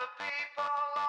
[0.00, 0.99] the people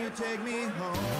[0.00, 1.19] you take me home?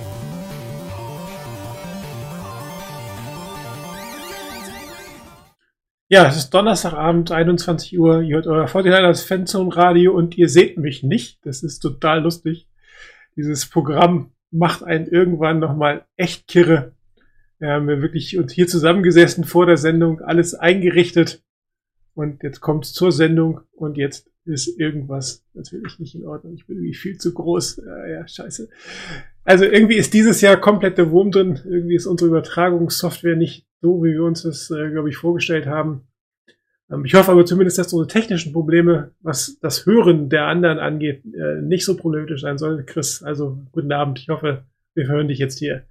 [6.13, 8.21] Ja, es ist Donnerstagabend, 21 Uhr.
[8.21, 11.39] Ihr hört euer 49ers Fanzone Radio und ihr seht mich nicht.
[11.45, 12.67] Das ist total lustig.
[13.37, 16.91] Dieses Programm macht einen irgendwann nochmal echt kirre.
[17.59, 21.45] Wir haben wirklich uns hier zusammengesessen vor der Sendung, alles eingerichtet.
[22.13, 26.55] Und jetzt kommt's zur Sendung und jetzt ist irgendwas natürlich nicht in Ordnung.
[26.55, 27.83] Ich bin irgendwie viel zu groß.
[28.09, 28.67] Ja, scheiße.
[29.45, 31.61] Also irgendwie ist dieses Jahr komplett der Wurm drin.
[31.63, 36.07] Irgendwie ist unsere Übertragungssoftware nicht so, wie wir uns das, äh, glaube ich, vorgestellt haben.
[36.91, 41.23] Ähm, ich hoffe aber zumindest, dass unsere technischen Probleme, was das Hören der anderen angeht,
[41.25, 42.85] äh, nicht so problematisch sein sollen.
[42.85, 44.19] Chris, also guten Abend.
[44.19, 45.85] Ich hoffe, wir hören dich jetzt hier.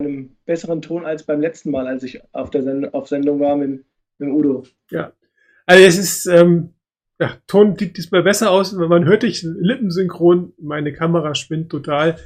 [0.00, 3.56] einem besseren Ton als beim letzten Mal, als ich auf der Send auf Sendung war
[3.56, 3.84] mit,
[4.18, 4.64] mit Udo.
[4.90, 5.12] Ja.
[5.66, 6.74] Also es ist, ähm,
[7.18, 8.72] ja, Ton sieht diesmal besser aus.
[8.72, 10.52] Man hört dich lippensynchron.
[10.58, 12.16] Meine Kamera spinnt total.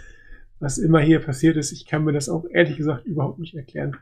[0.60, 3.96] Was immer hier passiert ist, ich kann mir das auch ehrlich gesagt überhaupt nicht erklären.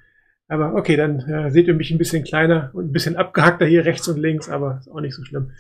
[0.49, 3.85] Aber okay, dann äh, seht ihr mich ein bisschen kleiner und ein bisschen abgehackter hier
[3.85, 5.51] rechts und links, aber ist auch nicht so schlimm.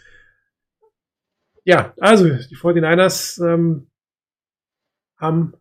[1.65, 3.89] Ja, also die 49ers ähm,
[5.17, 5.55] haben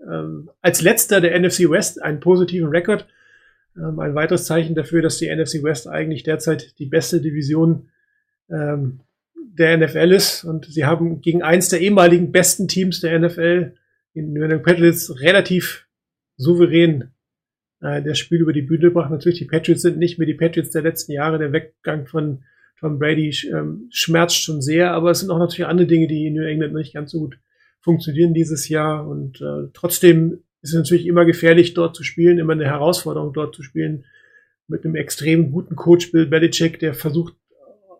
[0.00, 3.08] ähm, als letzter der NFC West einen positiven Rekord.
[3.76, 7.90] Ähm, ein weiteres Zeichen dafür, dass die NFC West eigentlich derzeit die beste Division
[8.48, 9.00] ähm,
[9.58, 10.44] der NFL ist.
[10.44, 13.74] Und sie haben gegen eins der ehemaligen besten Teams der NFL,
[14.14, 15.86] den New England Patriots, relativ
[16.36, 17.12] souverän
[17.80, 19.10] äh, das Spiel über die Bühne gebracht.
[19.10, 21.38] Natürlich, die Patriots sind nicht mehr die Patriots der letzten Jahre.
[21.38, 22.42] Der Weggang von
[22.78, 26.34] Tom Brady ähm, schmerzt schon sehr, aber es sind auch natürlich andere Dinge, die in
[26.34, 27.38] New England nicht ganz so gut
[27.80, 29.06] funktionieren dieses Jahr.
[29.08, 33.54] Und äh, trotzdem ist es natürlich immer gefährlich, dort zu spielen, immer eine Herausforderung, dort
[33.54, 34.04] zu spielen,
[34.68, 37.34] mit einem extrem guten Coach Bill Belichick, der versucht,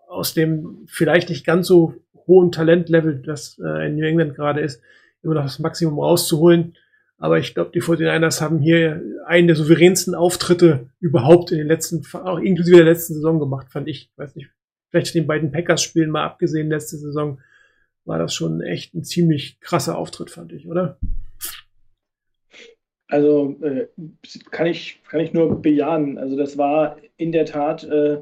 [0.09, 1.95] aus dem vielleicht nicht ganz so
[2.27, 4.83] hohen Talentlevel, das äh, in New England gerade ist,
[5.23, 6.77] immer noch das Maximum rauszuholen.
[7.17, 12.05] Aber ich glaube, die 49ers haben hier einen der souveränsten Auftritte überhaupt in den letzten,
[12.15, 14.13] auch inklusive der letzten Saison gemacht, fand ich.
[14.17, 14.51] Weiß nicht,
[14.91, 17.41] vielleicht den beiden Packers-Spielen mal abgesehen letzte Saison,
[18.05, 20.99] war das schon echt ein ziemlich krasser Auftritt, fand ich, oder?
[23.09, 23.89] Also äh,
[24.51, 26.19] kann, ich, kann ich nur bejahen.
[26.19, 28.19] Also das war in der Tat äh,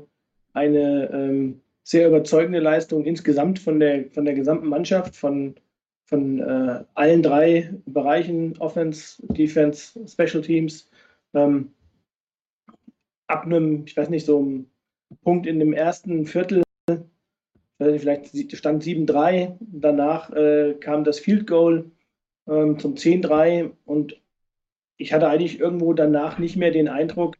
[0.54, 5.54] eine ähm, sehr überzeugende Leistung insgesamt von der, von der gesamten Mannschaft, von,
[6.04, 10.90] von äh, allen drei Bereichen, Offense, Defense, Special Teams.
[11.32, 11.70] Ähm,
[13.28, 14.66] ab einem, ich weiß nicht, so einem
[15.22, 16.64] Punkt in dem ersten Viertel,
[17.78, 21.92] vielleicht stand 7-3, danach äh, kam das Field Goal
[22.48, 24.20] ähm, zum 10-3 und
[24.96, 27.36] ich hatte eigentlich irgendwo danach nicht mehr den Eindruck,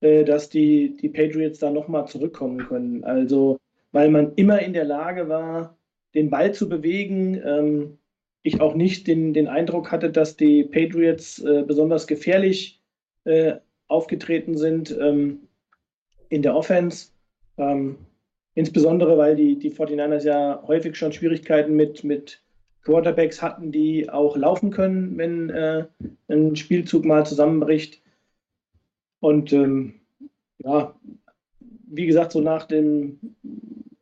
[0.00, 3.04] äh, dass die, die Patriots da nochmal zurückkommen können.
[3.04, 3.58] Also,
[3.92, 5.76] weil man immer in der Lage war,
[6.14, 7.40] den Ball zu bewegen.
[7.44, 7.98] Ähm,
[8.42, 12.80] ich auch nicht den, den Eindruck hatte, dass die Patriots äh, besonders gefährlich
[13.24, 13.56] äh,
[13.88, 15.40] aufgetreten sind ähm,
[16.28, 17.08] in der Offense.
[17.58, 17.98] Ähm,
[18.54, 22.42] insbesondere, weil die, die 49ers ja häufig schon Schwierigkeiten mit, mit
[22.82, 25.84] Quarterbacks hatten, die auch laufen können, wenn äh,
[26.28, 28.00] ein Spielzug mal zusammenbricht.
[29.20, 30.00] Und ähm,
[30.58, 30.94] ja,
[31.86, 33.18] wie gesagt, so nach dem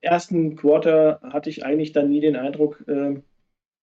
[0.00, 3.20] ersten Quarter hatte ich eigentlich dann nie den Eindruck, äh,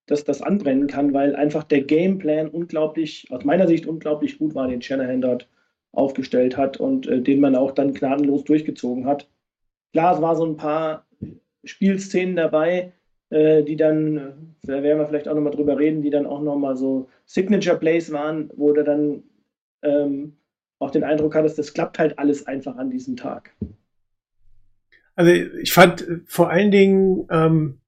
[0.08, 4.68] dass das anbrennen kann, weil einfach der Gameplan unglaublich, aus meiner Sicht unglaublich gut war,
[4.68, 5.50] den Shanahan dort
[5.92, 9.30] aufgestellt hat und äh, den man auch dann gnadenlos durchgezogen hat.
[9.94, 11.08] Klar, es war so ein paar
[11.64, 12.94] Spielszenen dabei,
[13.30, 14.32] äh, die dann, äh,
[14.64, 18.12] da werden wir vielleicht auch nochmal drüber reden, die dann auch nochmal so Signature Plays
[18.12, 19.24] waren, wo du dann
[19.82, 20.38] ähm,
[20.80, 23.56] auch den Eindruck hattest, das klappt halt alles einfach an diesem Tag.
[25.16, 27.80] Also ich fand vor allen Dingen ähm,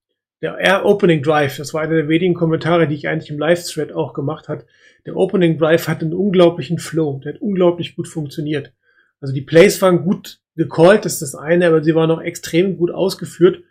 [0.41, 3.91] der Air Opening Drive, das war einer der wenigen Kommentare, die ich eigentlich im Live-Thread
[3.91, 4.65] auch gemacht hat.
[5.05, 8.71] Der Opening Drive hat einen unglaublichen Flow, der hat unglaublich gut funktioniert.
[9.19, 12.77] Also die Plays waren gut gecallt, das ist das eine, aber sie waren auch extrem
[12.77, 13.63] gut ausgeführt.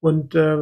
[0.00, 0.58] Und äh,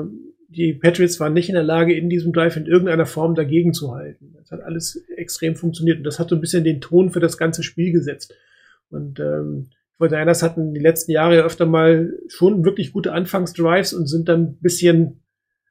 [0.49, 3.95] die Patriots waren nicht in der Lage, in diesem Drive in irgendeiner Form dagegen zu
[3.95, 4.35] halten.
[4.37, 7.39] Das hat alles extrem funktioniert und das hat so ein bisschen den Ton für das
[7.39, 8.35] ganze Spiel gesetzt.
[8.91, 9.71] Und ähm,
[10.09, 14.43] die Niners hatten die letzten Jahre öfter mal schon wirklich gute Anfangsdrives und sind dann
[14.43, 15.23] ein bisschen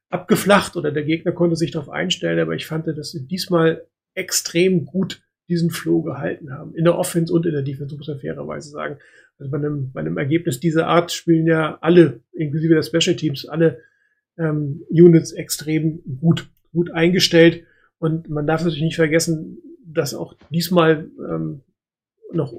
[0.10, 3.86] abgeflacht oder der Gegner konnte sich darauf einstellen, aber ich fand, dass sie diesmal
[4.16, 6.76] extrem gut diesen Flow gehalten haben.
[6.76, 8.98] In der Offense und in der Defense, muss man fairerweise sagen.
[9.40, 13.48] Also bei einem, bei einem Ergebnis dieser Art spielen ja alle, inklusive der Special Teams,
[13.48, 13.80] alle
[14.38, 17.64] ähm, Units extrem gut, gut eingestellt.
[17.98, 21.62] Und man darf natürlich nicht vergessen, dass auch diesmal ähm,
[22.32, 22.52] noch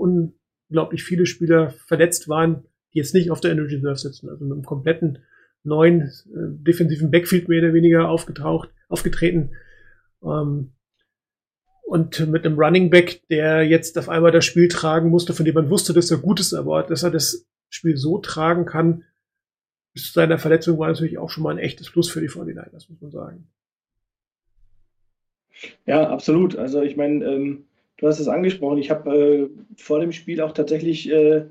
[0.71, 2.65] unglaublich viele Spieler verletzt waren,
[2.95, 4.29] die jetzt nicht auf der Energy Reserve sitzen.
[4.29, 5.19] Also mit einem kompletten
[5.65, 9.51] neuen äh, defensiven Backfield mehr oder weniger aufgetaucht, aufgetreten.
[10.23, 10.73] Ähm,
[11.83, 15.55] und mit einem Running Back, der jetzt auf einmal das Spiel tragen musste, von dem
[15.55, 19.05] man wusste, dass er gut ist, aber dass er das Spiel so tragen kann,
[19.93, 22.89] bis zu seiner Verletzung war natürlich auch schon mal ein echtes Plus für die 49ers,
[22.89, 23.49] muss man sagen.
[25.85, 26.57] Ja, absolut.
[26.57, 27.65] Also ich meine, ähm,
[28.01, 28.79] du hast es angesprochen.
[28.79, 31.45] Ich habe äh, vor dem Spiel auch tatsächlich äh,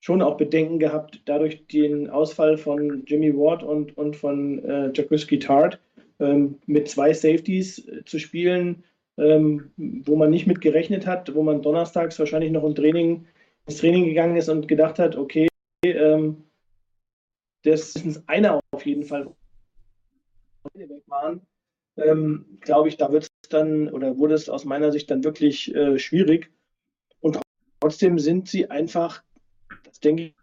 [0.00, 5.38] schon auch Bedenken gehabt, dadurch den Ausfall von Jimmy Ward und, und von äh, Jakuski
[5.38, 5.78] Tart
[6.18, 8.82] ähm, mit zwei Safeties äh, zu spielen,
[9.16, 13.26] ähm, wo man nicht mit gerechnet hat, wo man donnerstags wahrscheinlich noch im Training,
[13.66, 15.46] ins Training gegangen ist und gedacht hat, okay,
[15.84, 16.42] ähm,
[17.62, 19.32] das ist einer auf jeden Fall
[21.96, 25.74] ähm, glaube ich, da wird es dann oder wurde es aus meiner Sicht dann wirklich
[25.74, 26.50] äh, schwierig.
[27.20, 27.40] Und
[27.80, 29.22] trotzdem sind sie einfach,
[29.84, 30.34] das denke ich,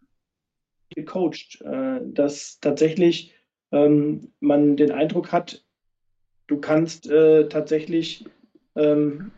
[0.96, 3.36] gecoacht, äh, dass tatsächlich
[3.72, 5.64] ähm, man den Eindruck hat,
[6.48, 8.26] du kannst äh, tatsächlich,
[8.76, 9.32] ähm,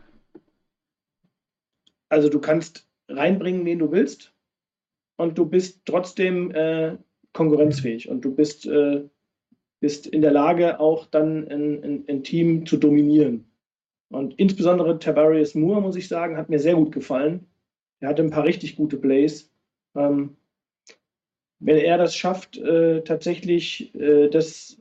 [2.08, 4.32] also du kannst reinbringen, wen du willst,
[5.16, 6.96] und du bist trotzdem äh,
[7.32, 9.04] konkurrenzfähig und du bist, äh,
[9.80, 13.51] bist in der Lage, auch dann ein, ein, ein, Team zu dominieren.
[14.12, 17.46] Und insbesondere Tavarius Moore, muss ich sagen, hat mir sehr gut gefallen.
[18.00, 19.50] Er hatte ein paar richtig gute Plays.
[19.96, 20.36] Ähm,
[21.60, 24.78] wenn er das schafft, äh, tatsächlich äh, das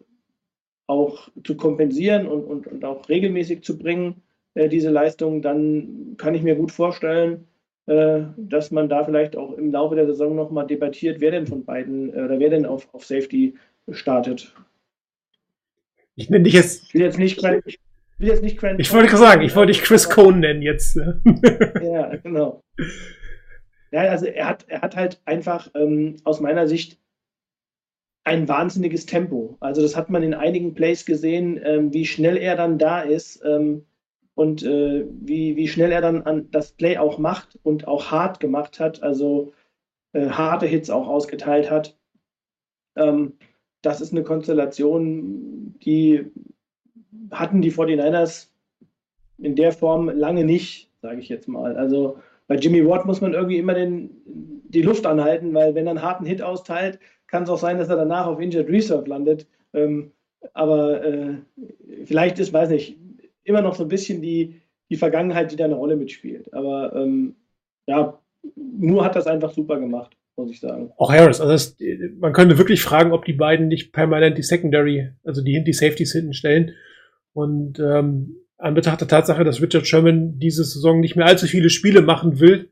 [0.87, 4.21] auch zu kompensieren und, und, und auch regelmäßig zu bringen,
[4.55, 7.47] äh, diese Leistung, dann kann ich mir gut vorstellen,
[7.85, 11.63] äh, dass man da vielleicht auch im Laufe der Saison nochmal debattiert, wer denn von
[11.63, 13.55] beiden äh, oder wer denn auf, auf Safety
[13.91, 14.53] startet.
[16.15, 16.83] Ich nenne dich jetzt.
[16.87, 17.79] Ich will jetzt nicht ich
[18.21, 20.97] will jetzt nicht Grant Ich wollte gerade sagen, ich wollte dich Chris Cohn nennen jetzt.
[21.81, 22.63] Ja, genau.
[23.91, 26.99] Ja, also er hat, er hat halt einfach ähm, aus meiner Sicht
[28.23, 29.57] ein wahnsinniges Tempo.
[29.59, 33.43] Also das hat man in einigen Plays gesehen, ähm, wie schnell er dann da ist
[33.43, 33.85] ähm,
[34.35, 38.39] und äh, wie, wie schnell er dann an das Play auch macht und auch hart
[38.39, 39.53] gemacht hat, also
[40.13, 41.97] äh, harte Hits auch ausgeteilt hat.
[42.95, 43.33] Ähm,
[43.81, 46.31] das ist eine Konstellation, die
[47.31, 48.47] hatten die 49ers
[49.37, 51.75] in der Form lange nicht, sage ich jetzt mal.
[51.75, 55.91] Also bei Jimmy Watt muss man irgendwie immer den, die Luft anhalten, weil wenn er
[55.91, 59.47] einen harten Hit austeilt, kann es auch sein, dass er danach auf Injured Reserve landet.
[59.73, 60.11] Ähm,
[60.53, 61.35] aber äh,
[62.05, 62.97] vielleicht ist, weiß nicht,
[63.43, 66.53] immer noch so ein bisschen die, die Vergangenheit, die da eine Rolle mitspielt.
[66.53, 67.35] Aber ähm,
[67.87, 68.19] ja,
[68.55, 70.91] nur hat das einfach super gemacht, muss ich sagen.
[70.97, 71.77] Auch Harris, also das,
[72.19, 76.11] man könnte wirklich fragen, ob die beiden nicht permanent die Secondary, also die, die Safeties
[76.11, 76.73] hinten stellen.
[77.33, 81.69] Und ähm, an Betracht der Tatsache, dass Richard Sherman diese Saison nicht mehr allzu viele
[81.69, 82.69] Spiele machen will,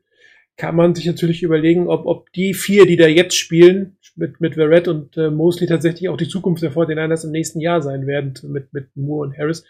[0.56, 4.54] kann man sich natürlich überlegen, ob, ob die vier, die da jetzt spielen, mit, mit
[4.54, 8.34] Verrett und äh, Mosley tatsächlich auch die Zukunft der 49ers im nächsten Jahr sein werden,
[8.48, 9.64] mit, mit Moore und Harris.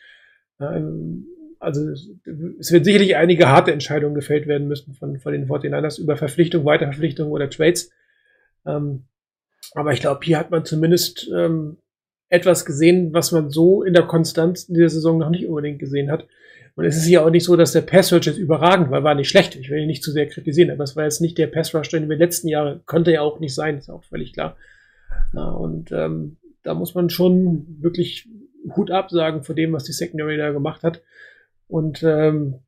[0.61, 1.27] Ähm,
[1.61, 6.17] also es wird sicherlich einige harte Entscheidungen gefällt werden müssen von, von den 49ers über
[6.17, 7.91] Verpflichtung, Weiterverpflichtung oder Trades.
[8.67, 9.05] Ähm,
[9.75, 11.77] aber ich glaube, hier hat man zumindest ähm,
[12.31, 16.11] etwas gesehen, was man so in der Konstanz in dieser Saison noch nicht unbedingt gesehen
[16.11, 16.27] hat.
[16.77, 19.15] Und es ist ja auch nicht so, dass der Pass Rush jetzt überragend war, war
[19.15, 19.57] nicht schlecht.
[19.57, 21.91] Ich will ihn nicht zu sehr kritisieren, aber es war jetzt nicht der Pass Rush,
[21.91, 24.57] den wir letzten Jahre, konnte ja auch nicht sein, ist auch völlig klar.
[25.35, 28.29] Ja, und ähm, da muss man schon wirklich
[28.77, 31.03] Hut absagen vor dem, was die Secondary da gemacht hat.
[31.67, 32.61] Und ähm,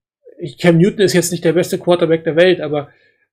[0.60, 2.88] Cam Newton ist jetzt nicht der beste Quarterback der Welt, aber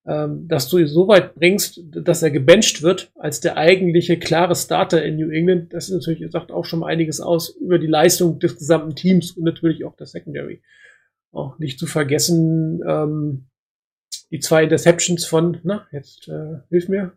[0.09, 5.03] dass du ihn so weit bringst, dass er gebencht wird als der eigentliche klare Starter
[5.03, 8.57] in New England, das ist natürlich, sagt auch schon einiges aus über die Leistung des
[8.57, 10.61] gesamten Teams und natürlich auch der Secondary.
[11.31, 13.49] Auch nicht zu vergessen, ähm,
[14.31, 17.13] die zwei Interceptions von, na, jetzt äh, hilf mir.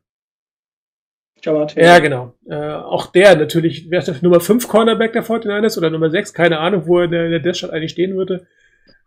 [1.82, 2.34] Ja, genau.
[2.46, 6.34] Äh, auch der natürlich, wer ist der Nummer 5 Cornerback der 49ers oder Nummer 6,
[6.34, 8.46] keine Ahnung, wo er in der, in der Shot eigentlich stehen würde.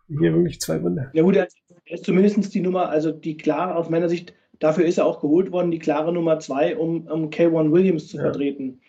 [0.08, 1.10] Hier wirklich zwei Wunder.
[1.14, 1.48] Ja gut, er
[1.88, 5.52] ist zumindest die Nummer, also die klare, aus meiner Sicht, dafür ist er auch geholt
[5.52, 8.24] worden, die klare Nummer zwei, um, um K1 Williams zu Ja.
[8.24, 8.80] vertreten.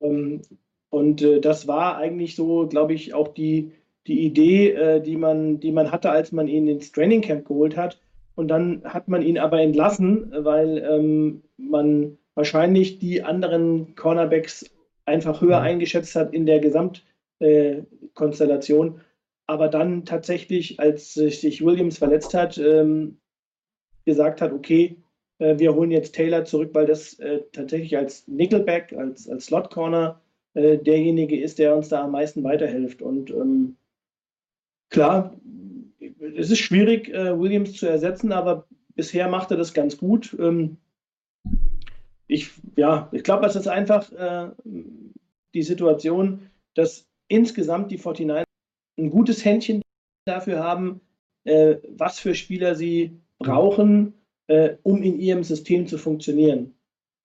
[0.00, 0.42] Ähm,
[0.90, 3.72] und äh, das war eigentlich so, glaube ich, auch die,
[4.06, 7.76] die Idee, äh, die, man, die man hatte, als man ihn ins Training Camp geholt
[7.76, 8.00] hat.
[8.36, 14.70] Und dann hat man ihn aber entlassen, weil ähm, man wahrscheinlich die anderen Cornerbacks
[15.06, 18.88] einfach höher eingeschätzt hat in der Gesamtkonstellation.
[18.88, 18.92] Äh.
[19.48, 23.18] Aber dann tatsächlich, als sich Williams verletzt hat, ähm,
[24.04, 25.02] gesagt hat, okay,
[25.38, 29.70] äh, wir holen jetzt Taylor zurück, weil das äh, tatsächlich als Nickelback, als, als Slot
[29.70, 30.20] Corner
[30.54, 33.02] äh, derjenige ist, der uns da am meisten weiterhilft.
[33.02, 33.76] Und ähm,
[34.90, 35.34] klar,
[36.36, 40.36] es ist schwierig, Williams zu ersetzen, aber bisher macht er das ganz gut.
[40.38, 40.76] Ähm,
[42.26, 44.50] ich, ja, ich glaube, es ist einfach äh,
[45.54, 48.47] die Situation, dass insgesamt die 49
[48.98, 49.82] ein gutes Händchen
[50.26, 51.00] dafür haben,
[51.44, 54.14] äh, was für Spieler sie brauchen,
[54.48, 56.74] äh, um in ihrem System zu funktionieren.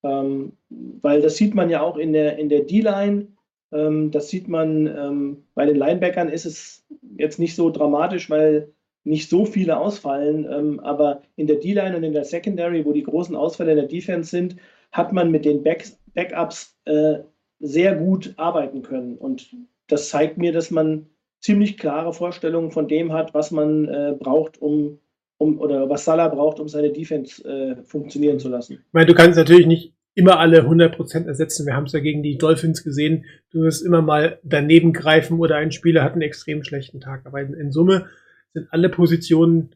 [0.03, 3.27] Ähm, weil das sieht man ja auch in der, in der D-Line.
[3.71, 6.85] Ähm, das sieht man ähm, bei den Linebackern ist es
[7.17, 8.73] jetzt nicht so dramatisch, weil
[9.05, 10.47] nicht so viele ausfallen.
[10.49, 13.87] Ähm, aber in der D-Line und in der Secondary, wo die großen Ausfälle in der
[13.87, 14.57] Defense sind,
[14.91, 17.19] hat man mit den Backs, Backups äh,
[17.59, 19.17] sehr gut arbeiten können.
[19.17, 19.55] Und
[19.87, 21.07] das zeigt mir, dass man
[21.43, 24.99] ziemlich klare Vorstellungen von dem hat, was man äh, braucht, um,
[25.37, 28.73] um oder was Salah braucht, um seine Defense äh, funktionieren zu lassen.
[28.73, 31.65] Ich meine, du kannst natürlich nicht immer alle 100% ersetzen.
[31.65, 33.25] Wir haben es ja gegen die Dolphins gesehen.
[33.51, 37.25] Du wirst immer mal daneben greifen oder ein Spieler hat einen extrem schlechten Tag.
[37.25, 38.05] Aber in, in Summe
[38.53, 39.75] sind alle Positionen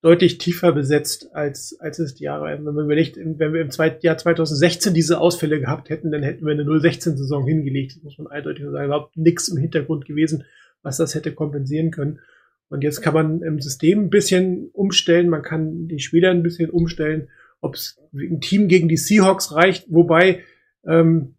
[0.00, 4.04] deutlich tiefer besetzt, als, als es die Jahre, wenn man überlegt, wenn wir im zweiten
[4.04, 7.96] Jahr 2016 diese Ausfälle gehabt hätten, dann hätten wir eine 016-Saison hingelegt.
[7.96, 8.86] Das muss man eindeutig sagen.
[8.86, 10.44] Überhaupt nichts im Hintergrund gewesen,
[10.82, 12.20] was das hätte kompensieren können.
[12.68, 16.70] Und jetzt kann man im System ein bisschen umstellen, man kann die Spieler ein bisschen
[16.70, 17.28] umstellen,
[17.60, 20.42] ob es ein Team gegen die Seahawks reicht, wobei
[20.84, 21.34] ähm,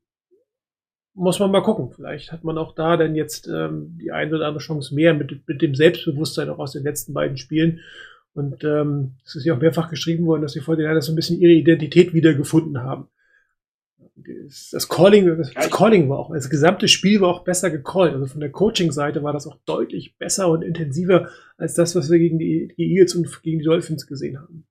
[1.14, 1.92] muss man mal gucken.
[1.92, 5.48] Vielleicht hat man auch da dann jetzt ähm, die eine oder andere Chance mehr mit,
[5.48, 7.80] mit dem Selbstbewusstsein auch aus den letzten beiden Spielen.
[8.34, 11.40] Und ähm, es ist ja auch mehrfach geschrieben worden, dass die Fortinanders so ein bisschen
[11.40, 13.08] ihre Identität wiedergefunden haben.
[14.16, 18.14] Das Calling, das Calling war auch, das gesamte Spiel war auch besser gecallt.
[18.14, 22.20] Also von der Coaching-Seite war das auch deutlich besser und intensiver als das, was wir
[22.20, 24.68] gegen die, die Eagles und gegen die Dolphins gesehen haben.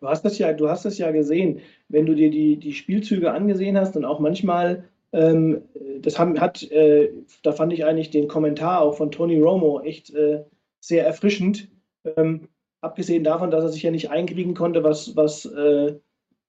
[0.00, 3.32] Du hast das ja, du hast das ja gesehen, wenn du dir die, die Spielzüge
[3.32, 5.62] angesehen hast und auch manchmal, ähm,
[6.00, 10.12] das haben, hat, äh, da fand ich eigentlich den Kommentar auch von Tony Romo echt
[10.14, 10.44] äh,
[10.80, 11.68] sehr erfrischend.
[12.16, 12.48] Ähm,
[12.80, 15.94] abgesehen davon, dass er sich ja nicht einkriegen konnte, was, was, äh,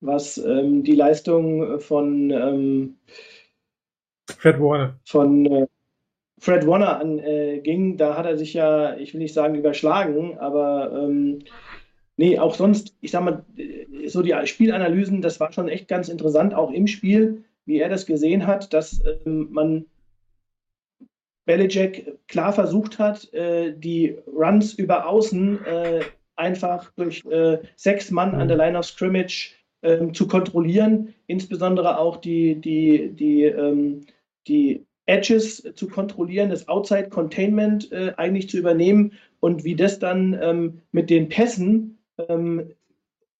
[0.00, 2.96] was ähm, die Leistung von, ähm,
[4.28, 4.98] Fred Warner.
[5.04, 5.66] von äh,
[6.38, 10.92] Fred Warner anging, äh, da hat er sich ja, ich will nicht sagen überschlagen, aber
[10.92, 11.40] ähm,
[12.16, 16.08] nee, auch sonst, ich sag mal, äh, so die Spielanalysen, das war schon echt ganz
[16.08, 19.86] interessant, auch im Spiel, wie er das gesehen hat, dass ähm, man
[21.46, 26.00] Belichick klar versucht hat, äh, die Runs über Außen äh,
[26.34, 27.24] einfach durch
[27.76, 29.55] sechs Mann an der Line of Scrimmage
[29.86, 34.00] ähm, zu kontrollieren, insbesondere auch die, die, die, ähm,
[34.48, 40.36] die Edges zu kontrollieren, das Outside Containment äh, eigentlich zu übernehmen und wie das dann
[40.42, 42.72] ähm, mit den Pässen, ähm,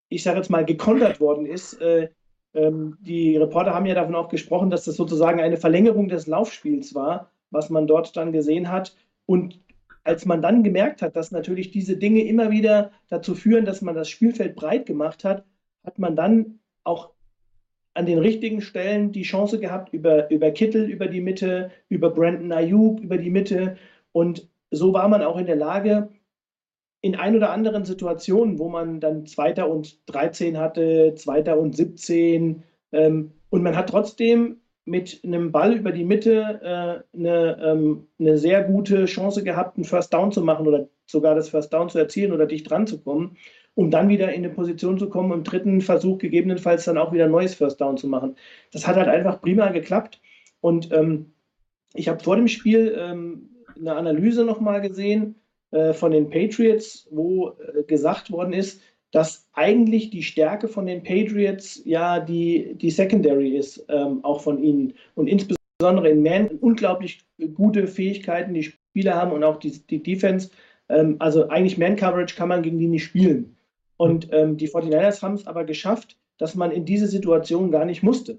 [0.09, 1.81] ich sage jetzt mal, gekontert worden ist.
[1.81, 2.11] Äh,
[2.55, 6.95] ähm, die Reporter haben ja davon auch gesprochen, dass das sozusagen eine Verlängerung des Laufspiels
[6.95, 8.95] war, was man dort dann gesehen hat.
[9.27, 9.61] Und
[10.05, 13.97] als man dann gemerkt hat, dass natürlich diese Dinge immer wieder dazu führen, dass man
[13.97, 15.45] das Spielfeld breit gemacht hat,
[15.87, 17.11] hat man dann auch
[17.95, 22.53] an den richtigen Stellen die Chance gehabt, über, über Kittel über die Mitte, über Brandon
[22.53, 23.79] Ayuk über die Mitte.
[24.13, 26.11] Und so war man auch in der Lage,
[27.01, 32.63] in ein oder anderen Situationen, wo man dann Zweiter und 13 hatte, Zweiter und 17,
[32.93, 38.39] ähm, und man hat trotzdem mit einem Ball über die Mitte äh, eine, ähm, eine
[38.39, 41.99] sehr gute Chance gehabt, einen First Down zu machen oder sogar das First Down zu
[41.99, 43.37] erzielen oder dicht dran zu kommen,
[43.77, 47.27] um dann wieder in eine Position zu kommen, im dritten Versuch gegebenenfalls dann auch wieder
[47.27, 48.35] ein neues First Down zu machen.
[48.73, 50.21] Das hat halt einfach prima geklappt.
[50.63, 51.33] Und ähm,
[51.95, 55.37] ich habe vor dem Spiel ähm, eine Analyse nochmal gesehen
[55.73, 58.81] äh, von den Patriots, wo äh, gesagt worden ist,
[59.13, 64.63] dass eigentlich die Stärke von den Patriots ja die, die Secondary ist, ähm, auch von
[64.63, 64.95] ihnen.
[65.15, 70.51] Und insbesondere in Man unglaublich gute Fähigkeiten, die Spieler haben und auch die, die Defense.
[70.89, 73.56] Ähm, also eigentlich Man-Coverage kann man gegen die nicht spielen.
[73.97, 78.03] Und ähm, die 49ers haben es aber geschafft, dass man in diese Situation gar nicht
[78.03, 78.39] musste.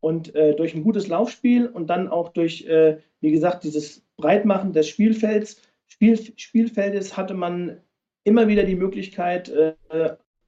[0.00, 4.72] Und äh, durch ein gutes Laufspiel und dann auch durch, äh, wie gesagt, dieses Breitmachen
[4.72, 7.80] des Spielfelds, Spiel, Spielfeldes hatte man
[8.24, 9.74] immer wieder die Möglichkeit, äh,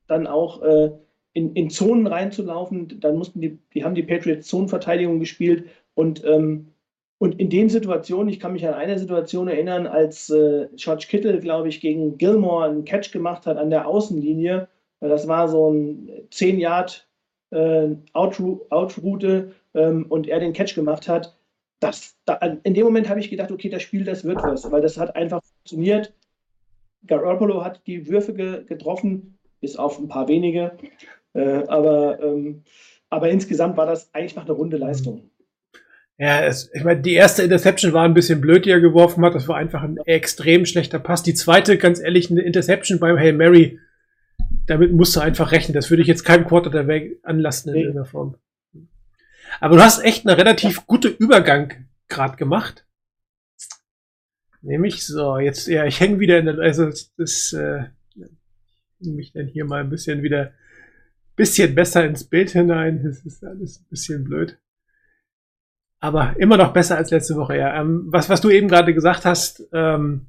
[0.07, 0.91] dann auch äh,
[1.33, 3.01] in, in Zonen reinzulaufen.
[3.01, 6.74] Dann mussten die, die haben die Patriots Zonenverteidigung gespielt und ähm,
[7.19, 11.39] und in den Situationen, ich kann mich an eine Situation erinnern, als äh, George Kittle,
[11.41, 14.69] glaube ich, gegen Gilmore einen Catch gemacht hat an der Außenlinie.
[15.01, 17.07] Das war so ein 10 Yard
[17.51, 21.37] äh, Outroute ähm, und er den Catch gemacht hat.
[21.81, 24.81] Das, da, in dem Moment habe ich gedacht, okay, das Spiel, das wird was, weil
[24.81, 26.13] das hat einfach funktioniert.
[27.07, 30.73] Garoppolo hat die Würfe ge getroffen, bis auf ein paar wenige.
[31.35, 32.63] Äh, aber, ähm,
[33.11, 35.31] aber insgesamt war das eigentlich noch eine runde Leistung.
[36.17, 39.35] Ja, es, ich meine, die erste Interception war ein bisschen blöd, die er geworfen hat.
[39.35, 41.23] Das war einfach ein extrem schlechter Pass.
[41.23, 43.81] Die zweite, ganz ehrlich, eine Interception beim Hail Mary.
[44.67, 45.75] Damit musst du einfach rechnen.
[45.75, 47.81] Das würde ich jetzt keinem Quarter der Weg anlassen in nee.
[47.81, 48.37] irgendeiner Form.
[49.61, 52.87] Aber du hast echt einen relativ gute Übergang gerade gemacht.
[54.63, 57.85] Nämlich so, jetzt, ja, ich hänge wieder in der, also das, äh,
[59.01, 60.53] mich dann hier mal ein bisschen wieder,
[61.37, 63.03] bisschen besser ins Bild hinein.
[63.05, 64.59] Das ist alles ein bisschen blöd.
[66.05, 67.81] Aber immer noch besser als letzte Woche, ja.
[67.81, 70.27] Ähm, was, was du eben gerade gesagt hast, ähm,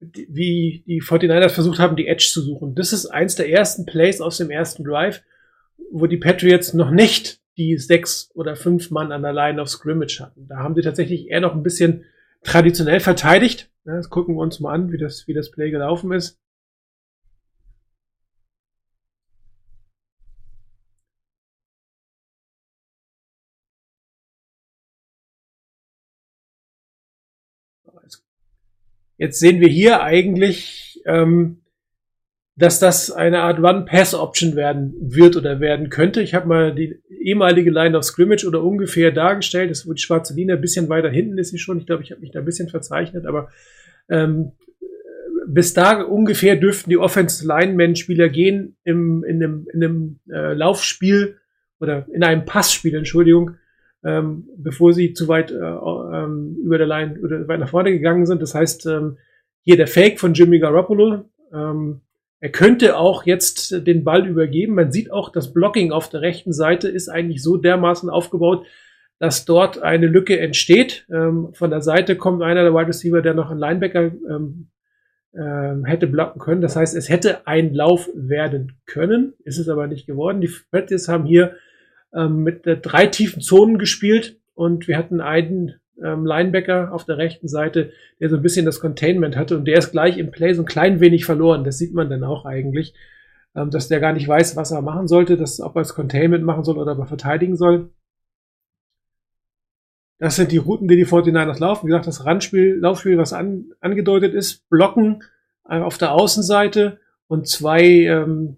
[0.00, 2.74] die, wie die 49ers versucht haben, die Edge zu suchen.
[2.74, 5.22] Das ist eins der ersten Plays aus dem ersten Drive,
[5.92, 10.20] wo die Patriots noch nicht die sechs oder fünf Mann an der Line of Scrimmage
[10.20, 10.48] hatten.
[10.48, 12.06] Da haben sie tatsächlich eher noch ein bisschen
[12.42, 13.70] traditionell verteidigt.
[13.84, 16.40] Ja, das gucken wir uns mal an, wie das, wie das Play gelaufen ist.
[29.16, 31.58] Jetzt sehen wir hier eigentlich, ähm,
[32.56, 36.22] dass das eine Art One-Pass-Option werden wird oder werden könnte.
[36.22, 39.70] Ich habe mal die ehemalige Line of Scrimmage oder ungefähr dargestellt.
[39.70, 41.78] Das wird die schwarze Linie ein bisschen weiter hinten ist sie schon.
[41.78, 43.48] Ich glaube, ich habe mich da ein bisschen verzeichnet, aber
[44.08, 44.52] ähm,
[45.46, 51.38] bis da ungefähr dürften die Offensive Lineman-Spieler gehen im, in einem, in einem äh, Laufspiel
[51.80, 53.56] oder in einem Passspiel, Entschuldigung,
[54.04, 58.26] ähm, bevor sie zu weit äh, ähm, über der Line oder weit nach vorne gegangen
[58.26, 58.42] sind.
[58.42, 59.18] Das heißt, ähm,
[59.62, 61.24] hier der Fake von Jimmy Garoppolo.
[61.52, 62.00] Ähm,
[62.40, 64.74] er könnte auch jetzt den Ball übergeben.
[64.74, 68.66] Man sieht auch, das Blocking auf der rechten Seite ist eigentlich so dermaßen aufgebaut,
[69.18, 71.06] dass dort eine Lücke entsteht.
[71.10, 74.68] Ähm, von der Seite kommt einer der Wide Receiver, der noch einen Linebacker ähm,
[75.34, 76.60] ähm, hätte blocken können.
[76.60, 80.42] Das heißt, es hätte ein Lauf werden können, ist es aber nicht geworden.
[80.42, 81.54] Die Patriots haben hier
[82.14, 87.18] ähm, mit äh, drei tiefen Zonen gespielt und wir hatten einen ähm, Linebacker auf der
[87.18, 90.54] rechten Seite, der so ein bisschen das Containment hatte und der ist gleich im Play
[90.54, 91.64] so ein klein wenig verloren.
[91.64, 92.94] Das sieht man dann auch eigentlich,
[93.54, 96.44] ähm, dass der gar nicht weiß, was er machen sollte, dass, ob er das Containment
[96.44, 97.90] machen soll oder ob er verteidigen soll.
[100.18, 101.86] Das sind die Routen, die die 49ers laufen.
[101.86, 105.22] Wie gesagt, das Randspiel, Laufspiel, was an, angedeutet ist, blocken
[105.68, 108.56] äh, auf der Außenseite und zwei ähm,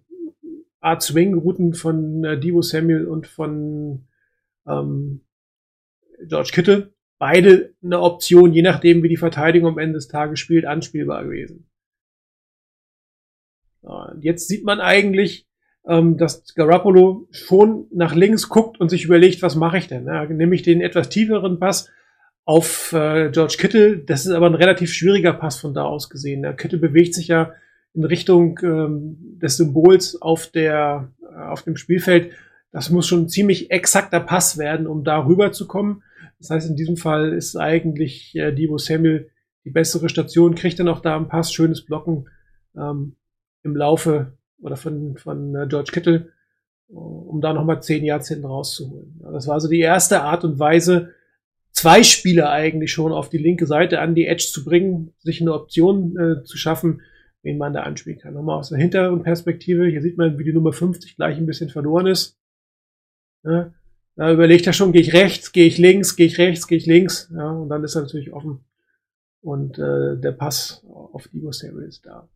[0.86, 4.06] Art Swing-Routen von äh, Divo Samuel und von
[4.66, 5.22] ähm,
[6.22, 6.92] George Kittle.
[7.18, 11.68] Beide eine Option, je nachdem, wie die Verteidigung am Ende des Tages spielt, anspielbar gewesen.
[14.20, 15.46] Jetzt sieht man eigentlich,
[15.86, 20.06] ähm, dass Garoppolo schon nach links guckt und sich überlegt, was mache ich denn?
[20.06, 21.88] Ja, nehme ich den etwas tieferen Pass
[22.44, 23.98] auf äh, George Kittle.
[23.98, 26.42] Das ist aber ein relativ schwieriger Pass von da aus gesehen.
[26.42, 27.54] Der Kittle bewegt sich ja
[27.96, 32.32] in Richtung ähm, des Symbols auf der äh, auf dem Spielfeld.
[32.70, 36.02] Das muss schon ein ziemlich exakter Pass werden, um da rüber zu kommen.
[36.38, 39.30] Das heißt, in diesem Fall ist eigentlich äh, Debo Samuel
[39.64, 42.28] die bessere Station, kriegt dann auch da einen Pass, schönes Blocken
[42.76, 43.16] ähm,
[43.62, 46.28] im Laufe oder von, von äh, George Kittle,
[46.88, 49.20] um da nochmal zehn Yards hinten rauszuholen.
[49.22, 51.10] Ja, das war also die erste Art und Weise,
[51.72, 55.52] zwei Spieler eigentlich schon auf die linke Seite an die Edge zu bringen, sich eine
[55.52, 57.00] Option äh, zu schaffen,
[57.46, 58.34] wen man da anspielen kann.
[58.34, 61.70] Nochmal aus der hinteren Perspektive, hier sieht man, wie die Nummer 50 gleich ein bisschen
[61.70, 62.36] verloren ist.
[63.44, 63.72] Ja,
[64.16, 66.86] da überlegt er schon, gehe ich rechts, gehe ich links, gehe ich rechts, gehe ich
[66.86, 67.32] links.
[67.32, 68.64] Ja, und dann ist er natürlich offen.
[69.40, 72.28] Und äh, der Pass auf Divo Samuel ist da.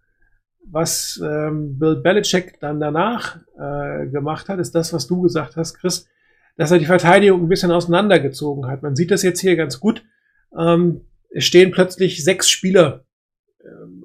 [0.64, 5.74] Was ähm, Bill Belichick dann danach äh, gemacht hat, ist das, was du gesagt hast,
[5.74, 6.06] Chris,
[6.56, 8.82] dass er die Verteidigung ein bisschen auseinandergezogen hat.
[8.82, 10.04] Man sieht das jetzt hier ganz gut.
[10.56, 13.06] Ähm, es stehen plötzlich sechs Spieler
[13.64, 13.99] ähm,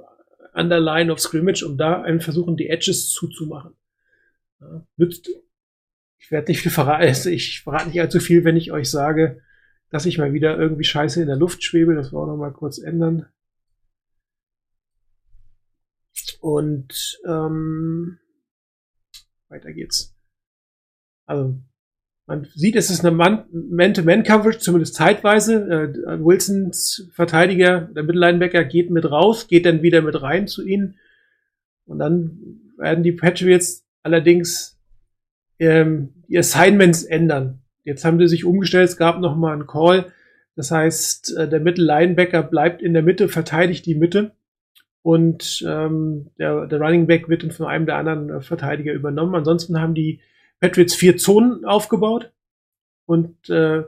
[0.56, 3.74] an der Line of Scrimmage, um da einen versuchen, die Edges zuzumachen.
[4.62, 5.30] Ja, nützt,
[6.18, 9.41] ich werde nicht viel verraten, also ich verrate nicht allzu viel, wenn ich euch sage,
[9.89, 11.94] dass ich mal wieder irgendwie scheiße in der Luft schwebe.
[11.94, 13.28] Das wir auch noch mal kurz ändern.
[16.39, 18.18] Und ähm,
[19.50, 20.15] weiter geht's.
[21.26, 21.60] Also
[22.28, 25.56] man sieht, es ist eine Man-to-Man-Coverage, zumindest zeitweise.
[25.56, 30.96] Äh, Wilsons Verteidiger, der Mittellinebacker, geht mit raus, geht dann wieder mit rein zu ihnen.
[31.86, 32.40] Und dann
[32.78, 34.80] werden die Patriots allerdings
[35.60, 37.62] ähm, die Assignments ändern.
[37.84, 40.12] Jetzt haben sie sich umgestellt, es gab nochmal einen Call.
[40.56, 44.32] Das heißt, äh, der Mittellinebacker bleibt in der Mitte, verteidigt die Mitte
[45.04, 49.36] und ähm, der, der Running Back wird von einem der anderen äh, Verteidiger übernommen.
[49.36, 50.22] Ansonsten haben die
[50.60, 52.32] Patriots vier Zonen aufgebaut
[53.06, 53.84] und äh,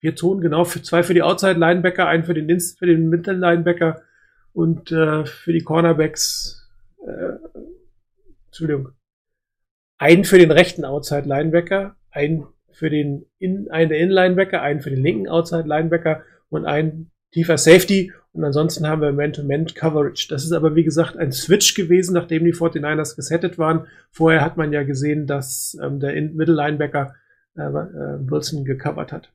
[0.00, 3.08] vier Zonen, genau, für, zwei für die Outside Linebacker, einen für den, Inst für den
[3.08, 4.02] Middle Linebacker
[4.52, 6.68] und äh, für die Cornerbacks,
[7.06, 7.38] äh,
[8.46, 8.90] Entschuldigung,
[9.98, 14.90] einen für den rechten Outside Linebacker, einen für den in, einen der In-Linebacker, einen für
[14.90, 20.26] den linken Outside Linebacker und einen tiefer Safety und ansonsten haben wir Man-to-Man-Coverage.
[20.28, 23.86] Das ist aber, wie gesagt, ein Switch gewesen, nachdem die 49ers gesettet waren.
[24.10, 27.14] Vorher hat man ja gesehen, dass ähm, der Middle-Linebacker
[27.56, 29.32] äh, äh, Wilson gecovert hat.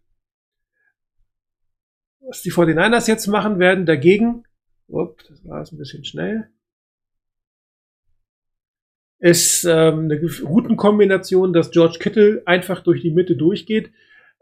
[2.19, 4.43] Was die 49ers jetzt machen werden dagegen,
[4.89, 6.49] upp, das war jetzt ein bisschen schnell,
[9.19, 13.91] ist ähm, eine Routenkombination, dass George Kittle einfach durch die Mitte durchgeht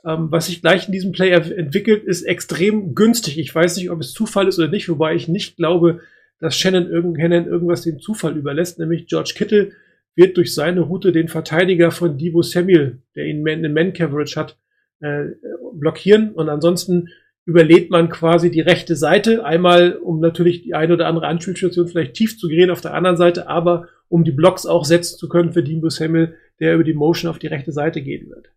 [0.05, 3.37] ähm, was sich gleich in diesem Play entwickelt, ist extrem günstig.
[3.37, 6.01] Ich weiß nicht, ob es Zufall ist oder nicht, wobei ich nicht glaube,
[6.39, 9.71] dass Shannon, irgend, Shannon irgendwas dem Zufall überlässt, nämlich George Kittle
[10.15, 14.57] wird durch seine Route den Verteidiger von Divo Samuel, der ihn in Man-Coverage hat,
[14.99, 15.25] äh,
[15.73, 17.09] blockieren und ansonsten
[17.45, 22.15] überlädt man quasi die rechte Seite, einmal um natürlich die eine oder andere Anspielstation vielleicht
[22.15, 25.53] tief zu gehen auf der anderen Seite, aber um die Blocks auch setzen zu können
[25.53, 28.49] für Divo Samuel, der über die Motion auf die rechte Seite gehen wird.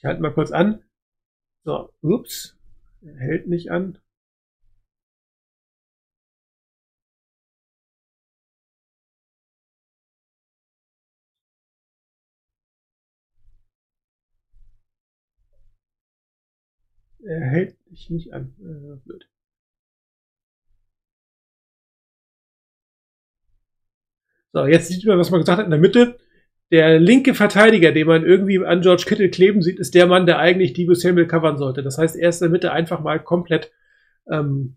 [0.00, 0.82] Ich halte mal kurz an.
[1.64, 2.56] So, ups,
[3.02, 3.98] er hält nicht an.
[17.22, 18.54] Er hält sich nicht an.
[18.58, 19.28] Äh, blöd.
[24.54, 26.18] So, jetzt sieht man, was man gesagt hat in der Mitte
[26.70, 30.38] der linke Verteidiger, den man irgendwie an George Kittle kleben sieht, ist der Mann, der
[30.38, 31.82] eigentlich Debo Samuel covern sollte.
[31.82, 33.72] Das heißt, er ist in der Mitte einfach mal komplett
[34.30, 34.76] ähm,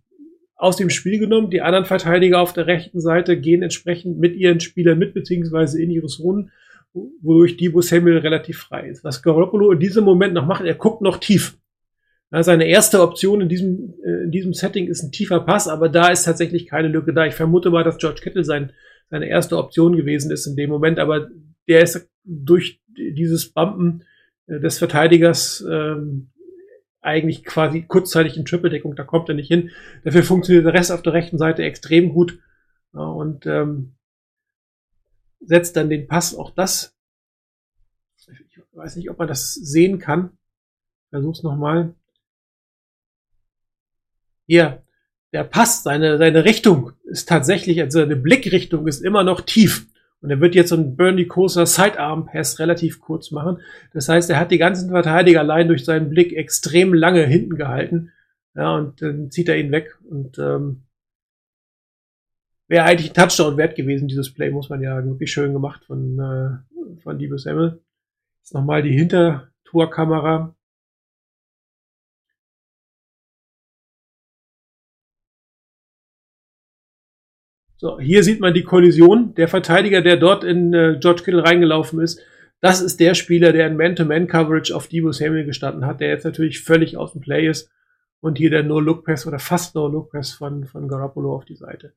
[0.56, 1.51] aus dem Spiel genommen.
[1.51, 5.91] Die anderen Verteidiger auf der rechten Seite gehen entsprechend mit ihren Spielern mit, beziehungsweise in
[5.91, 6.51] ihre Zonen,
[6.93, 9.03] wodurch Debo Samuel relativ frei ist.
[9.03, 11.58] Was Garoppolo in diesem Moment noch macht, er guckt noch tief.
[12.32, 15.89] Ja, seine erste Option in diesem, äh, in diesem Setting ist ein tiefer Pass, aber
[15.89, 17.27] da ist tatsächlich keine Lücke da.
[17.27, 18.71] Ich vermute mal, dass George Kittle sein,
[19.12, 21.29] seine erste Option gewesen ist in dem Moment, aber
[21.67, 24.06] der ist durch dieses Bumpen
[24.47, 26.30] äh, des Verteidigers ähm,
[27.02, 29.71] eigentlich quasi kurzzeitig in Triple-Deckung, da kommt er nicht hin.
[30.04, 32.39] Dafür funktioniert der Rest auf der rechten Seite extrem gut
[32.93, 33.95] ja, und ähm,
[35.41, 36.95] setzt dann den Pass, auch das.
[38.17, 40.38] Ich weiß nicht, ob man das sehen kann.
[41.10, 41.93] Versuch's nochmal.
[44.47, 44.84] Hier,
[45.32, 49.88] der Pass, seine, seine Richtung ist tatsächlich, also seine Blickrichtung ist immer noch tief.
[50.23, 53.59] Und er wird jetzt so einen Bernie Koser Sidearm Pass relativ kurz machen.
[53.93, 58.13] Das heißt, er hat die ganzen Verteidiger allein durch seinen Blick extrem lange hinten gehalten.
[58.55, 59.97] Ja, und dann zieht er ihn weg.
[60.09, 60.83] Und ähm,
[62.69, 66.17] wäre eigentlich ein Touchdown wert gewesen, dieses Play, muss man ja wirklich schön gemacht von,
[66.17, 67.81] äh, von Debo Samuel.
[68.39, 70.55] Jetzt nochmal die Hintertorkamera.
[77.77, 79.36] So, hier sieht man die Kollision.
[79.36, 82.21] Der Verteidiger, der dort in äh, George Kittle reingelaufen ist,
[82.62, 86.62] das ist der Spieler, der in Man-to-Man-Coverage auf Debo Samuel gestanden hat, der jetzt natürlich
[86.62, 87.69] völlig aus dem Play ist.
[88.21, 91.93] Und hier der No-Look-Pass oder fast No-Look-Pass von, von Garoppolo auf die Seite.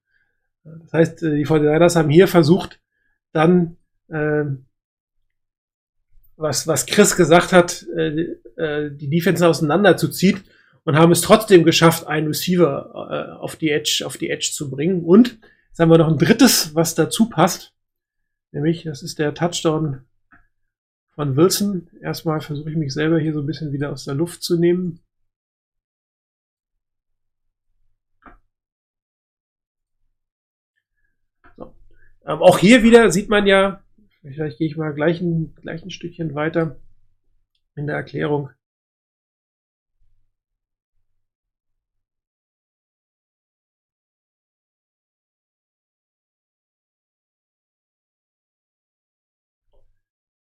[0.64, 2.80] Das heißt, äh, die 49ers haben hier versucht,
[3.32, 3.76] dann,
[4.08, 4.44] äh,
[6.36, 10.40] was, was Chris gesagt hat, äh, äh, die Defense auseinanderzuziehen
[10.84, 14.70] und haben es trotzdem geschafft, einen Receiver äh, auf die Edge, auf die Edge zu
[14.70, 15.04] bringen.
[15.04, 15.38] Und
[15.76, 17.74] Jetzt haben wir noch ein drittes, was dazu passt.
[18.50, 20.06] Nämlich, das ist der Touchdown
[21.10, 21.90] von Wilson.
[22.00, 25.04] Erstmal versuche ich mich selber hier so ein bisschen wieder aus der Luft zu nehmen.
[31.58, 31.74] So.
[32.24, 33.84] Ähm, auch hier wieder sieht man ja,
[34.22, 36.80] vielleicht gehe ich mal gleich ein, gleich ein Stückchen weiter
[37.74, 38.48] in der Erklärung.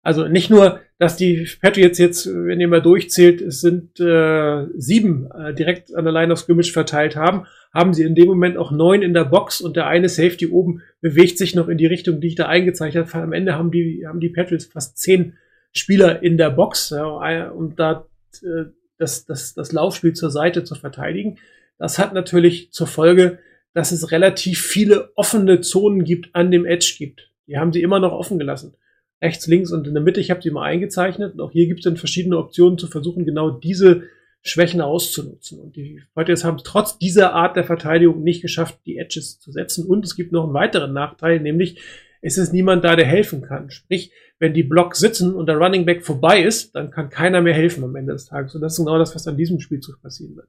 [0.06, 5.32] Also nicht nur, dass die Patriots jetzt, wenn ihr mal durchzählt, es sind äh, sieben
[5.32, 8.72] äh, direkt an der Line of Scrimmage verteilt haben, haben sie in dem Moment auch
[8.72, 12.22] neun in der Box und der eine Safety oben bewegt sich noch in die Richtung,
[12.22, 13.24] die ich da eingezeichnet habe.
[13.24, 15.38] Am Ende haben die, haben die Patriots fast zehn
[15.72, 18.06] Spieler in der Box, ja, um da
[18.44, 18.66] äh,
[19.00, 21.40] das, das, das Laufspiel zur Seite zu verteidigen.
[21.80, 23.40] Das hat natürlich zur Folge,
[23.74, 27.32] dass es relativ viele offene Zonen gibt, an dem Edge gibt.
[27.48, 28.76] Die haben sie immer noch offen gelassen
[29.22, 30.20] rechts, links und in der Mitte.
[30.20, 31.34] Ich habe sie mal eingezeichnet.
[31.34, 34.04] Und auch hier gibt es dann verschiedene Optionen zu versuchen, genau diese
[34.42, 35.60] Schwächen auszunutzen.
[35.60, 39.52] Und die Fighters haben es trotz dieser Art der Verteidigung nicht geschafft, die Edges zu
[39.52, 39.86] setzen.
[39.86, 41.82] Und es gibt noch einen weiteren Nachteil, nämlich
[42.22, 43.70] es ist niemand da, der helfen kann.
[43.70, 47.54] Sprich, wenn die Blocks sitzen und der Running Back vorbei ist, dann kann keiner mehr
[47.54, 48.56] helfen am Ende des Tages.
[48.56, 50.48] Und das ist genau das, was an diesem Spielzug passieren wird.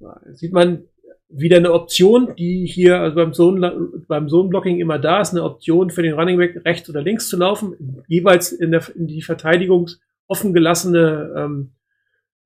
[0.00, 0.84] Da sieht man,
[1.28, 5.90] wieder eine Option, die hier also beim Zone, beim Zone-Blocking immer da ist, eine Option
[5.90, 9.90] für den Running Back rechts oder links zu laufen, jeweils in, der, in die Verteidigung
[10.28, 11.72] offen gelassene ähm,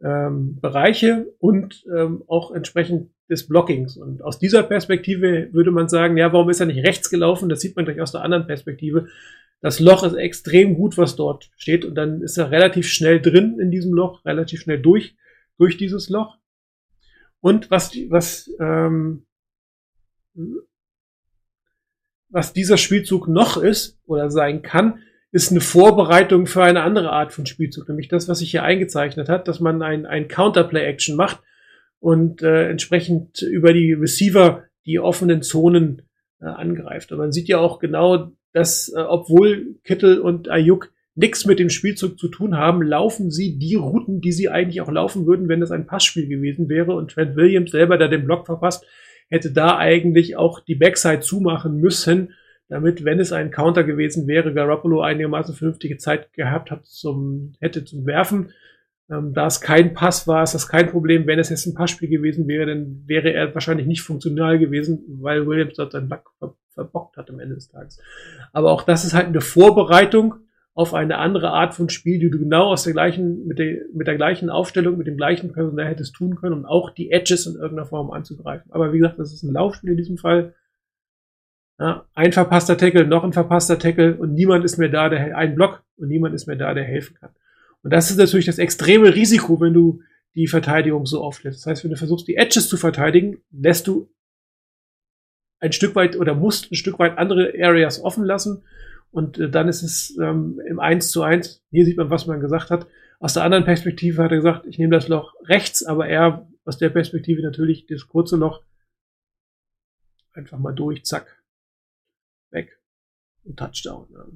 [0.02, 3.96] ähm, Bereiche und ähm, auch entsprechend des Blockings.
[3.96, 7.48] Und aus dieser Perspektive würde man sagen, ja, warum ist er nicht rechts gelaufen?
[7.48, 9.08] Das sieht man gleich aus der anderen Perspektive.
[9.60, 13.58] Das Loch ist extrem gut, was dort steht, und dann ist er relativ schnell drin
[13.60, 15.16] in diesem Loch, relativ schnell durch,
[15.58, 16.38] durch dieses Loch.
[17.40, 19.26] Und was, was, ähm,
[22.28, 27.32] was dieser Spielzug noch ist oder sein kann, ist eine Vorbereitung für eine andere Art
[27.32, 31.40] von Spielzug, nämlich das, was sich hier eingezeichnet hat, dass man ein, ein Counterplay-Action macht
[32.00, 36.02] und äh, entsprechend über die Receiver die offenen Zonen
[36.40, 37.12] äh, angreift.
[37.12, 41.70] Und man sieht ja auch genau, dass äh, obwohl Kittel und Ayuk nichts mit dem
[41.70, 45.62] Spielzug zu tun haben, laufen sie die Routen, die sie eigentlich auch laufen würden, wenn
[45.62, 46.94] es ein Passspiel gewesen wäre.
[46.94, 48.84] Und Trent Williams selber, der den Block verpasst,
[49.28, 52.34] hätte da eigentlich auch die Backside zumachen müssen,
[52.68, 57.84] damit, wenn es ein Counter gewesen wäre, Garoppolo einigermaßen vernünftige Zeit gehabt hat zum, hätte
[57.84, 58.52] zum Werfen.
[59.10, 61.26] Ähm, da es kein Pass war, ist das kein Problem.
[61.26, 65.48] Wenn es jetzt ein Passspiel gewesen wäre, dann wäre er wahrscheinlich nicht funktional gewesen, weil
[65.48, 66.30] Williams dort seinen Block
[66.70, 68.00] verbockt hat am Ende des Tages.
[68.52, 70.36] Aber auch das ist halt eine Vorbereitung
[70.74, 74.06] auf eine andere Art von Spiel, die du genau aus der gleichen, mit der, mit
[74.06, 77.54] der gleichen Aufstellung, mit dem gleichen Personal hättest tun können, um auch die Edges in
[77.54, 78.70] irgendeiner Form anzugreifen.
[78.72, 80.54] Aber wie gesagt, das ist ein Laufspiel in diesem Fall.
[81.78, 85.54] Ja, ein verpasster Tackle, noch ein verpasster Tackle und niemand ist mehr da, der ein
[85.54, 87.30] Block und niemand ist mehr da, der helfen kann.
[87.82, 90.02] Und das ist natürlich das extreme Risiko, wenn du
[90.34, 91.60] die Verteidigung so auflässt.
[91.60, 94.10] Das heißt, wenn du versuchst, die Edges zu verteidigen, lässt du
[95.58, 98.62] ein Stück weit oder musst ein Stück weit andere Areas offen lassen
[99.10, 102.40] Und äh, dann ist es ähm, im 1 zu 1, hier sieht man, was man
[102.40, 102.86] gesagt hat.
[103.18, 106.78] Aus der anderen Perspektive hat er gesagt, ich nehme das Loch rechts, aber er aus
[106.78, 108.62] der Perspektive natürlich das kurze Loch
[110.32, 111.42] einfach mal durch, zack,
[112.50, 112.78] weg
[113.44, 114.08] und Touchdown.
[114.12, 114.26] Ja.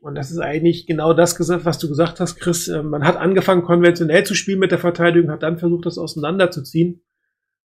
[0.00, 2.66] Und das ist eigentlich genau das gesagt, was du gesagt hast, Chris.
[2.66, 7.02] Äh, man hat angefangen, konventionell zu spielen mit der Verteidigung, hat dann versucht, das auseinanderzuziehen.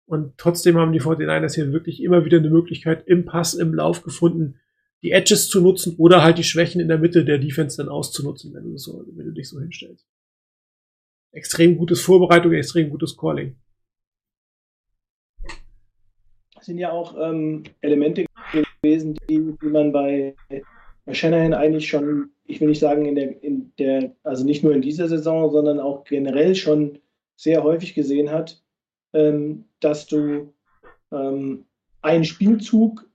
[0.07, 4.01] Und trotzdem haben die 49ers hier wirklich immer wieder eine Möglichkeit im Pass, im Lauf
[4.03, 4.59] gefunden,
[5.05, 8.55] die Edges zu nutzen oder halt die Schwächen in der Mitte der Defense dann auszunutzen,
[8.55, 10.03] wenn du, so, wenn du dich so hinstellst.
[11.31, 13.55] Extrem gutes Vorbereitung, extrem gutes Calling.
[16.55, 18.25] Das sind ja auch ähm, Elemente
[18.81, 20.35] gewesen, die, die man bei
[21.11, 24.81] Shanahan eigentlich schon, ich will nicht sagen, in der, in der, also nicht nur in
[24.81, 26.97] dieser Saison, sondern auch generell schon
[27.35, 28.63] sehr häufig gesehen hat,
[29.13, 30.51] ähm, dass du
[31.11, 31.65] ähm,
[32.01, 33.07] einen Spielzug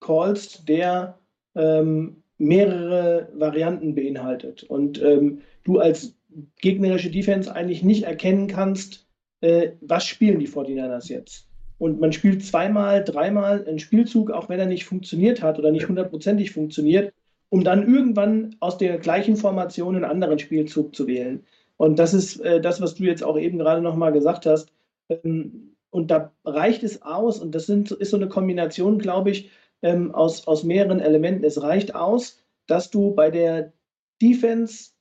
[0.00, 1.18] callst, der
[1.54, 6.14] ähm, mehrere Varianten beinhaltet und ähm, du als
[6.60, 9.06] gegnerische Defense eigentlich nicht erkennen kannst,
[9.40, 11.46] äh, was spielen die 49ers jetzt
[11.78, 15.88] und man spielt zweimal, dreimal einen Spielzug, auch wenn er nicht funktioniert hat oder nicht
[15.88, 17.12] hundertprozentig funktioniert,
[17.48, 21.44] um dann irgendwann aus der gleichen Formation einen anderen Spielzug zu wählen.
[21.76, 24.72] Und das ist äh, das, was du jetzt auch eben gerade nochmal gesagt hast.
[25.08, 29.50] Ähm, und da reicht es aus, und das sind, ist so eine Kombination, glaube ich,
[29.82, 31.44] ähm, aus, aus mehreren Elementen.
[31.44, 33.72] Es reicht aus, dass du bei der
[34.20, 34.92] Defense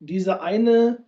[0.00, 1.04] diese eine,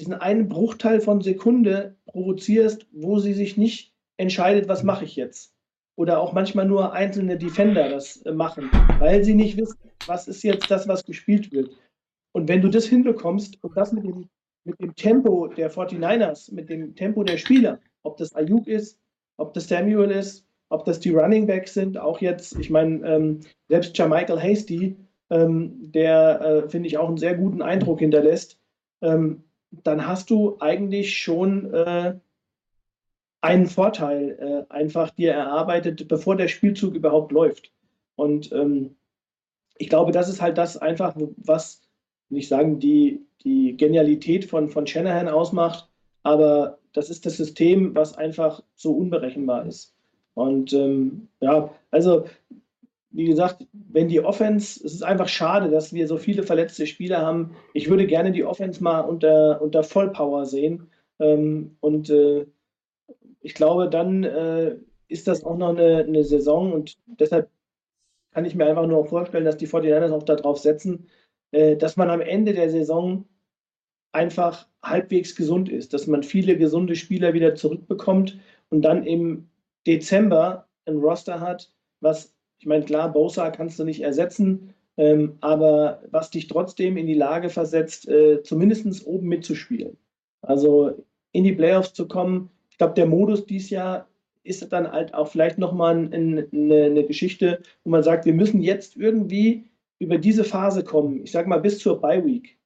[0.00, 5.54] diesen einen Bruchteil von Sekunde provozierst, wo sie sich nicht entscheidet, was mache ich jetzt.
[5.96, 10.42] Oder auch manchmal nur einzelne Defender das äh, machen, weil sie nicht wissen, was ist
[10.42, 11.70] jetzt das, was gespielt wird.
[12.32, 14.28] Und wenn du das hinbekommst und das mit dem,
[14.64, 18.98] mit dem Tempo der 49ers, mit dem Tempo der Spieler, ob das Ayuk ist,
[19.36, 23.40] ob das Samuel ist, ob das die Running Backs sind, auch jetzt, ich meine, ähm,
[23.68, 24.96] selbst Jermichael Hasty,
[25.28, 28.58] ähm, der, äh, finde ich, auch einen sehr guten Eindruck hinterlässt,
[29.02, 32.14] ähm, dann hast du eigentlich schon äh,
[33.40, 37.72] einen Vorteil äh, einfach dir erarbeitet, bevor der Spielzug überhaupt läuft.
[38.16, 38.96] Und ähm,
[39.76, 41.82] ich glaube, das ist halt das einfach, was,
[42.28, 45.88] nicht sagen, die, die Genialität von, von Shanahan ausmacht,
[46.22, 49.94] aber das ist das System, was einfach so unberechenbar ist.
[50.40, 52.24] Und ähm, ja, also
[53.10, 57.20] wie gesagt, wenn die Offense, es ist einfach schade, dass wir so viele verletzte Spieler
[57.20, 57.56] haben.
[57.74, 60.88] Ich würde gerne die Offense mal unter, unter Vollpower sehen.
[61.18, 62.46] Ähm, und äh,
[63.40, 64.76] ich glaube, dann äh,
[65.08, 67.50] ist das auch noch eine, eine, Saison und deshalb
[68.32, 71.08] kann ich mir einfach nur vorstellen, dass die 49ers auch darauf setzen,
[71.50, 73.26] äh, dass man am Ende der Saison
[74.12, 78.38] einfach halbwegs gesund ist, dass man viele gesunde Spieler wieder zurückbekommt
[78.70, 79.49] und dann im
[79.86, 86.02] Dezember ein Roster hat, was, ich meine, klar, Bosa kannst du nicht ersetzen, ähm, aber
[86.10, 89.96] was dich trotzdem in die Lage versetzt, äh, zumindest oben mitzuspielen.
[90.42, 94.08] Also in die Playoffs zu kommen, glaube, der Modus dieses Jahr
[94.42, 98.96] ist dann halt auch vielleicht nochmal eine, eine Geschichte, wo man sagt, wir müssen jetzt
[98.96, 99.66] irgendwie
[99.98, 101.22] über diese Phase kommen.
[101.22, 102.58] Ich sage mal bis zur Bye Week.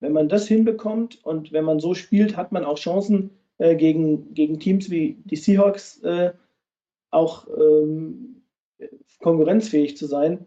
[0.00, 4.34] Wenn man das hinbekommt und wenn man so spielt, hat man auch Chancen äh, gegen,
[4.34, 6.34] gegen Teams wie die Seahawks äh,
[7.14, 8.42] auch ähm,
[9.20, 10.46] konkurrenzfähig zu sein.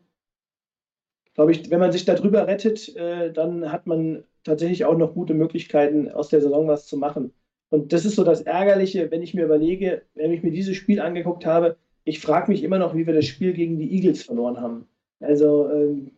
[1.34, 5.34] Glaube ich, wenn man sich darüber rettet, äh, dann hat man tatsächlich auch noch gute
[5.34, 7.34] Möglichkeiten, aus der Saison was zu machen.
[7.70, 11.02] Und das ist so das Ärgerliche, wenn ich mir überlege, wenn ich mir dieses Spiel
[11.02, 14.62] angeguckt habe, ich frage mich immer noch, wie wir das Spiel gegen die Eagles verloren
[14.62, 14.88] haben.
[15.20, 16.12] Also, ähm,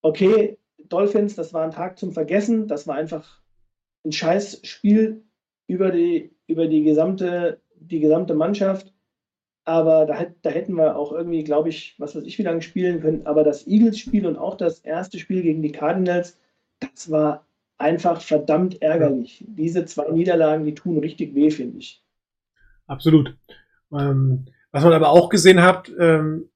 [0.00, 0.56] okay,
[0.88, 3.42] Dolphins, das war ein Tag zum Vergessen, das war einfach
[4.06, 5.22] ein Scheißspiel
[5.66, 8.93] über die, über die gesamte, die gesamte Mannschaft.
[9.64, 13.00] Aber da, da hätten wir auch irgendwie, glaube ich, was weiß ich, wie lange spielen
[13.00, 13.26] können.
[13.26, 16.38] Aber das Eagles-Spiel und auch das erste Spiel gegen die Cardinals,
[16.80, 17.46] das war
[17.78, 19.44] einfach verdammt ärgerlich.
[19.48, 22.02] Diese zwei Niederlagen, die tun richtig weh, finde ich.
[22.86, 23.34] Absolut.
[23.92, 26.50] Ähm, was man aber auch gesehen hat, ähm,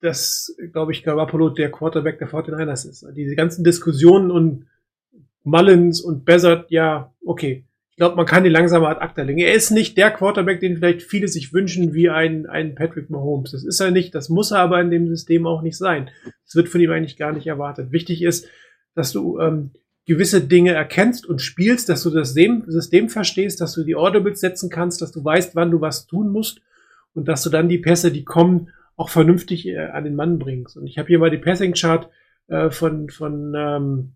[0.00, 3.06] dass, glaube ich, Garoppolo der Quarterback der 49ers ist.
[3.14, 4.66] Diese ganzen Diskussionen und
[5.42, 7.64] Mullins und Bezard, ja, okay.
[7.96, 9.38] Ich glaube, man kann die langsam ad acta legen.
[9.38, 13.52] Er ist nicht der Quarterback, den vielleicht viele sich wünschen, wie ein, ein Patrick Mahomes.
[13.52, 16.10] Das ist er nicht, das muss er aber in dem System auch nicht sein.
[16.44, 17.92] Das wird von ihm eigentlich gar nicht erwartet.
[17.92, 18.48] Wichtig ist,
[18.94, 19.70] dass du ähm,
[20.04, 24.68] gewisse Dinge erkennst und spielst, dass du das System verstehst, dass du die Audibles setzen
[24.68, 26.60] kannst, dass du weißt, wann du was tun musst
[27.14, 30.76] und dass du dann die Pässe, die kommen, auch vernünftig äh, an den Mann bringst.
[30.76, 32.10] Und ich habe hier mal die Passing-Chart
[32.48, 34.12] äh, von, von ähm,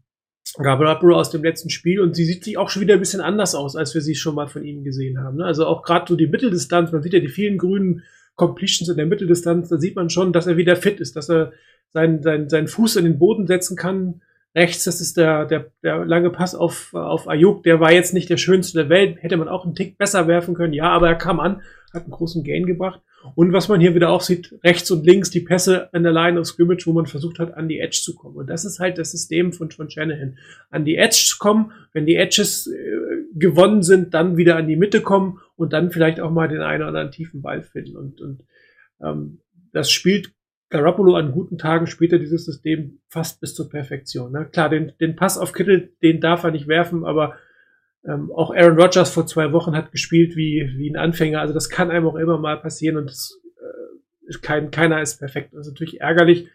[0.59, 3.55] Gabriel aus dem letzten Spiel und sie sieht sich auch schon wieder ein bisschen anders
[3.55, 5.39] aus, als wir sie schon mal von ihm gesehen haben.
[5.39, 5.45] Ne?
[5.45, 8.03] Also auch gerade so die Mitteldistanz, man sieht ja die vielen grünen
[8.35, 11.53] Completions in der Mitteldistanz, da sieht man schon, dass er wieder fit ist, dass er
[11.93, 14.23] seinen, seinen, seinen Fuß in den Boden setzen kann.
[14.55, 18.29] Rechts, das ist der, der, der lange Pass auf, auf Ayuk, der war jetzt nicht
[18.29, 21.15] der schönste der Welt, hätte man auch einen Tick besser werfen können, ja, aber er
[21.15, 23.01] kam an, hat einen großen Gain gebracht.
[23.35, 26.41] Und was man hier wieder auch sieht, rechts und links die Pässe an der Line
[26.41, 28.37] of Scrimmage, wo man versucht hat, an die Edge zu kommen.
[28.37, 30.39] Und das ist halt das System von, von Shanahan.
[30.71, 32.97] An die Edge zu kommen, wenn die Edges äh,
[33.35, 36.83] gewonnen sind, dann wieder an die Mitte kommen und dann vielleicht auch mal den einen
[36.83, 37.97] oder anderen tiefen Ball finden.
[37.97, 38.45] Und, und
[39.03, 39.41] ähm,
[39.73, 40.33] das spielt
[40.71, 44.33] Garoppolo an guten Tagen spielt er dieses System fast bis zur Perfektion.
[44.33, 44.47] Ne?
[44.47, 47.35] Klar, den, den Pass auf Kittel, den darf er nicht werfen, aber
[48.05, 51.41] ähm, auch Aaron Rodgers vor zwei Wochen hat gespielt wie, wie ein Anfänger.
[51.41, 55.53] Also das kann einem auch immer mal passieren und das, äh, kein, keiner ist perfekt.
[55.53, 56.49] Das ist natürlich ärgerlich.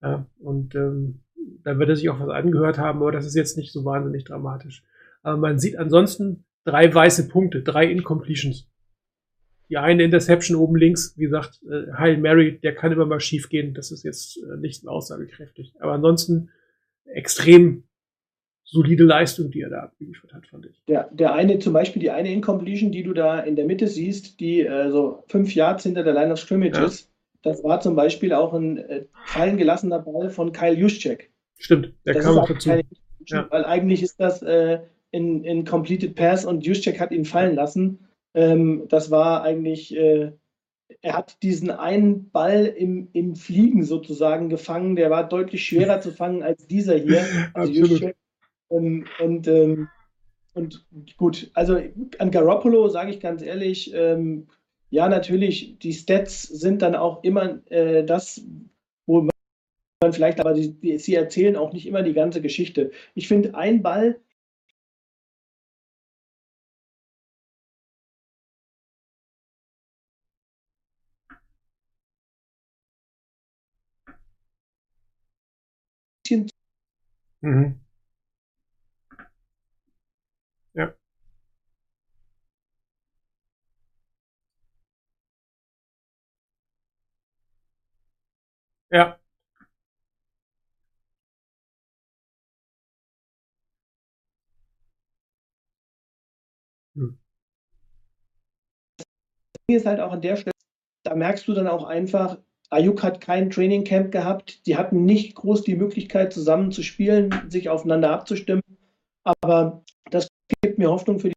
[0.00, 1.20] Ja, und ähm,
[1.64, 4.24] da wird er sich auch was angehört haben, aber das ist jetzt nicht so wahnsinnig
[4.24, 4.84] dramatisch.
[5.22, 8.68] Aber man sieht ansonsten drei weiße Punkte, drei Incompletions
[9.68, 13.48] die eine Interception oben links, wie gesagt, äh, Heil Mary, der kann immer mal schief
[13.48, 13.74] gehen.
[13.74, 15.74] Das ist jetzt äh, nicht aussagekräftig.
[15.80, 16.50] Aber ansonsten
[17.04, 17.84] extrem
[18.64, 20.82] solide Leistung, die er da abgeliefert hat, fand ich.
[20.88, 24.40] Der, der eine, zum Beispiel die eine Incompletion, die du da in der Mitte siehst,
[24.40, 26.84] die äh, so fünf Yards hinter der Line of Scrimmage Ja.
[26.84, 27.10] ist,
[27.42, 31.30] das war zum Beispiel auch ein äh, fallen gelassener Ball von Kyle Juszczyk.
[31.56, 32.70] Stimmt, der das kam auch dazu.
[33.26, 33.46] Ja.
[33.50, 38.07] weil eigentlich ist das äh, in, in Completed Pass und Juszczyk hat ihn fallen lassen.
[38.38, 40.30] Ähm, das war eigentlich, äh,
[41.02, 46.12] er hat diesen einen Ball im, im Fliegen sozusagen gefangen, der war deutlich schwerer zu
[46.12, 47.24] fangen als dieser hier.
[47.54, 48.14] Also Absolut.
[48.70, 49.88] Ähm, und, ähm,
[50.54, 50.86] und
[51.16, 51.80] gut, also
[52.18, 54.46] an Garoppolo sage ich ganz ehrlich, ähm,
[54.90, 58.40] ja, natürlich, die Stats sind dann auch immer äh, das,
[59.06, 59.22] wo
[60.00, 62.92] man vielleicht, aber die, die, sie erzählen auch nicht immer die ganze Geschichte.
[63.14, 64.20] Ich finde, ein Ball,
[77.42, 77.80] Mhm.
[80.74, 80.94] Ja.
[88.90, 89.18] Ja,
[99.68, 100.52] ist halt auch an der Stelle,
[101.04, 102.38] da merkst du dann auch einfach,
[102.70, 107.34] Ayuk hat kein Training Camp gehabt, die hatten nicht groß die Möglichkeit zusammen zu spielen,
[107.48, 108.62] sich aufeinander abzustimmen,
[109.24, 110.28] aber das
[110.62, 111.34] gibt mir Hoffnung für die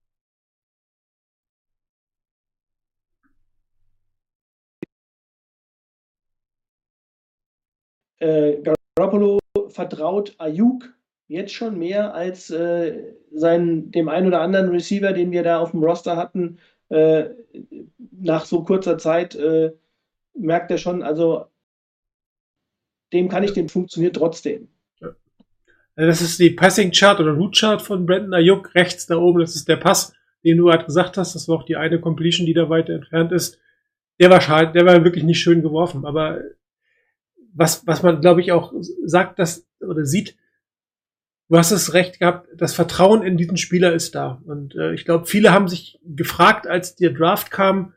[8.19, 8.61] äh,
[8.95, 10.93] Garoppolo vertraut Ayuk
[11.27, 15.71] jetzt schon mehr als äh, sein, dem einen oder anderen Receiver, den wir da auf
[15.71, 16.59] dem Roster hatten,
[16.89, 17.29] äh,
[18.11, 19.71] nach so kurzer Zeit äh,
[20.33, 21.45] merkt er schon, also
[23.13, 24.69] dem kann ich, dem funktioniert trotzdem.
[25.95, 28.73] das ist die Passing Chart oder Root Chart von Brandon Ayuk.
[28.75, 30.13] Rechts da oben, das ist der Pass,
[30.43, 31.35] den du gerade gesagt hast.
[31.35, 33.59] Das war auch die eine Completion, die da weiter entfernt ist.
[34.19, 36.05] Der war schade, der war wirklich nicht schön geworfen.
[36.05, 36.41] Aber
[37.53, 38.73] was, was man, glaube ich, auch
[39.03, 40.37] sagt, dass, oder sieht,
[41.49, 44.41] du hast es recht gehabt, das Vertrauen in diesen Spieler ist da.
[44.45, 47.93] Und äh, ich glaube, viele haben sich gefragt, als der Draft kam,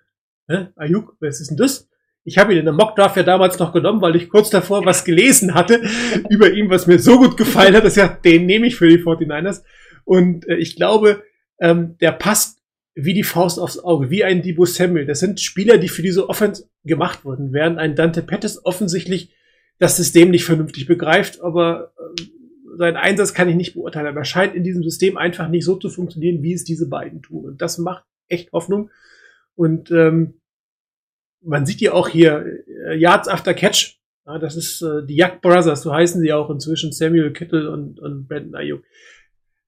[0.76, 1.88] Ayuk, was ist denn das?
[2.24, 5.04] Ich habe ihn in der Mock-Draft ja damals noch genommen, weil ich kurz davor was
[5.04, 5.82] gelesen hatte
[6.30, 8.98] über ihn, was mir so gut gefallen hat, dass ja, den nehme ich für die
[8.98, 9.62] 49ers.
[10.04, 11.22] Und äh, ich glaube,
[11.60, 12.58] ähm, der passt
[12.94, 15.04] wie die Faust aufs Auge, wie ein Debo Samuel.
[15.04, 19.34] Das sind Spieler, die für diese Offense gemacht wurden, während ein Dante Pettis offensichtlich
[19.78, 22.22] das System nicht vernünftig begreift, aber äh,
[22.78, 24.06] seinen Einsatz kann ich nicht beurteilen.
[24.06, 27.22] Aber er scheint in diesem System einfach nicht so zu funktionieren, wie es diese beiden
[27.22, 27.44] tun.
[27.44, 28.90] Und das macht echt Hoffnung.
[29.56, 30.34] Und ähm,
[31.44, 32.44] man sieht ja auch hier
[32.86, 33.98] äh, Yards after Catch.
[34.26, 38.00] Ja, das ist äh, die Yak Brothers, so heißen sie auch inzwischen, Samuel Kittle und,
[38.00, 38.82] und Brandon Ayuk.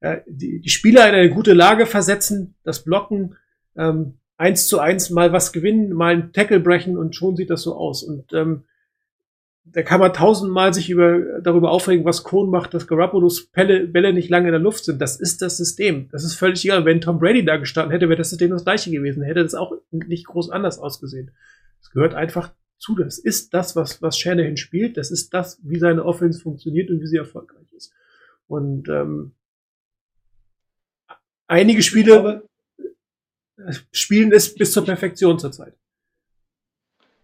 [0.00, 3.36] Äh, die, die Spieler in eine gute Lage versetzen, das Blocken,
[3.76, 7.62] ähm, eins zu eins mal was gewinnen, mal einen Tackle brechen und schon sieht das
[7.62, 8.02] so aus.
[8.02, 8.64] Und ähm,
[9.64, 14.12] da kann man tausendmal sich über, darüber aufregen, was Kohn macht, dass Garoppolo's Bälle, Bälle
[14.12, 15.00] nicht lange in der Luft sind.
[15.00, 16.08] Das ist das System.
[16.12, 16.84] Das ist völlig egal.
[16.84, 19.22] Wenn Tom Brady da gestanden hätte, wäre das System das gleiche gewesen.
[19.22, 21.32] Hätte das auch nicht groß anders ausgesehen.
[21.86, 22.96] Es gehört einfach zu.
[22.96, 24.96] Das ist das, was, was Shanahan spielt.
[24.96, 27.92] Das ist das, wie seine Offense funktioniert und wie sie erfolgreich ist.
[28.48, 29.36] Und ähm,
[31.46, 32.48] einige Spiele glaube,
[33.92, 35.78] spielen es bis zur Perfektion zurzeit.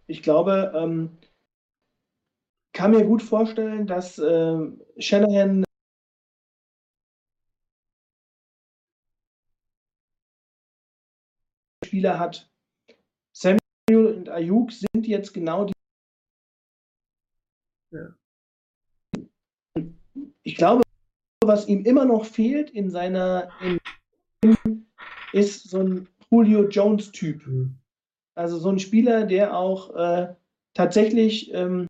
[0.07, 1.17] ich glaube ähm,
[2.71, 5.65] kann mir gut vorstellen, dass ähm, Shanahan
[11.85, 12.52] Spieler hat.
[13.89, 15.73] Und Ayuk sind jetzt genau die.
[17.91, 18.15] Ja.
[20.43, 20.83] ich glaube,
[21.43, 24.87] was ihm immer noch fehlt in seiner, in,
[25.31, 27.45] ist so ein Julio Jones-Typ.
[27.45, 27.75] Mhm.
[28.35, 30.33] Also so ein Spieler, der auch äh,
[30.73, 31.87] tatsächlich, ähm,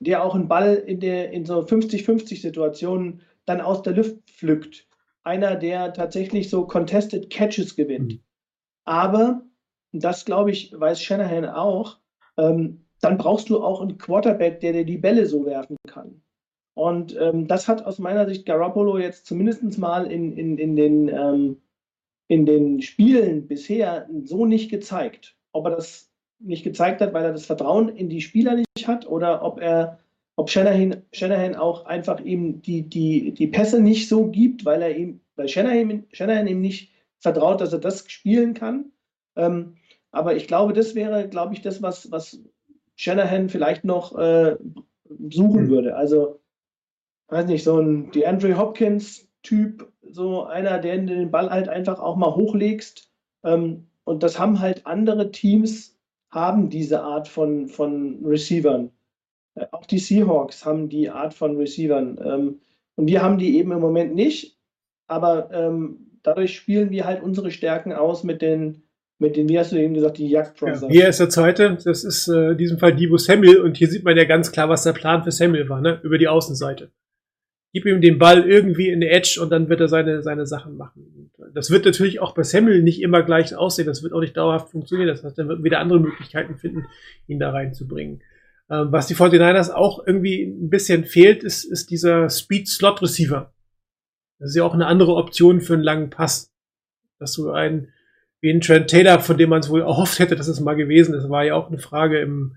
[0.00, 4.86] der auch einen Ball in, der, in so 50-50-Situationen dann aus der Luft pflückt.
[5.22, 8.14] Einer, der tatsächlich so Contested Catches gewinnt.
[8.14, 8.20] Mhm.
[8.84, 9.42] Aber,
[9.92, 11.98] das glaube ich, weiß Shanahan auch,
[12.36, 16.22] ähm, dann brauchst du auch einen Quarterback, der dir die Bälle so werfen kann.
[16.74, 21.08] Und ähm, das hat aus meiner Sicht Garoppolo jetzt zumindest mal in, in, in, den,
[21.08, 21.56] ähm,
[22.28, 25.36] in den Spielen bisher so nicht gezeigt.
[25.52, 29.06] Ob er das nicht gezeigt hat, weil er das Vertrauen in die Spieler nicht hat
[29.06, 29.98] oder ob er,
[30.36, 34.96] ob Shanahan, Shanahan auch einfach ihm die, die, die Pässe nicht so gibt, weil er
[34.96, 38.92] ihm, weil Shanahan, Shanahan ihm nicht vertraut, dass er das spielen kann.
[39.36, 39.74] Ähm,
[40.12, 42.40] aber ich glaube, das wäre, glaube ich, das, was, was
[42.96, 44.56] Shanahan vielleicht noch äh,
[45.30, 45.68] suchen Mhm.
[45.68, 45.96] würde.
[45.96, 46.40] Also,
[47.28, 52.34] weiß nicht, so ein DeAndre Hopkins-Typ, so einer, der den Ball halt einfach auch mal
[52.34, 53.10] hochlegst.
[53.44, 55.96] Ähm, und das haben halt andere Teams,
[56.30, 58.90] haben diese Art von, von Receivern.
[59.54, 62.18] Äh, auch die Seahawks haben die Art von Receivern.
[62.24, 62.60] Ähm,
[62.96, 64.58] und wir haben die eben im Moment nicht.
[65.06, 68.82] Aber ähm, dadurch spielen wir halt unsere Stärken aus mit den,
[69.20, 70.86] mit den, wie hast du eben gesagt, die Ja, Jagdbrothers.
[70.88, 74.04] hier ist der zweite, das ist äh, in diesem Fall Divo Samuel und hier sieht
[74.04, 76.00] man ja ganz klar, was der Plan für Samuel war, ne?
[76.02, 76.90] über die Außenseite.
[77.72, 80.76] Gib ihm den Ball irgendwie in die Edge und dann wird er seine, seine Sachen
[80.76, 81.30] machen.
[81.36, 84.36] Und das wird natürlich auch bei Samuel nicht immer gleich aussehen, das wird auch nicht
[84.36, 86.86] dauerhaft funktionieren, das heißt, dann wird wieder andere Möglichkeiten finden,
[87.28, 88.22] ihn da reinzubringen.
[88.70, 93.52] Ähm, was die 49ers auch irgendwie ein bisschen fehlt, ist, ist dieser Speed-Slot-Receiver.
[94.38, 96.50] Das ist ja auch eine andere Option für einen langen Pass.
[97.18, 97.92] Dass du einen,
[98.40, 101.14] wie einen Trent Taylor, von dem man es wohl erhofft hätte, dass es mal gewesen
[101.14, 102.56] ist, war ja auch eine Frage im,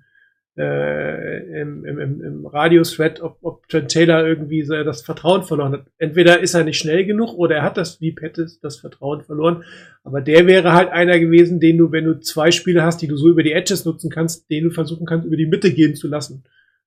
[0.58, 5.74] äh, im, im, im, im Radio-Thread, ob, ob Trent Taylor irgendwie so das Vertrauen verloren
[5.74, 5.86] hat.
[5.98, 9.64] Entweder ist er nicht schnell genug oder er hat das, wie Pettis, das Vertrauen verloren.
[10.04, 13.18] Aber der wäre halt einer gewesen, den du, wenn du zwei Spiele hast, die du
[13.18, 16.08] so über die Edges nutzen kannst, den du versuchen kannst, über die Mitte gehen zu
[16.08, 16.44] lassen.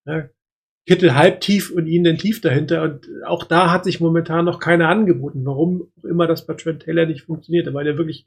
[0.06, 0.28] Ja,
[0.86, 2.82] Kittel halb tief und ihn dann tief dahinter.
[2.82, 5.44] Und auch da hat sich momentan noch keiner angeboten.
[5.44, 8.26] Warum auch immer das bei Trent Taylor nicht funktioniert, weil der wirklich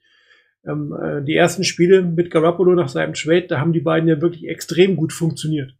[0.65, 4.21] ähm, äh, die ersten Spiele mit Garoppolo nach seinem Trade, da haben die beiden ja
[4.21, 5.75] wirklich extrem gut funktioniert.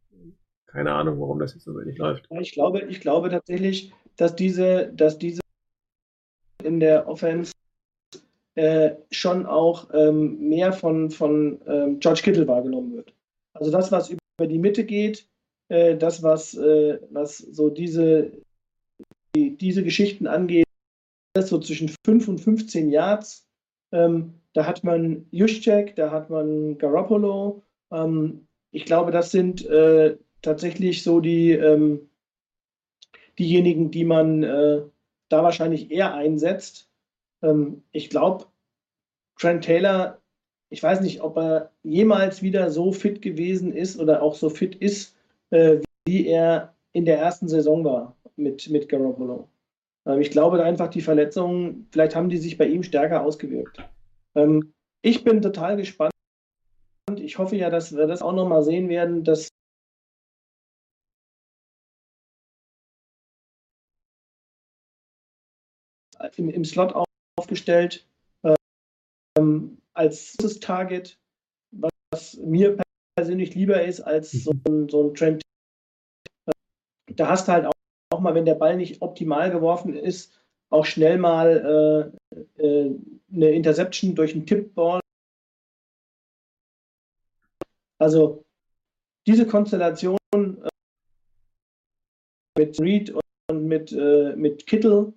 [0.67, 2.27] Keine Ahnung, warum das jetzt so nicht läuft.
[2.39, 5.41] Ich glaube, ich glaube tatsächlich, dass diese, dass diese
[6.63, 7.53] in der Offense
[8.55, 13.13] äh, schon auch ähm, mehr von, von ähm, George Kittle wahrgenommen wird.
[13.53, 15.27] Also das, was über die Mitte geht,
[15.69, 18.31] äh, das, was, äh, was so diese,
[19.35, 20.65] die, diese Geschichten angeht,
[21.37, 23.47] so zwischen 5 und 15 Yards.
[23.91, 27.63] Ähm, da hat man Juszczyk, da hat man Garoppolo.
[27.93, 32.09] Ähm, ich glaube, das sind äh, tatsächlich so die ähm,
[33.39, 34.81] diejenigen, die man äh,
[35.29, 36.89] da wahrscheinlich eher einsetzt.
[37.41, 38.47] Ähm, ich glaube,
[39.39, 40.19] Trent Taylor,
[40.69, 44.75] ich weiß nicht, ob er jemals wieder so fit gewesen ist oder auch so fit
[44.75, 45.15] ist,
[45.51, 49.47] äh, wie er in der ersten Saison war mit, mit Garoppolo.
[50.05, 53.81] Ähm, ich glaube einfach, die Verletzungen, vielleicht haben die sich bei ihm stärker ausgewirkt.
[54.35, 56.13] Ähm, ich bin total gespannt.
[57.15, 59.49] Ich hoffe ja, dass wir das auch nochmal sehen werden, dass
[66.35, 66.93] im, im Slot
[67.37, 68.05] aufgestellt
[69.37, 71.17] ähm, als großes Target,
[71.71, 72.77] was mir
[73.15, 75.41] persönlich lieber ist als so ein, so ein Trend.
[77.15, 77.73] Da hast du halt auch,
[78.13, 80.38] auch mal, wenn der Ball nicht optimal geworfen ist,
[80.69, 82.11] auch schnell mal
[82.61, 82.95] äh, äh,
[83.33, 84.99] eine Interception durch einen Tippball.
[87.99, 88.45] Also
[89.27, 90.69] diese Konstellation äh,
[92.57, 93.13] mit Reed
[93.49, 95.13] und mit, äh, mit Kittel,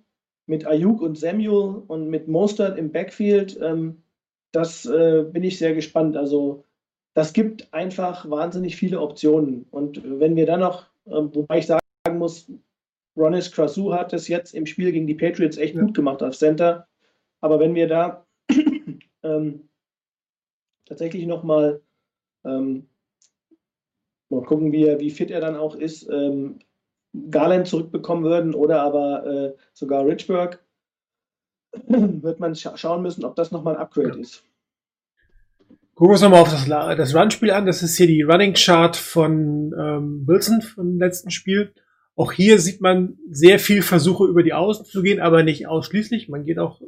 [0.47, 4.03] mit Ayuk und Samuel und mit Mostert im Backfield, ähm,
[4.51, 6.15] das äh, bin ich sehr gespannt.
[6.17, 6.65] Also
[7.13, 9.65] das gibt einfach wahnsinnig viele Optionen.
[9.71, 11.81] Und wenn wir dann noch, äh, wobei ich sagen
[12.17, 12.51] muss,
[13.15, 15.81] Ronis Krasu hat es jetzt im Spiel gegen die Patriots echt Ja.
[15.81, 16.87] gut gemacht auf Center.
[17.41, 18.25] Aber wenn wir da
[19.23, 19.69] ähm,
[20.85, 21.81] tatsächlich nochmal
[22.45, 22.87] ähm,
[24.29, 26.59] mal gucken, wie, er, wie fit er dann auch ist, ähm,
[27.29, 30.63] Garland zurückbekommen würden oder aber äh, sogar Richburg,
[31.87, 34.15] wird man scha schauen müssen, ob das nochmal ein Upgrade Ja.
[34.15, 34.43] ist.
[35.95, 36.65] Gucken wir uns nochmal auf das,
[36.97, 37.67] das Run-Spiel an.
[37.67, 41.71] Das ist hier die Running Chart von ähm, Wilson vom letzten Spiel.
[42.15, 46.29] Auch hier sieht man sehr viel Versuche über die Außen zu gehen, aber nicht ausschließlich.
[46.29, 46.81] Man geht auch,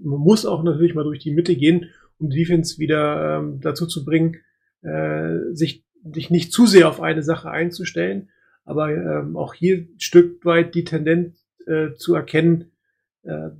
[0.00, 3.86] man muss auch natürlich mal durch die Mitte gehen, um die Defense wieder ähm, dazu
[3.86, 4.38] zu bringen,
[4.82, 8.30] äh, sich, sich nicht zu sehr auf eine Sache einzustellen.
[8.64, 12.72] Aber ähm, auch hier ein Stück weit die Tendenz äh, zu erkennen,
[13.22, 13.50] äh,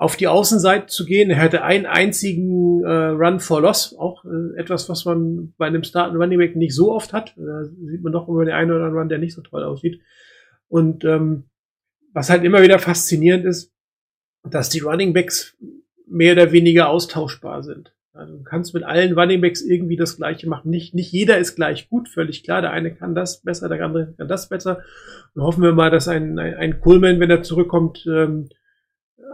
[0.00, 1.28] auf die Außenseite zu gehen.
[1.28, 5.84] Er hatte einen einzigen äh, Run for Loss, auch äh, etwas, was man bei einem
[5.84, 7.34] Start Running Back nicht so oft hat.
[7.36, 10.00] Da sieht man doch immer den einen oder anderen Run, der nicht so toll aussieht.
[10.68, 11.50] Und ähm,
[12.14, 13.74] was halt immer wieder faszinierend ist,
[14.42, 15.54] dass die Running Backs
[16.06, 17.94] mehr oder weniger austauschbar sind.
[18.14, 20.70] Also du kannst mit allen Running Backs irgendwie das Gleiche machen.
[20.70, 22.62] Nicht, nicht jeder ist gleich gut, völlig klar.
[22.62, 24.82] Der eine kann das besser, der andere kann das besser.
[25.34, 28.48] Und hoffen wir mal, dass ein, ein, ein Coleman, wenn er zurückkommt, ähm,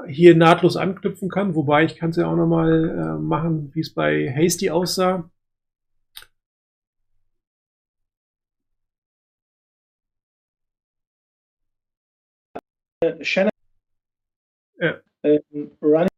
[0.08, 1.54] hier nahtlos anknüpfen kann.
[1.54, 5.30] Wobei ich kann es ja auch nochmal äh, machen, wie es bei Hasty aussah.
[13.20, 13.50] Shannon
[14.78, 15.00] Ja.
[15.22, 16.08] ähm, Running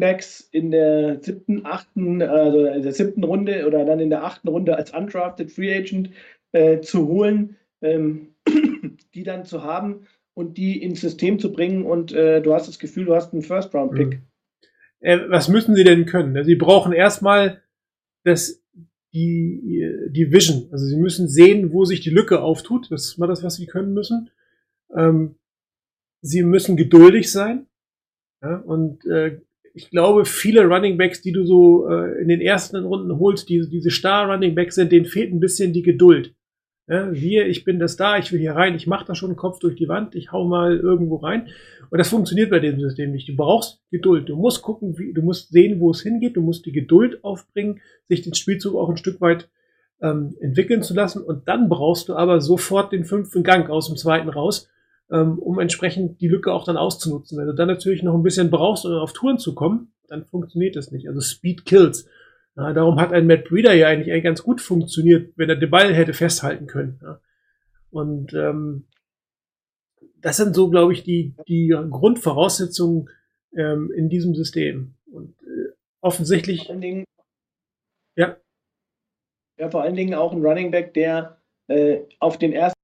[0.00, 4.48] Backs in der siebten, achten, also in der siebten Runde oder dann in der achten
[4.48, 6.10] Runde als undrafted Free Agent
[6.52, 8.34] äh, zu holen, ähm,
[9.14, 10.06] die dann zu haben
[10.40, 13.42] und die ins System zu bringen und äh, du hast das Gefühl, du hast einen
[13.42, 14.08] First Round Pick.
[14.08, 14.22] Mhm.
[15.00, 16.44] Äh, was müssen sie denn können?
[16.44, 17.60] Sie brauchen erstmal
[18.24, 18.64] das,
[19.12, 20.68] die, die Vision.
[20.72, 22.90] Also sie müssen sehen, wo sich die Lücke auftut.
[22.90, 24.30] Das ist mal das, was sie können müssen.
[24.96, 25.36] Ähm,
[26.22, 27.66] sie müssen geduldig sein.
[28.42, 29.42] Ja, und äh,
[29.74, 33.68] ich glaube, viele Running Backs, die du so äh, in den ersten Runden holst, die,
[33.68, 36.34] diese Star Running Backs sind, denen fehlt ein bisschen die Geduld.
[36.86, 39.36] Ja, hier, ich bin das da, ich will hier rein, ich mache da schon den
[39.36, 41.48] Kopf durch die Wand, ich hau mal irgendwo rein.
[41.90, 43.28] Und das funktioniert bei dem System nicht.
[43.28, 44.28] Du brauchst Geduld.
[44.28, 46.36] Du musst gucken, wie, du musst sehen, wo es hingeht.
[46.36, 49.48] Du musst die Geduld aufbringen, sich den Spielzug auch ein Stück weit
[50.00, 51.22] ähm, entwickeln zu lassen.
[51.22, 54.68] Und dann brauchst du aber sofort den fünften Gang aus dem zweiten raus,
[55.10, 57.38] ähm, um entsprechend die Lücke auch dann auszunutzen.
[57.38, 60.76] Wenn du dann natürlich noch ein bisschen brauchst, um auf Touren zu kommen, dann funktioniert
[60.76, 61.08] das nicht.
[61.08, 62.06] Also Speed kills.
[62.56, 65.94] Ja, darum hat ein Matt Breeder ja eigentlich, ganz gut funktioniert, wenn er den Ball
[65.94, 67.00] hätte festhalten können.
[67.02, 67.20] Ja.
[67.90, 68.86] Und ähm,
[70.20, 73.08] das sind so, glaube ich, die, die Grundvoraussetzungen
[73.56, 74.94] ähm, in diesem System.
[75.10, 77.04] Und äh, offensichtlich, Vor allen Dingen,
[78.16, 78.36] ja,
[79.60, 81.38] ja, vor allen Dingen auch ein Running Back, der
[81.68, 82.74] äh, auf den ersten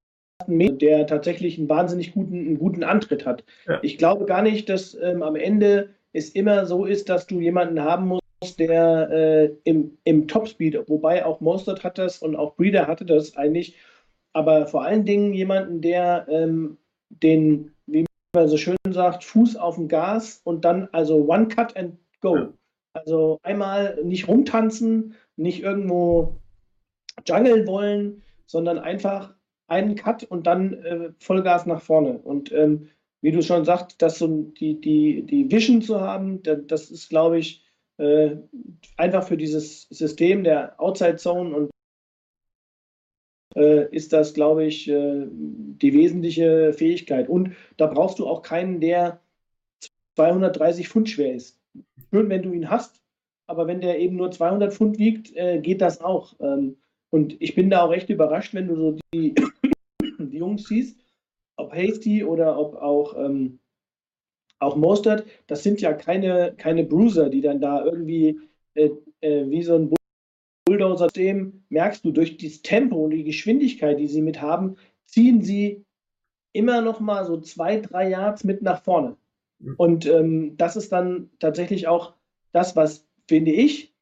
[0.46, 3.44] Meter, der tatsächlich einen wahnsinnig guten, einen guten Antritt hat.
[3.66, 3.80] Ja.
[3.82, 7.80] Ich glaube gar nicht, dass ähm, am Ende es immer so ist, dass du jemanden
[7.80, 12.86] haben musst, der äh, im, im Topspeed, wobei auch Mostert hat das und auch Breeder
[12.86, 13.74] hatte das eigentlich,
[14.32, 16.76] aber vor allen Dingen jemanden, der ähm,
[17.08, 21.76] den, wie man so schön sagt, Fuß auf dem Gas und dann also One Cut
[21.76, 22.36] and Go.
[22.36, 22.52] Ja.
[22.92, 26.36] Also einmal nicht rumtanzen, nicht irgendwo
[27.26, 29.34] jungeln wollen, sondern einfach
[29.68, 32.18] einen Cut und dann äh, Vollgas nach vorne.
[32.18, 32.88] Und ähm,
[33.20, 37.08] wie du schon sagst, das so die, die, die Vision zu haben, da, das ist,
[37.08, 37.65] glaube ich,
[37.98, 38.36] äh,
[38.96, 41.70] einfach für dieses System der Outside Zone und
[43.54, 47.28] äh, ist das, glaube ich, äh, die wesentliche Fähigkeit.
[47.28, 49.20] Und da brauchst du auch keinen, der
[50.16, 51.58] 230 Pfund schwer ist.
[52.10, 53.02] Schön, wenn du ihn hast,
[53.46, 56.34] aber wenn der eben nur 200 Pfund wiegt, äh, geht das auch.
[56.40, 56.76] Ähm,
[57.10, 59.34] und ich bin da auch recht überrascht, wenn du so die,
[60.18, 60.98] die Jungs siehst,
[61.56, 63.58] ob Hasty oder ob auch, ähm,
[64.58, 68.40] auch Mostert, das sind ja keine, keine Bruiser, die dann da irgendwie
[68.74, 68.90] äh,
[69.20, 69.94] äh, wie so ein
[70.66, 74.76] Bulldozer-System, merkst du, durch das Tempo und die Geschwindigkeit, die sie mit haben,
[75.06, 75.84] ziehen sie
[76.52, 79.16] immer noch mal so zwei, drei Yards mit nach vorne.
[79.58, 79.74] Mhm.
[79.76, 82.14] Und ähm, das ist dann tatsächlich auch
[82.52, 83.94] das, was, finde ich,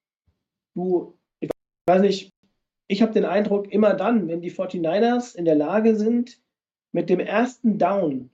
[0.75, 1.51] du, ich
[1.87, 2.31] weiß nicht,
[2.89, 6.41] ich habe den Eindruck, immer dann, wenn die 49ers in der Lage sind,
[6.93, 8.31] mit dem ersten Down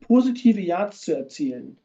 [0.00, 1.78] positive Yards zu erzielen,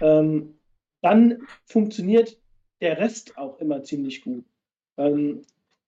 [0.00, 0.54] ähm,
[1.02, 2.38] dann funktioniert
[2.80, 4.44] der Rest auch immer ziemlich gut.
[4.96, 5.42] Ähm,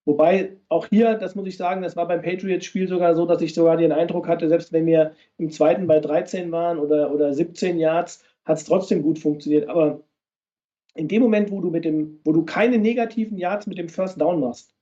[0.04, 3.54] wobei auch hier, das muss ich sagen, das war beim Patriots-Spiel sogar so, dass ich
[3.54, 7.78] sogar den Eindruck hatte, selbst wenn wir im zweiten bei 13 waren oder, oder 17
[7.78, 9.68] Yards, hat es trotzdem gut funktioniert.
[9.68, 10.00] Aber
[10.94, 14.20] in dem Moment, wo du mit dem, wo du keine negativen Yards mit dem First
[14.20, 14.74] Down machst,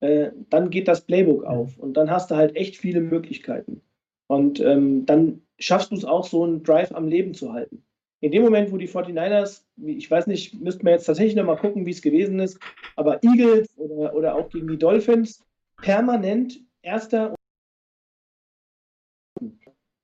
[0.00, 3.82] äh, dann geht das Playbook auf und dann hast du halt echt viele Möglichkeiten.
[4.26, 7.82] Und ähm, dann schaffst du es auch, so einen Drive am Leben zu halten.
[8.20, 11.84] In dem Moment, wo die 49ers, ich weiß nicht, müssten wir jetzt tatsächlich nochmal gucken,
[11.84, 12.58] wie es gewesen ist,
[12.96, 15.44] aber Eagles oder, oder auch gegen die Dolphins
[15.82, 17.34] permanent erster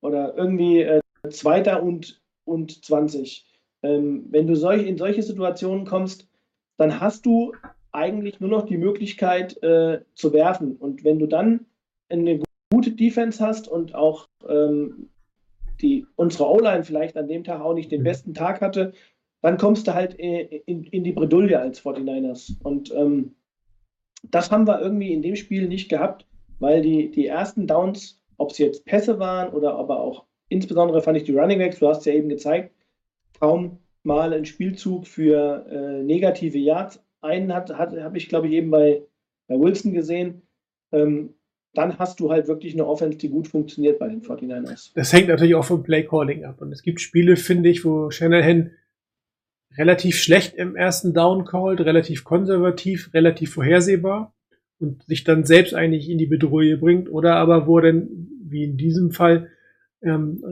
[0.02, 1.00] oder irgendwie äh,
[1.30, 3.46] zweiter und, und 20.
[3.82, 6.28] Ähm, wenn du solch, in solche Situationen kommst,
[6.76, 7.54] dann hast du
[7.92, 10.76] eigentlich nur noch die Möglichkeit äh, zu werfen.
[10.76, 11.66] Und wenn du dann
[12.08, 15.08] eine gute Defense hast und auch ähm,
[15.82, 18.92] die, unsere O-Line vielleicht an dem Tag auch nicht den besten Tag hatte,
[19.42, 22.62] dann kommst du halt in, in die Bredouille als 49ers.
[22.62, 23.34] Und ähm,
[24.30, 26.26] das haben wir irgendwie in dem Spiel nicht gehabt.
[26.60, 31.16] weil die, die ersten Downs, ob es jetzt Pässe waren oder aber auch insbesondere fand
[31.16, 32.72] ich die Running Backs, du hast es ja eben gezeigt,
[33.40, 37.02] kaum mal ein Spielzug für äh, negative Yards.
[37.20, 39.02] Einen hat, hat, habe ich, glaube ich, eben bei,
[39.48, 40.42] bei Wilson gesehen.
[40.92, 41.34] Ähm,
[41.74, 44.90] dann hast du halt wirklich eine Offense, die gut funktioniert bei den 49ers.
[44.94, 46.60] Das hängt natürlich auch vom Play Calling ab.
[46.60, 48.72] Und es gibt Spiele, finde ich, wo Shanahan
[49.78, 54.34] relativ schlecht im ersten Down callt, relativ konservativ, relativ vorhersehbar
[54.78, 57.10] und sich dann selbst eigentlich in die Bedrohung bringt.
[57.10, 59.48] Oder aber wo dann, wie in diesem Fall,
[60.02, 60.44] ähm,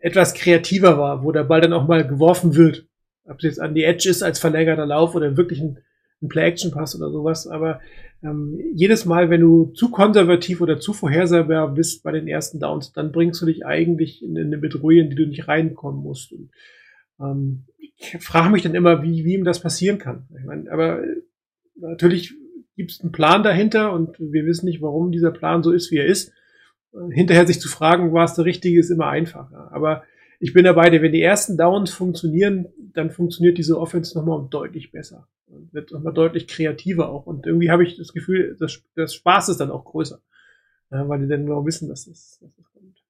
[0.00, 2.86] etwas kreativer war, wo der Ball dann auch mal geworfen wird.
[3.24, 5.78] Ob es jetzt an die Edge ist als verlängerter Lauf oder wirklich ein,
[6.22, 7.46] ein Play-Action-Pass oder sowas.
[7.46, 7.80] Aber
[8.22, 12.92] ähm, jedes Mal, wenn du zu konservativ oder zu vorhersehbar bist bei den ersten Downs,
[12.92, 16.32] dann bringst du dich eigentlich in, in eine Bedrohung, in die du nicht reinkommen musst.
[16.32, 16.50] Und,
[17.20, 20.28] ähm, ich frage mich dann immer, wie, wie ihm das passieren kann.
[20.38, 21.22] Ich meine, aber äh,
[21.76, 22.34] natürlich
[22.76, 25.96] gibt es einen Plan dahinter und wir wissen nicht, warum dieser Plan so ist, wie
[25.96, 26.32] er ist.
[27.10, 29.68] Hinterher sich zu fragen, war es der richtige, ist immer einfacher.
[29.72, 30.04] Aber
[30.38, 35.28] ich bin dabei, wenn die ersten Downs funktionieren, dann funktioniert diese Offense nochmal deutlich besser
[35.72, 37.26] wird nochmal deutlich kreativer auch.
[37.26, 40.20] Und irgendwie habe ich das Gefühl, das, das Spaß ist dann auch größer.
[40.90, 43.02] Ja, weil die dann genau wissen, dass das, dass das kommt.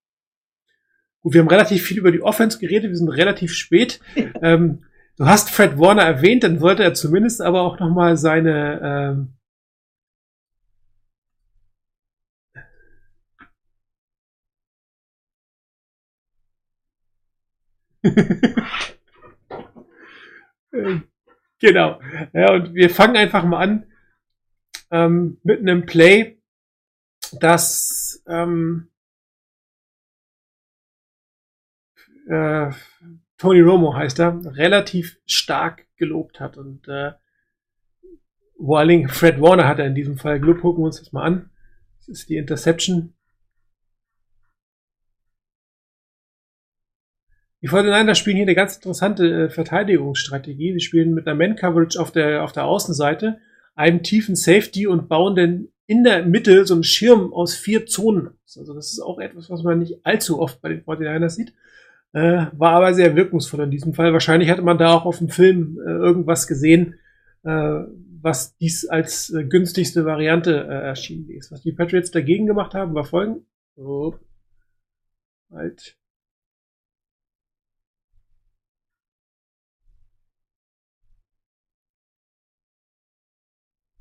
[1.20, 4.01] Gut, wir haben relativ viel über die Offense geredet, wir sind relativ spät.
[4.43, 4.85] ähm,
[5.16, 9.29] du hast Fred Warner erwähnt, dann wollte er zumindest aber auch nochmal seine ähm,
[21.61, 22.01] Genau.
[22.33, 23.87] Ja, und wir fangen einfach mal an
[24.91, 26.41] ähm, mit einem Play,
[27.41, 28.89] das ähm,
[32.29, 32.71] äh,
[33.39, 36.57] Tony Romo heißt er, relativ stark gelobt hat.
[36.57, 37.13] Und äh,
[38.59, 40.61] Dingen Fred Warner hat er in diesem Fall gelobt.
[40.61, 41.51] Gucken wir uns das mal an.
[41.99, 43.15] Das ist die Interception
[47.61, 50.75] Die 49ers spielen hier eine ganz interessante äh, Verteidigungsstrategie.
[50.75, 53.39] Sie spielen mit einer Man-Coverage auf der, auf der Außenseite,
[53.75, 58.31] einem tiefen Safety und bauen dann in der Mitte so einen Schirm aus vier Zonen.
[58.57, 61.55] Also das ist auch etwas, was man nicht allzu oft bei den 49ers sieht.
[62.13, 64.13] Äh, war aber sehr wirkungsvoll in diesem Fall.
[64.13, 66.95] Wahrscheinlich hatte man da auch auf dem Film äh, irgendwas gesehen,
[67.43, 67.81] äh,
[68.21, 71.51] was dies als äh, günstigste Variante äh, erschienen ist.
[71.53, 73.45] Was die Patriots dagegen gemacht haben, war folgend.
[73.77, 74.15] Oh.
[75.51, 75.98] Halt.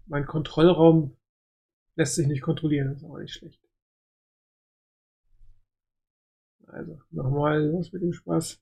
[0.08, 1.16] Mein Kontrollraum
[1.96, 3.62] lässt sich nicht kontrollieren, ist auch nicht schlecht.
[6.68, 8.62] Also, nochmal los mit dem Spaß.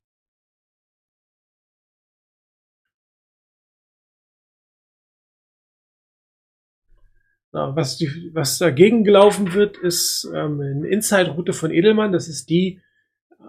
[7.52, 12.12] So, was, die, was dagegen gelaufen wird, ist ähm, eine Inside-Route von Edelmann.
[12.12, 12.82] Das ist die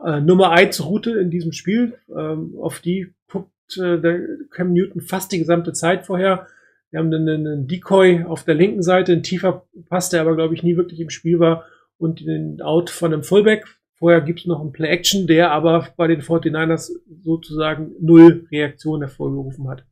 [0.05, 1.99] äh, Nummer 1 Route in diesem Spiel.
[2.09, 4.21] Ähm, auf die guckt äh, der
[4.51, 6.47] Cam Newton fast die gesamte Zeit vorher.
[6.91, 10.55] Wir haben einen, einen Decoy auf der linken Seite, ein tiefer Pass, der aber, glaube
[10.55, 11.65] ich, nie wirklich im Spiel war
[11.99, 13.67] und den Out von einem Fullback.
[13.95, 19.69] Vorher gibt es noch einen Play-Action, der aber bei den 49ers sozusagen null Reaktion hervorgerufen
[19.69, 19.85] hat.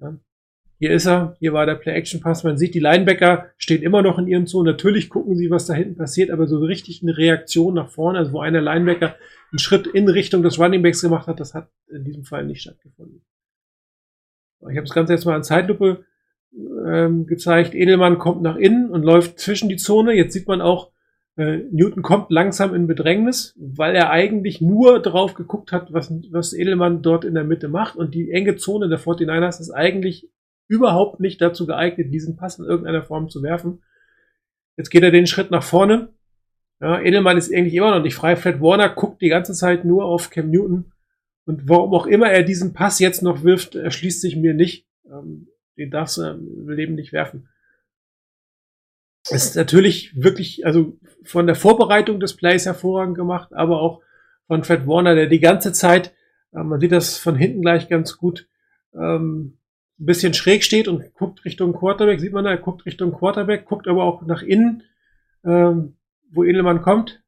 [0.00, 0.18] Ja.
[0.78, 2.44] Hier ist er, hier war der Play-Action-Pass.
[2.44, 4.66] Man sieht, die Linebacker stehen immer noch in ihren Zonen.
[4.66, 8.32] Natürlich gucken sie, was da hinten passiert, aber so richtig eine Reaktion nach vorne, also
[8.32, 9.16] wo einer Linebacker
[9.50, 13.22] einen Schritt in Richtung des Runningbacks gemacht hat, das hat in diesem Fall nicht stattgefunden.
[14.60, 16.04] Ich habe das Ganze jetzt mal in Zeitlupe
[16.86, 17.74] ähm, gezeigt.
[17.74, 20.14] Edelmann kommt nach innen und läuft zwischen die Zone.
[20.14, 20.90] Jetzt sieht man auch,
[21.36, 26.52] äh, Newton kommt langsam in Bedrängnis, weil er eigentlich nur drauf geguckt hat, was, was
[26.52, 27.96] Edelmann dort in der Mitte macht.
[27.96, 30.28] Und die enge Zone der 49ers ist eigentlich
[30.66, 33.82] überhaupt nicht dazu geeignet, diesen Pass in irgendeiner Form zu werfen.
[34.76, 36.08] Jetzt geht er den Schritt nach vorne.
[36.80, 38.36] Ja, Edelmann ist eigentlich immer noch nicht frei.
[38.36, 40.92] Fred Warner guckt die ganze Zeit nur auf Cam Newton
[41.48, 44.86] und warum auch immer er diesen Pass jetzt noch wirft, erschließt sich mir nicht.
[45.10, 47.48] Ähm, den darfst du im Leben nicht werfen.
[49.30, 54.02] Es ist natürlich wirklich, also von der Vorbereitung des Plays hervorragend gemacht, aber auch
[54.46, 56.14] von Fred Warner, der die ganze Zeit,
[56.52, 58.46] äh, man sieht das von hinten gleich ganz gut,
[58.94, 59.56] ähm,
[59.98, 63.64] ein bisschen schräg steht und guckt Richtung Quarterback, sieht man da, er guckt Richtung Quarterback,
[63.64, 64.82] guckt aber auch nach innen,
[65.46, 65.96] ähm,
[66.30, 67.22] wo Edelmann kommt,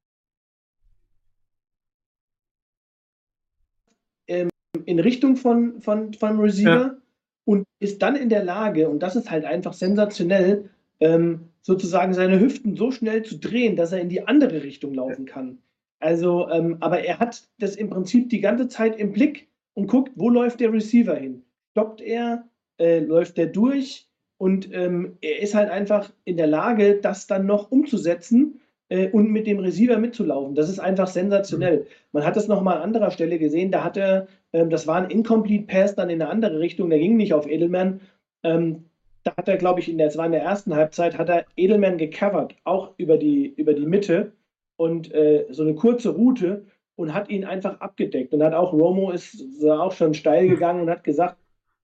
[4.85, 6.97] in Richtung von, von, von Receiver ja.
[7.45, 12.41] und ist dann in der Lage, und das ist halt einfach sensationell, ähm, sozusagen seine
[12.41, 15.59] Hüften so schnell zu drehen, dass er in die andere Richtung laufen kann.
[15.99, 20.12] Also, ähm, aber er hat das im Prinzip die ganze Zeit im Blick und guckt,
[20.16, 21.43] wo läuft der Receiver hin?
[21.73, 22.49] Stoppt er?
[22.79, 24.07] Äh, läuft er durch?
[24.39, 29.31] Und ähm, er ist halt einfach in der Lage, das dann noch umzusetzen äh, und
[29.31, 30.55] mit dem Receiver mitzulaufen.
[30.55, 31.87] Das ist einfach sensationell.
[32.12, 33.71] Man hat das nochmal an anderer Stelle gesehen.
[33.71, 36.90] Da hat er, das war ein Incomplete Pass dann in eine andere Richtung.
[36.90, 38.01] Der ging nicht auf Edelman.
[38.42, 38.84] Ähm,
[39.22, 41.98] da hat er, glaube ich, in der, war in der ersten Halbzeit, hat er Edelman
[41.98, 44.32] gecovert, auch über die, über die Mitte
[44.76, 46.64] und äh, so eine kurze Route
[46.96, 48.32] und hat ihn einfach abgedeckt.
[48.32, 51.36] Und hat auch Romo ist auch schon steil gegangen und hat gesagt,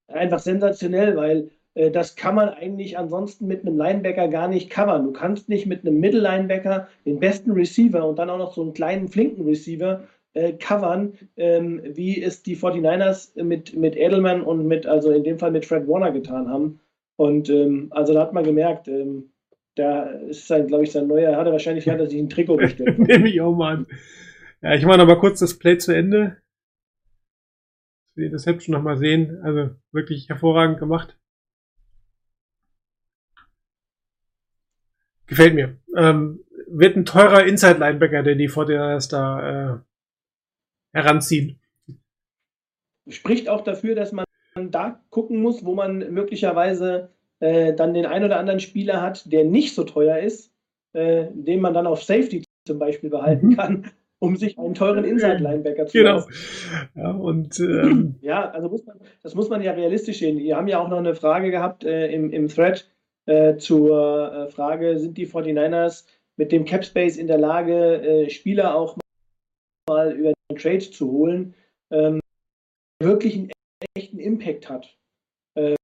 [0.08, 5.04] einfach sensationell, weil äh, das kann man eigentlich ansonsten mit einem Linebacker gar nicht covern.
[5.04, 8.72] Du kannst nicht mit einem Mittellinebacker den besten Receiver und dann auch noch so einen
[8.72, 10.04] kleinen flinken Receiver
[10.36, 15.38] äh, covern, ähm, wie es die 49ers mit, mit Edelman und mit, also in dem
[15.38, 16.80] Fall mit Fred Warner getan haben.
[17.16, 19.30] Und ähm, also da hat man gemerkt, ähm,
[19.76, 22.56] da ist sein, glaube ich, sein neuer, hat er wahrscheinlich hat er sich ein Trikot
[22.56, 22.98] bestellt.
[22.98, 23.86] Nehme ich auch mal an.
[24.60, 26.36] Ja, ich mache noch mal kurz das Play zu Ende.
[28.14, 29.40] Dass wir das Häppchen noch mal sehen.
[29.42, 31.18] Also wirklich hervorragend gemacht.
[35.26, 35.76] Gefällt mir.
[35.96, 39.78] Ähm, wird ein teurer Inside-Linebacker, der die 49ers da äh,
[40.96, 41.60] heranziehen.
[43.08, 44.24] Spricht auch dafür, dass man
[44.70, 49.44] da gucken muss, wo man möglicherweise äh, dann den einen oder anderen Spieler hat, der
[49.44, 50.50] nicht so teuer ist,
[50.92, 53.56] äh, den man dann auf Safety zum Beispiel behalten Mhm.
[53.56, 56.14] kann, um sich einen teuren Inside-Linebacker zu Genau.
[56.16, 56.32] leisten.
[56.96, 60.38] Ja, und ähm, Ja, also muss man, das muss man ja realistisch sehen.
[60.38, 62.90] Wir haben ja auch noch eine Frage gehabt äh, im, im Thread
[63.26, 68.30] äh, zur äh, Frage, sind die 49ers mit dem Cap Space in der Lage, äh,
[68.30, 68.96] Spieler auch
[69.88, 71.54] mal über Trade zu holen,
[71.90, 72.20] ähm,
[73.00, 73.50] wirklich einen
[73.94, 74.96] echten Impact hat.
[75.56, 75.76] Ähm,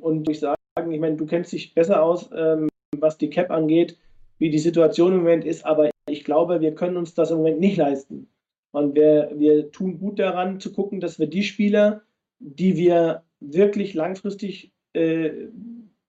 [0.00, 0.56] und ich sage,
[0.90, 3.98] ich meine, du kennst dich besser aus, ähm, was die Cap angeht,
[4.38, 7.60] wie die Situation im Moment ist, aber ich glaube, wir können uns das im Moment
[7.60, 8.28] nicht leisten.
[8.72, 12.02] Und wir, wir tun gut daran zu gucken, dass wir die Spieler,
[12.38, 15.48] die wir wirklich langfristig äh,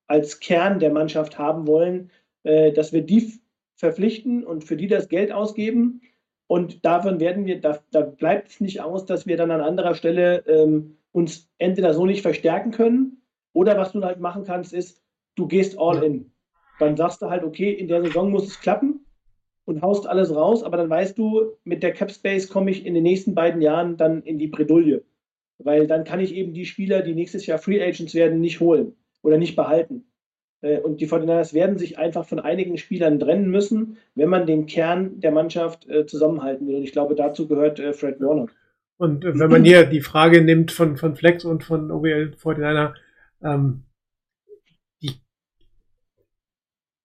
[0.08, 2.12] als Kern der Mannschaft haben wollen,
[2.44, 3.34] äh, dass wir die
[3.76, 6.02] verpflichten und für die das Geld ausgeben.
[6.54, 9.96] Und davon werden wir, da, da bleibt es nicht aus, dass wir dann an anderer
[9.96, 13.24] Stelle ähm, uns entweder so nicht verstärken können
[13.54, 15.02] oder was du halt machen kannst, ist,
[15.34, 16.32] du gehst all in.
[16.78, 19.04] Dann sagst du halt, okay, in der Saison muss es klappen
[19.66, 22.94] und haust alles raus, aber dann weißt du, mit der Cap Space komme ich in
[22.94, 25.04] den nächsten beiden Jahren dann in die Bredouille.
[25.58, 28.96] Weil dann kann ich eben die Spieler, die nächstes Jahr Free Agents werden, nicht holen
[29.24, 30.06] oder nicht behalten.
[30.64, 34.66] Äh, Und die 49ers werden sich einfach von einigen Spielern trennen müssen, wenn man den
[34.66, 36.78] Kern der Mannschaft äh, zusammenhalten will.
[36.78, 38.48] Und ich glaube, dazu gehört äh, Fred Warner.
[38.98, 42.94] Und wenn man hier die Frage nimmt von, von Flex und von OWL 49er,
[43.44, 43.84] ähm,
[45.02, 45.12] die,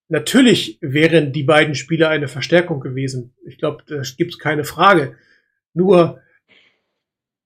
[0.09, 3.35] natürlich wären die beiden Spieler eine Verstärkung gewesen.
[3.45, 5.17] Ich glaube, da gibt es keine Frage.
[5.75, 6.21] Nur,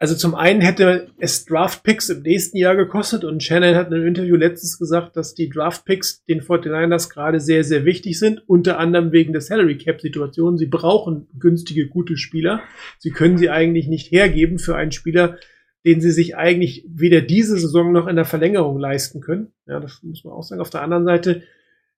[0.03, 4.09] also zum einen hätte es Draft-Picks im nächsten Jahr gekostet und Shannon hat in einem
[4.09, 9.13] Interview letztens gesagt, dass die Draft-Picks den 49ers gerade sehr, sehr wichtig sind, unter anderem
[9.13, 10.59] wegen der Salary-Cap-Situation.
[10.59, 12.65] Sie brauchen günstige, gute Spieler.
[12.99, 15.39] Sie können sie eigentlich nicht hergeben für einen Spieler,
[15.87, 19.53] den sie sich eigentlich weder diese Saison noch in der Verlängerung leisten können.
[19.69, 20.61] Ja, das muss man auch sagen.
[20.61, 21.45] Auf der anderen Seite,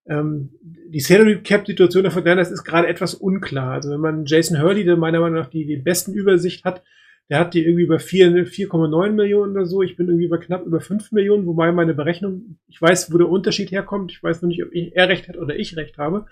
[0.07, 3.73] ähm, die Salary Cap Situation der 49ers ist gerade etwas unklar.
[3.73, 6.83] Also wenn man Jason Hurley, der meiner Meinung nach die, die besten Übersicht hat,
[7.31, 9.83] der hat die irgendwie über 4 4,9 Millionen oder so.
[9.83, 13.29] Ich bin irgendwie über knapp über 5 Millionen, wobei meine Berechnung, ich weiß, wo der
[13.29, 14.13] Unterschied herkommt.
[14.13, 16.27] Ich weiß noch nicht, ob er recht hat oder ich recht habe.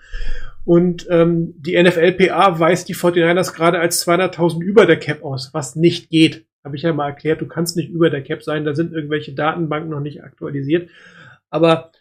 [0.65, 5.75] Und ähm, die NFLPA weist die 49ers gerade als 200.000 über der Cap aus, was
[5.75, 6.45] nicht geht.
[6.63, 9.33] Habe ich ja mal erklärt, du kannst nicht über der Cap sein, da sind irgendwelche
[9.33, 10.89] Datenbanken noch nicht aktualisiert.
[11.49, 11.91] Aber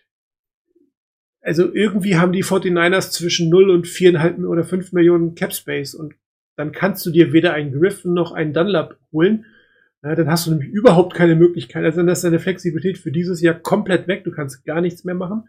[1.40, 6.14] also irgendwie haben die 49ers zwischen 0 und 4,5 oder 5 Millionen Cap Space und
[6.56, 9.46] dann kannst du dir weder einen Griffin noch einen Dunlap holen.
[10.02, 11.84] Ja, dann hast du nämlich überhaupt keine Möglichkeit.
[11.84, 14.24] Also dann ist deine Flexibilität für dieses Jahr komplett weg.
[14.24, 15.44] Du kannst gar nichts mehr machen.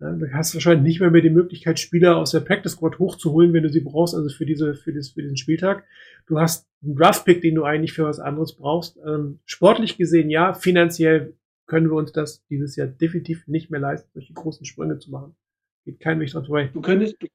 [0.00, 3.52] Ja, du hast wahrscheinlich nicht mehr, mehr die Möglichkeit, Spieler aus der Practice Squad hochzuholen,
[3.52, 5.84] wenn du sie brauchst, also für diese, für, das, für den Spieltag.
[6.26, 8.98] Du hast einen Draft-Pick, den du eigentlich für was anderes brauchst.
[9.06, 11.34] Ähm, sportlich gesehen ja, finanziell
[11.66, 15.34] können wir uns das dieses Jahr definitiv nicht mehr leisten, solche großen Sprünge zu machen.
[15.84, 16.70] Geht kein Weg dran vorbei.
[16.72, 17.26] Du könntest, du,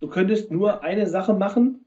[0.00, 1.85] du könntest nur eine Sache machen,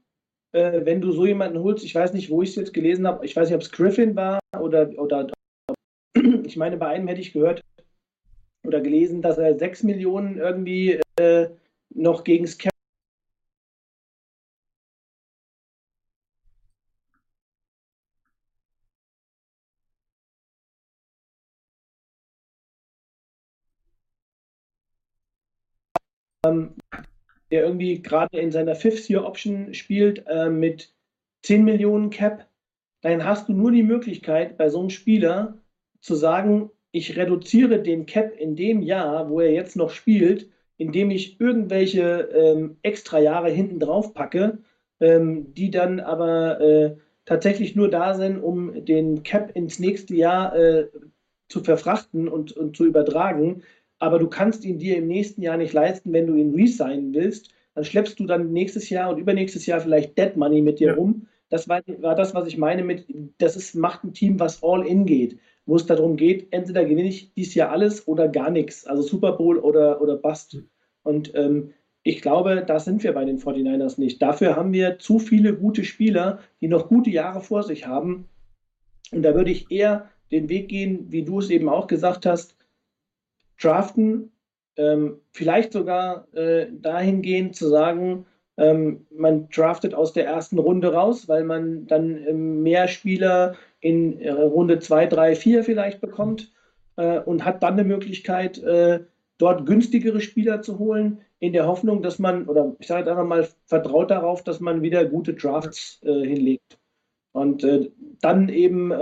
[0.52, 1.84] äh, wenn du so jemanden holst.
[1.84, 3.24] Ich weiß nicht, wo ich es jetzt gelesen habe.
[3.24, 5.28] Ich weiß nicht, ob es Griffin war oder, oder
[6.44, 7.62] ich meine, bei einem hätte ich gehört
[8.64, 11.48] oder gelesen, dass er 6 Millionen irgendwie äh,
[11.90, 12.70] noch gegen das Cap
[26.44, 26.74] ähm,
[27.50, 30.92] der irgendwie gerade in seiner Fifth-Year-Option spielt äh, mit
[31.42, 32.46] 10 Millionen Cap,
[33.02, 35.58] dann hast du nur die Möglichkeit, bei so einem Spieler
[36.00, 41.10] zu sagen, ich reduziere den Cap in dem Jahr, wo er jetzt noch spielt, indem
[41.10, 44.58] ich irgendwelche ähm, extra Jahre hinten drauf packe,
[45.00, 46.96] ähm, die dann aber äh,
[47.26, 50.88] tatsächlich nur da sind, um den Cap ins nächste Jahr äh,
[51.48, 53.62] zu verfrachten und, und zu übertragen.
[54.00, 57.50] Aber du kannst ihn dir im nächsten Jahr nicht leisten, wenn du ihn resignen willst.
[57.74, 60.94] Dann schleppst du dann nächstes Jahr und übernächstes Jahr vielleicht Dead Money mit dir Ja.
[60.94, 61.26] rum.
[61.50, 63.06] Das war, war das, was ich meine mit,
[63.38, 67.08] das ist, macht ein Team, was all in geht, wo es darum geht, entweder gewinne
[67.08, 70.62] ich dieses Jahr alles oder gar nichts, also Super Bowl oder, oder Bust.
[71.02, 71.72] Und ähm,
[72.02, 74.22] ich glaube, da sind wir bei den 49ers nicht.
[74.22, 78.28] Dafür haben wir zu viele gute Spieler, die noch gute Jahre vor sich haben.
[79.12, 82.56] Und da würde ich eher den Weg gehen, wie du es eben auch gesagt hast,
[83.62, 84.32] draften,
[84.76, 91.28] ähm, vielleicht sogar äh, dahingehend zu sagen, ähm, man draftet aus der ersten Runde raus,
[91.28, 96.52] weil man dann ähm, mehr Spieler in äh, Runde 2, 3, 4 vielleicht bekommt
[96.96, 99.00] äh, und hat dann eine Möglichkeit, äh,
[99.38, 103.24] dort günstigere Spieler zu holen, in der Hoffnung, dass man, oder ich sage jetzt einfach
[103.24, 106.78] mal, vertraut darauf, dass man wieder gute Drafts äh, hinlegt.
[107.32, 107.90] Und äh,
[108.20, 108.92] dann eben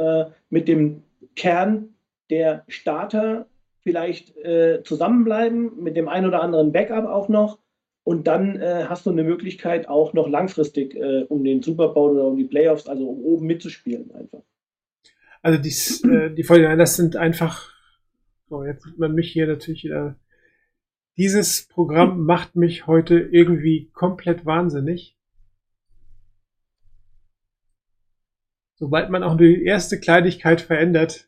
[0.50, 1.02] mit dem
[1.34, 1.94] Kern
[2.30, 3.46] der Starter
[3.89, 7.59] vielleicht äh, zusammenbleiben, mit dem ein oder anderen Backup auch noch.
[8.05, 12.12] Und dann äh, hast du eine Möglichkeit, auch noch langfristig äh, um den Super Bowl
[12.12, 14.43] oder um die Playoffs, also um oben mitzuspielen einfach.
[15.41, 15.70] Also die,
[16.07, 17.72] äh, die 49ers sind einfach,
[18.51, 20.18] so jetzt sieht man mich hier natürlich wieder.
[21.16, 25.16] Dieses Programm macht mich heute irgendwie komplett wahnsinnig.
[28.74, 31.28] Sobald man auch nur die erste Kleinigkeit verändert.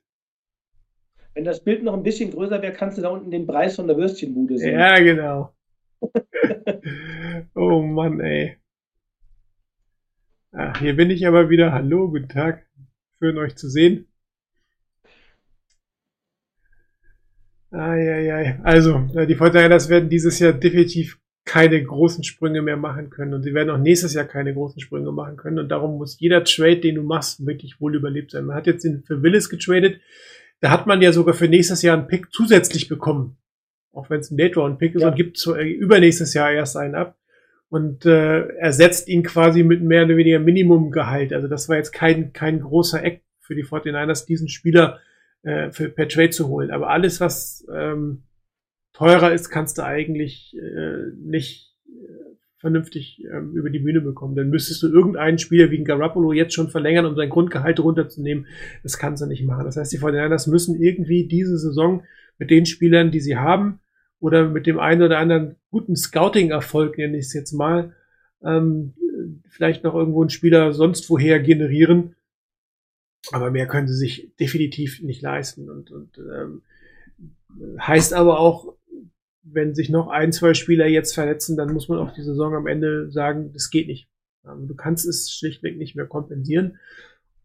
[1.35, 3.87] Wenn das Bild noch ein bisschen größer wäre, kannst du da unten den Preis von
[3.87, 4.79] der Würstchenbude sehen.
[4.79, 5.55] Ja, genau.
[7.55, 8.57] oh Mann, ey.
[10.53, 11.73] Ach, hier bin ich aber wieder.
[11.73, 12.67] Hallo, guten Tag.
[13.19, 14.09] Schön euch zu sehen.
[17.71, 18.59] Eieiei.
[18.65, 23.55] Also, die Fortinanders werden dieses Jahr definitiv keine großen Sprünge mehr machen können und sie
[23.55, 26.97] werden auch nächstes Jahr keine großen Sprünge machen können und darum muss jeder Trade, den
[26.97, 28.45] du machst, wirklich wohl überlebt sein.
[28.45, 30.01] Man hat jetzt den für Willis getradet,
[30.61, 33.37] da hat man ja sogar für nächstes Jahr einen Pick zusätzlich bekommen,
[33.93, 35.09] auch wenn es ein Late-Round-Pick ist Ja.
[35.09, 37.17] und gibt zu, äh, übernächstes Jahr erst einen ab
[37.69, 41.33] und äh, ersetzt ihn quasi mit mehr oder weniger Minimumgehalt.
[41.33, 45.01] Also das war jetzt kein, kein großer Eck für die 49ers, diesen Spieler
[45.43, 46.71] äh, für, per Trade zu holen.
[46.71, 48.25] Aber alles, was ähm,
[48.93, 51.70] teurer ist, kannst du eigentlich äh, nicht
[52.61, 54.37] vernünftig ähm, über die Bühne bekommen.
[54.37, 58.47] Dann müsstest du irgendeinen Spieler wie ein Garoppolo jetzt schon verlängern, um sein Grundgehalt runterzunehmen.
[58.83, 59.65] Das kannst du nicht machen.
[59.65, 62.05] Das heißt, die 49ers müssen irgendwie diese Saison
[62.39, 63.81] mit den Spielern, die sie haben,
[64.21, 67.95] oder mit dem einen oder anderen guten Scouting-Erfolg, nenne ich es jetzt mal,
[68.45, 68.93] ähm,
[69.49, 72.15] vielleicht noch irgendwo einen Spieler sonst woher generieren.
[73.33, 75.71] Aber mehr können sie sich definitiv nicht leisten.
[75.71, 76.63] Und, und ähm,
[77.79, 78.75] heißt aber auch,
[79.43, 82.67] wenn sich noch ein, zwei Spieler jetzt verletzen, dann muss man auch die Saison am
[82.67, 84.09] Ende sagen, das geht nicht.
[84.47, 86.79] Ähm, Du kannst es schlichtweg nicht mehr kompensieren.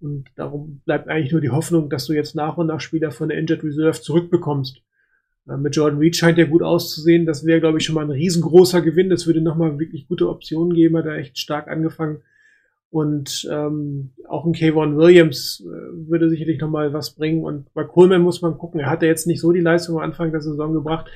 [0.02, 3.30] Und darum bleibt eigentlich nur die Hoffnung, dass du jetzt nach und nach Spieler von
[3.30, 4.82] der Injured Reserve zurückbekommst.
[5.48, 7.26] Äh, Mit Jordan Reed scheint ja gut auszusehen.
[7.26, 9.10] Das wäre, glaube ich, schon mal ein riesengroßer Gewinn.
[9.10, 10.98] Das würde nochmal wirklich gute Optionen geben.
[10.98, 12.22] Hat er echt stark angefangen.
[12.90, 17.44] Und ähm, auch ein Kayvon Williams äh, würde sicherlich nochmal was bringen.
[17.44, 18.80] Und bei Coleman muss man gucken.
[18.80, 21.08] Er hatte jetzt nicht so die Leistung am Anfang der Saison gebracht.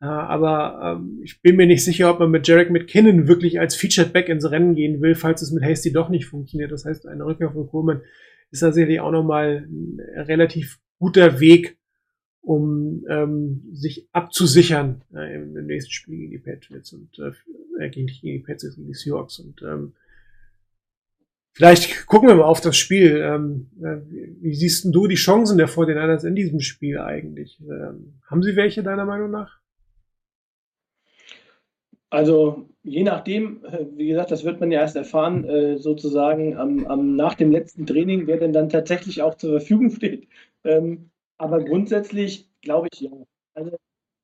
[0.00, 3.74] Äh, aber ähm, ich bin mir nicht sicher, ob man mit Jarek McKinnon wirklich als
[3.74, 6.70] Featured Back ins Rennen gehen will, falls es mit Hasty doch nicht funktioniert.
[6.70, 8.02] Das heißt, eine Rückkehr von Coleman
[8.50, 11.78] ist da sicherlich auch nochmal ein relativ guter Weg,
[12.40, 18.06] um ähm, sich abzusichern äh, im, im nächsten Spiel gegen die Patriots und äh, gegen,
[18.06, 19.40] nicht gegen die Patriots, gegen die Seahawks.
[19.40, 19.94] Und ähm,
[21.52, 23.16] vielleicht gucken wir mal auf das Spiel.
[23.16, 27.60] Ähm, äh, wie, wie siehst denn du die Chancen der 49ers in diesem Spiel eigentlich?
[27.60, 29.58] Ähm, haben sie welche deiner Meinung nach?
[32.10, 36.86] Also je nachdem, äh, wie gesagt, das wird man ja erst erfahren, äh, sozusagen am,
[36.86, 40.28] am, nach dem letzten Training, wer denn dann tatsächlich auch zur Verfügung steht.
[40.64, 43.10] Ähm, aber grundsätzlich glaube ich ja.
[43.54, 43.76] Also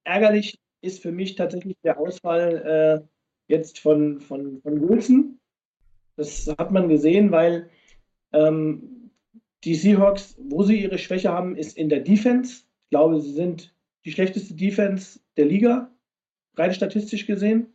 [0.05, 5.39] ärgerlich ist für mich tatsächlich der Ausfall äh, jetzt von, von, von Wilson.
[6.17, 7.69] Das hat man gesehen, weil
[8.33, 9.11] ähm,
[9.65, 12.65] die Seahawks, wo sie ihre Schwäche haben, ist in der Defense.
[12.85, 13.75] Ich glaube, sie sind
[14.05, 15.91] die schlechteste Defense der Liga,
[16.57, 17.74] rein statistisch gesehen,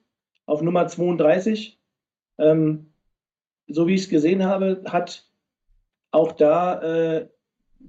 [0.49, 1.79] auf Nummer 32.
[2.37, 2.87] Ähm,
[3.67, 5.25] so wie ich es gesehen habe, hat
[6.11, 7.27] auch da äh,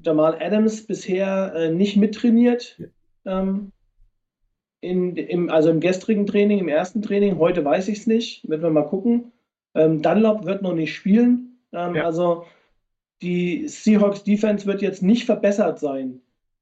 [0.02, 2.80] Jamal Adams bisher äh, nicht mittrainiert.
[3.24, 3.72] Ähm,
[4.80, 7.38] in, im, also im gestrigen Training, im ersten Training.
[7.38, 8.48] Heute weiß ich es nicht.
[8.48, 9.32] Werden wir mal gucken.
[9.74, 11.58] Ähm, Dunlop wird noch nicht spielen.
[11.72, 12.04] Ähm, Ja.
[12.04, 12.44] Also
[13.22, 16.20] die Seahawks Defense wird jetzt nicht verbessert sein.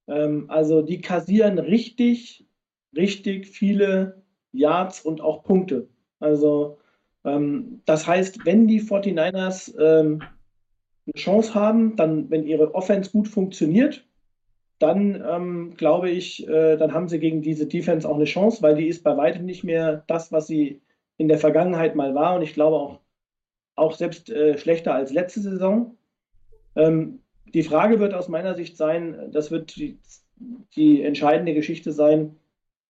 [0.08, 2.46] Ähm, also die kassieren richtig,
[2.96, 4.17] richtig viele
[4.52, 5.88] Yards und auch Punkte.
[6.20, 6.78] Also
[7.24, 10.22] ähm, das heißt, wenn die 49ers ähm,
[11.06, 14.04] eine Chance haben, dann, wenn ihre Offense gut funktioniert,
[14.78, 18.76] dann ähm, glaube ich, äh, dann haben sie gegen diese Defense auch eine Chance, weil
[18.76, 20.80] die ist bei weitem nicht mehr das, was sie
[21.16, 23.00] in der Vergangenheit mal war und ich glaube auch,
[23.74, 25.96] auch selbst äh, schlechter als letzte Saison.
[26.76, 27.20] Ähm,
[27.54, 29.98] die Frage wird aus meiner Sicht sein, das wird die,
[30.76, 32.36] die entscheidende Geschichte sein,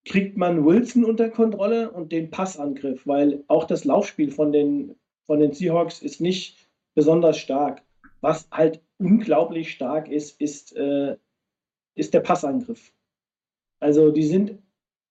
[0.09, 4.97] kriegt man Wilson unter Kontrolle und den Passangriff, weil auch das Laufspiel von den,
[5.27, 7.83] von den Seahawks ist nicht besonders stark.
[8.21, 11.17] Was halt unglaublich stark ist, ist, äh,
[11.95, 12.93] ist der Passangriff.
[13.81, 14.59] Also die sind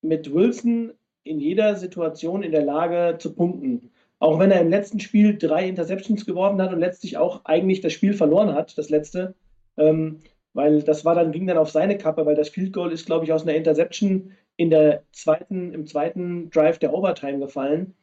[0.01, 0.93] mit Wilson
[1.23, 3.91] in jeder Situation in der Lage zu punkten.
[4.19, 7.93] Auch wenn er im letzten Spiel drei Interceptions geworfen hat und letztlich auch eigentlich das
[7.93, 9.35] Spiel verloren hat, das letzte,
[9.77, 10.21] ähm,
[10.53, 13.25] weil das war dann, ging dann auf seine Kappe, weil das Field Goal ist, glaube
[13.25, 17.95] ich, aus einer Interception in der zweiten, im zweiten Drive der Overtime gefallen.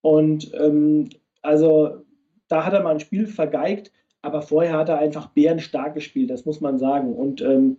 [0.00, 1.10] Und ähm,
[1.42, 2.04] also
[2.48, 6.44] da hat er mal ein Spiel vergeigt, aber vorher hat er einfach bärenstark gespielt, das
[6.44, 7.14] muss man sagen.
[7.14, 7.78] Und ähm,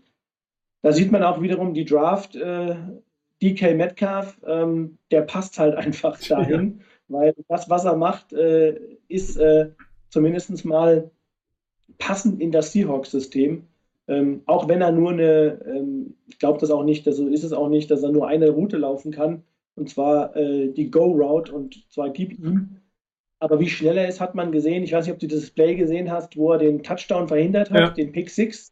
[0.81, 2.75] da sieht man auch wiederum die Draft, äh,
[3.41, 6.85] DK Metcalf, ähm, der passt halt einfach dahin, ja.
[7.07, 9.71] weil das, was er macht, äh, ist äh,
[10.09, 11.11] zumindest mal
[11.97, 13.67] passend in das Seahawks-System.
[14.07, 17.53] Ähm, auch wenn er nur eine, ähm, ich glaube das auch nicht, so ist es
[17.53, 19.43] auch nicht, dass er nur eine Route laufen kann,
[19.75, 22.77] und zwar äh, die Go-Route, und zwar gib ihm.
[23.39, 24.83] Aber wie schnell er ist, hat man gesehen.
[24.83, 27.79] Ich weiß nicht, ob du das Display gesehen hast, wo er den Touchdown verhindert hat,
[27.79, 27.89] ja.
[27.89, 28.71] den Pick 6.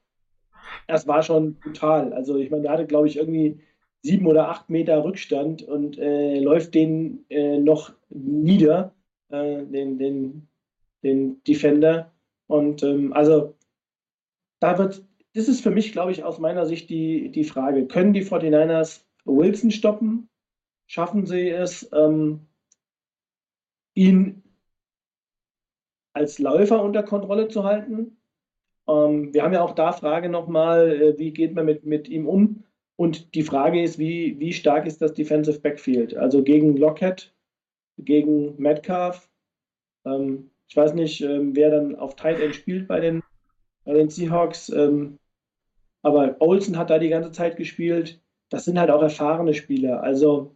[0.88, 2.14] Das war schon brutal.
[2.14, 3.60] Also, ich meine, der hatte, glaube ich, irgendwie
[4.04, 8.94] sieben oder acht Meter Rückstand und äh, läuft den äh, noch nieder,
[9.30, 10.48] äh, den, den,
[11.04, 12.12] den Defender.
[12.48, 13.56] Und ähm, also
[14.60, 15.04] da wird,
[15.48, 19.72] ist für mich, glaube ich, aus meiner Sicht die, die Frage, können die 49ers Wilson
[19.72, 20.30] stoppen?
[20.88, 22.48] Schaffen sie es, ähm,
[23.94, 24.44] ihn
[26.14, 28.18] als Läufer unter Kontrolle zu halten?
[28.88, 32.28] Ähm, wir haben ja auch da Frage nochmal, äh, wie geht man mit, mit ihm
[32.28, 32.64] um?
[32.96, 36.16] Und die Frage ist, wie, wie stark ist das Defensive Backfield?
[36.18, 37.34] Also gegen Lockett,
[37.98, 39.30] gegen Metcalf.
[40.06, 43.24] Ähm, ich weiß nicht, ähm, wer dann auf Tight End spielt bei den,
[43.86, 44.70] bei den Seahawks.
[44.70, 45.18] Ähm,
[46.02, 48.22] aber Olsen hat da die ganze Zeit gespielt.
[48.50, 50.02] Das sind halt auch erfahrene Spieler.
[50.02, 50.56] Also,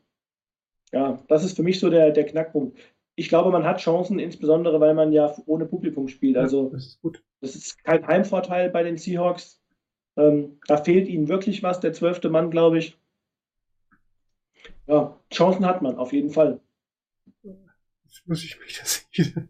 [0.91, 2.77] ja, das ist für mich so der, der Knackpunkt.
[3.15, 6.37] Ich glaube, man hat Chancen, insbesondere weil man ja ohne Publikum spielt.
[6.37, 6.99] Also, ja, das, ist
[7.41, 9.61] das ist kein Heimvorteil bei den Seahawks.
[10.15, 12.97] Ähm, da fehlt ihnen wirklich was, der zwölfte Mann, glaube ich.
[14.87, 16.59] Ja, Chancen hat man, auf jeden Fall.
[17.43, 19.47] Jetzt muss ich mich das wieder.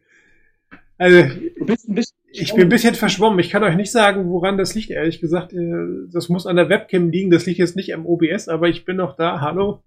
[0.98, 1.96] Also, bisschen,
[2.34, 3.40] ich bin ein bisschen verschwommen.
[3.40, 5.54] Ich kann euch nicht sagen, woran das liegt, ehrlich gesagt.
[5.54, 7.30] Äh, das muss an der Webcam liegen.
[7.30, 9.40] Das liegt jetzt nicht am OBS, aber ich bin noch da.
[9.42, 9.84] Hallo.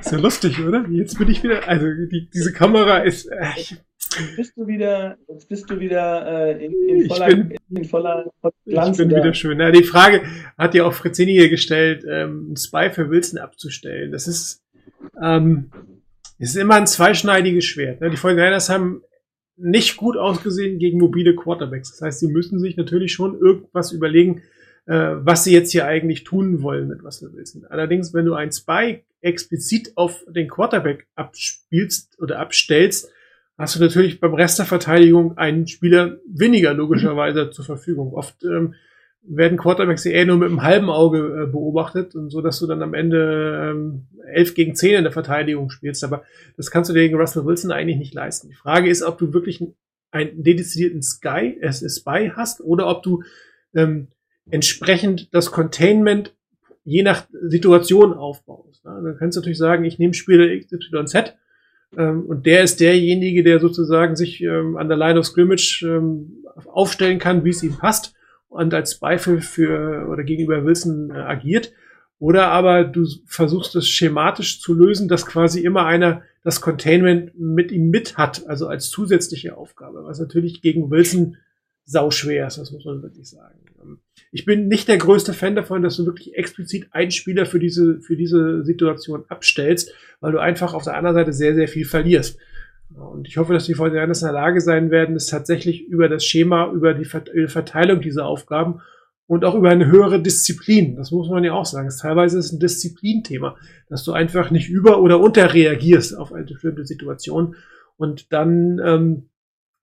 [0.00, 0.86] Ist ja lustig, oder?
[0.88, 1.66] Jetzt bin ich wieder.
[1.68, 3.26] Also, die, diese Kamera ist.
[3.26, 3.76] Äh,
[4.18, 8.32] Jetzt bist du wieder, jetzt bist du wieder äh, in, in, voller, bin, in voller
[8.66, 8.98] Glanz.
[8.98, 9.60] Ich bin wieder schön.
[9.60, 10.22] Ja, die Frage
[10.58, 14.10] hat ja auch Frizzini hier gestellt, ähm, Spy für Wilson abzustellen.
[14.10, 14.64] Das ist,
[15.22, 15.70] ähm,
[16.40, 18.00] es ist immer ein zweischneidiges Schwert.
[18.00, 18.10] Ne?
[18.10, 19.02] Die 49ers haben
[19.56, 21.90] nicht gut ausgesehen gegen mobile Quarterbacks.
[21.90, 24.42] Das heißt, sie müssen sich natürlich schon irgendwas überlegen,
[24.86, 27.66] äh, was sie jetzt hier eigentlich tun wollen mit Russell Wilson.
[27.66, 33.10] Allerdings, wenn du ein Spy explizit auf den Quarterback abspielst oder abstellst,
[33.58, 38.14] hast du natürlich beim Rest der Verteidigung einen Spieler weniger logischerweise zur Verfügung.
[38.14, 38.74] Oft ähm,
[39.22, 42.82] werden Quarterbacks eher nur mit einem halben Auge äh, beobachtet und so, dass du dann
[42.82, 46.02] am Ende ähm, 11 gegen 10 in der Verteidigung spielst.
[46.04, 46.22] Aber
[46.56, 48.48] das kannst du dir gegen Russell Wilson eigentlich nicht leisten.
[48.48, 49.62] Die Frage ist, ob du wirklich
[50.10, 53.22] einen, dedizierten Sky, ist Spy hast oder ob du
[53.74, 54.08] ähm,
[54.50, 56.34] entsprechend das Containment
[56.84, 58.84] je nach Situation aufbaust.
[58.84, 59.00] Ne?
[59.04, 61.34] Dann kannst du natürlich sagen, ich nehme Spieler XYZ
[61.96, 66.44] ähm, und der ist derjenige, der sozusagen sich ähm, an der Line of Scrimmage ähm,
[66.66, 68.14] aufstellen kann, wie es ihm passt
[68.50, 71.72] und als Zweifel für oder gegenüber Wilson äh, agiert.
[72.18, 77.72] Oder aber du versuchst es schematisch zu lösen, dass quasi immer einer das Containment mit
[77.72, 81.38] ihm mit hat, also als zusätzliche Aufgabe, was natürlich gegen Wilson
[81.86, 83.58] sauschwer ist, das muss man wirklich sagen.
[84.32, 88.00] Ich bin nicht der größte Fan davon, dass du wirklich explizit einen Spieler für diese,
[88.00, 92.38] für diese Situation abstellst, weil du einfach auf der anderen Seite sehr, sehr viel verlierst.
[92.94, 96.24] Und ich hoffe, dass die Fortinanders in der Lage sein werden, es tatsächlich über das
[96.24, 98.80] Schema, über die Verteilung dieser Aufgaben
[99.26, 102.52] und auch über eine höhere Disziplin, das muss man ja auch sagen, teilweise ist es
[102.52, 103.56] ein Disziplinthema,
[103.88, 107.54] dass du einfach nicht über- oder unterreagierst auf eine bestimmte Situation
[107.96, 109.28] und dann ähm,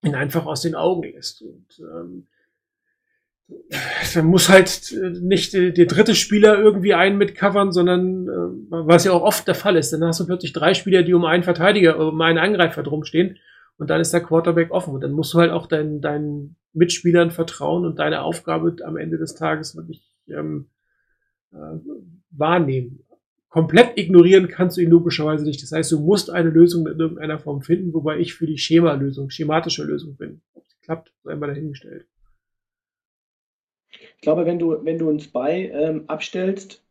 [0.03, 1.41] ihn einfach aus den Augen lässt.
[1.41, 2.27] Und ähm,
[4.13, 8.31] da muss halt äh, nicht der, der dritte Spieler irgendwie einen mitcovern, sondern äh,
[8.69, 9.91] was ja auch oft der Fall ist.
[9.91, 13.37] Dann hast du plötzlich drei Spieler, die um einen Verteidiger, um einen Angreifer drumstehen
[13.77, 14.93] und dann ist der Quarterback offen.
[14.93, 19.17] Und dann musst du halt auch deinen, deinen Mitspielern vertrauen und deine Aufgabe am Ende
[19.17, 20.69] des Tages wirklich ähm,
[21.53, 21.79] äh,
[22.31, 23.03] wahrnehmen.
[23.49, 25.63] Komplett ignorieren kannst du ihn logischerweise nicht.
[25.63, 29.29] Das heißt, du musst eine Lösung in irgendeiner Form finden, wobei ich für die Schema-Lösung,
[29.29, 30.41] schematische Lösung bin.
[30.53, 32.05] Ob es klappt, sei mal dahingestellt.
[34.17, 36.83] Ich glaube, wenn du, wenn du einen Spy ähm, abstellst,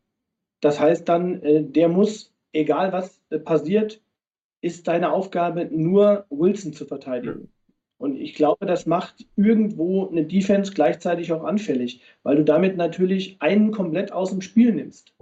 [0.61, 4.01] das heißt dann, äh, der muss, egal was äh, passiert,
[4.61, 7.51] ist deine Aufgabe nur Wilson zu verteidigen.
[7.99, 13.37] Und ich glaube, das macht irgendwo eine Defense gleichzeitig auch anfällig, weil du damit natürlich
[13.41, 15.13] einen komplett aus dem Spiel nimmst.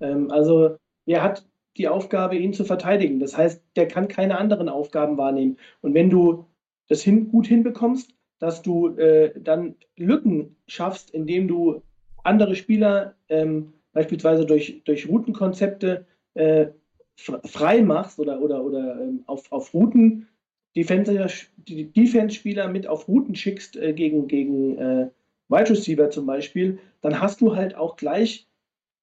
[0.00, 0.76] Ähm, also
[1.06, 3.20] er hat die Aufgabe, ihn zu verteidigen.
[3.20, 5.58] Das heißt, der kann keine anderen Aufgaben wahrnehmen.
[5.80, 6.46] Und wenn du
[6.88, 11.80] das hin, gut hinbekommst, dass du äh, dann Lücken schaffst, indem du
[12.24, 16.66] andere Spieler ähm, beispielsweise durch, durch Routenkonzepte äh,
[17.14, 20.26] frei machst oder, oder, oder ähm, auf, auf Routen
[20.74, 25.08] Defense-Spieler mit auf Routen schickst äh, gegen, gegen äh,
[25.48, 28.48] Wide Receiver zum Beispiel, dann hast du halt auch gleich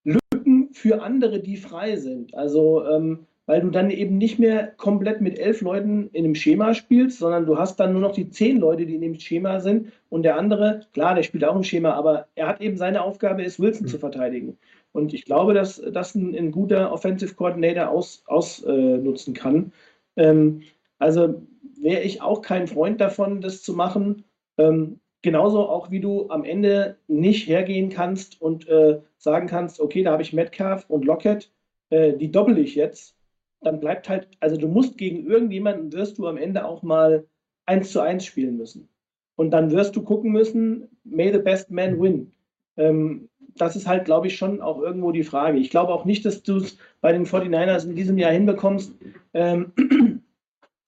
[0.04, 2.36] Lücken für andere, die frei sind.
[2.36, 6.76] Also, ähm, weil du dann eben nicht mehr komplett mit elf Leuten in einem Schema
[6.76, 9.92] spielst, sondern du hast dann nur noch die zehn Leute, die in dem Schema sind
[10.10, 13.42] und der andere, klar, der spielt auch im Schema, aber er hat eben seine Aufgabe,
[13.42, 13.90] ist Wilson mhm.
[13.90, 14.60] zu verteidigen.
[14.92, 19.72] Und ich glaube, dass das ein, ein guter Offensive Coordinator ausnutzen aus, äh, kann.
[20.16, 20.62] Ähm,
[21.00, 21.42] also
[21.82, 24.26] wäre ich auch kein Freund davon, das zu machen.
[24.60, 30.04] Ähm, genauso auch wie du am Ende nicht hergehen kannst und äh, sagen kannst, okay,
[30.04, 31.52] da habe ich Metcalf und Lockett,
[31.90, 33.16] äh, die doppel ich jetzt.
[33.62, 37.26] Dann bleibt halt, also du musst gegen irgendjemanden, wirst du am Ende auch mal
[37.66, 38.90] eins zu eins spielen müssen.
[39.36, 42.32] Und dann wirst du gucken müssen, may the best man win.
[42.78, 45.60] Ähm, das ist halt, glaube ich, schon auch irgendwo die Frage.
[45.60, 48.94] Ich glaube auch nicht, dass du es bei den 49ers in diesem Jahr hinbekommst,
[49.34, 49.74] ähm,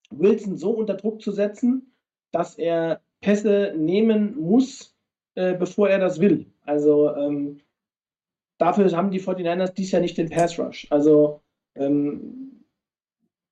[0.10, 1.94] Wilson so unter Druck zu setzen,
[2.32, 4.96] dass er Pässe nehmen muss,
[5.36, 6.48] äh, bevor er das will.
[6.66, 7.60] Also ähm,
[8.58, 10.88] dafür haben die 49ers dies Jahr nicht den Pass Rush.
[10.90, 11.42] Also
[11.76, 12.41] ähm,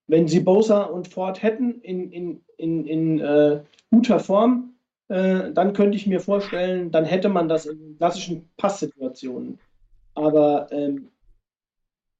[0.10, 3.62] wenn sie Bosa und Ford hätten in, in, in, in äh,
[3.92, 4.74] guter Form,
[5.08, 9.60] äh, dann könnte ich mir vorstellen, dann hätte man das in klassischen Passsituationen.
[10.16, 11.12] Aber ähm,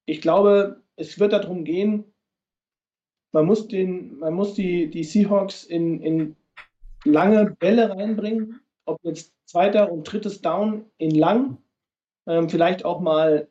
[0.06, 2.04] ich glaube, es wird darum gehen,
[3.32, 6.36] man muss, den, man muss die, die Seahawks in, in
[7.04, 11.58] lange Bälle reinbringen, ob jetzt zweiter und drittes Down in lang,
[12.28, 13.48] ähm, vielleicht auch mal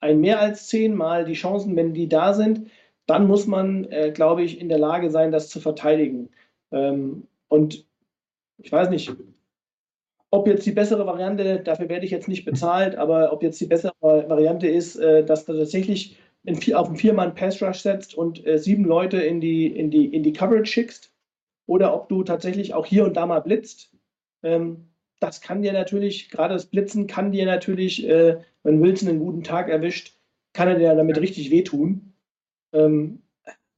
[0.00, 2.70] ein mehr als zehnmal die Chancen, wenn die da sind,
[3.10, 6.30] dann muss man, äh, glaube ich, in der Lage sein, das zu verteidigen.
[6.70, 7.84] Ähm, und
[8.58, 9.12] ich weiß nicht,
[10.30, 13.66] ob jetzt die bessere Variante, dafür werde ich jetzt nicht bezahlt, aber ob jetzt die
[13.66, 18.46] bessere Variante ist, äh, dass da tatsächlich in, auf einen Viermann Pass Rush setzt und
[18.46, 21.12] äh, sieben Leute in die, in, die, in die Coverage schickst
[21.66, 23.92] oder ob du tatsächlich auch hier und da mal blitzt.
[24.44, 24.88] Ähm,
[25.18, 29.42] das kann dir natürlich, gerade das Blitzen kann dir natürlich, äh, wenn Wilson einen guten
[29.42, 30.16] Tag erwischt,
[30.52, 32.09] kann er dir damit richtig wehtun.
[32.72, 33.22] Ähm,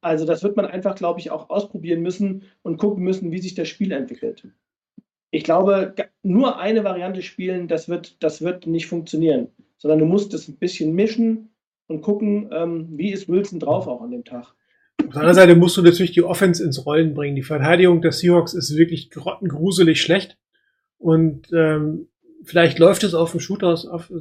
[0.00, 3.54] also das wird man einfach, glaube ich, auch ausprobieren müssen und gucken müssen, wie sich
[3.54, 4.48] das Spiel entwickelt.
[5.30, 9.48] Ich glaube, nur eine Variante spielen, das wird, das wird nicht funktionieren,
[9.78, 11.50] sondern du musst es ein bisschen mischen
[11.86, 14.54] und gucken, ähm, wie ist Wilson drauf auch an dem Tag.
[14.98, 17.36] Auf der anderen Seite musst du natürlich die Offense ins Rollen bringen.
[17.36, 20.38] Die Verteidigung der Seahawks ist wirklich grottengruselig schlecht.
[20.98, 22.08] Und ähm,
[22.44, 24.14] vielleicht läuft es auf dem Shooters auf, äh,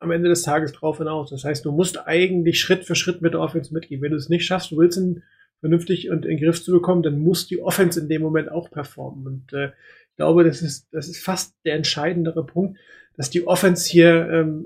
[0.00, 1.30] am Ende des Tages drauf hinaus.
[1.30, 4.02] Das heißt, du musst eigentlich Schritt für Schritt mit der Offense mitgehen.
[4.02, 5.22] Wenn du es nicht schaffst, Wilson
[5.60, 8.70] vernünftig und in den Griff zu bekommen, dann muss die Offense in dem Moment auch
[8.70, 9.26] performen.
[9.26, 12.78] Und äh, ich glaube, das ist, das ist fast der entscheidendere Punkt,
[13.16, 14.64] dass die Offense hier ähm,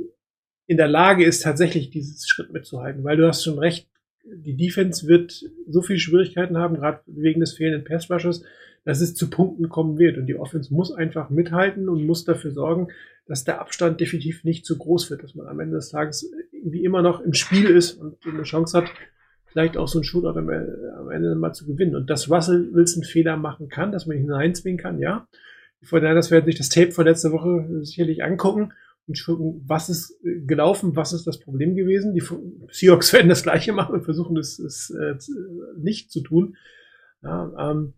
[0.66, 3.02] in der Lage ist, tatsächlich dieses Schritt mitzuhalten.
[3.02, 3.88] Weil du hast schon recht,
[4.24, 8.44] die Defense wird so viele Schwierigkeiten haben, gerade wegen des fehlenden Pass Rushes,
[8.84, 10.16] dass es zu Punkten kommen wird.
[10.16, 12.88] Und die Offense muss einfach mithalten und muss dafür sorgen,
[13.26, 16.84] dass der Abstand definitiv nicht zu groß wird, dass man am Ende des Tages irgendwie
[16.84, 18.90] immer noch im Spiel ist und eine Chance hat,
[19.46, 21.94] vielleicht auch so ein Shootout am, Ende mal zu gewinnen.
[21.94, 25.26] Und dass Russell Wilson Fehler machen kann, dass man ihn hineinzwingen kann, ja.
[25.80, 28.72] Die Fortinanders werden sich das Tape von letzter Woche sicherlich angucken
[29.06, 32.14] und gucken, was ist äh, gelaufen, was ist das Problem gewesen.
[32.14, 32.22] Die
[32.70, 35.14] Seahawks werden das Gleiche machen und versuchen es, es äh,
[35.76, 36.56] nicht zu tun.
[37.22, 37.94] Ja, ähm,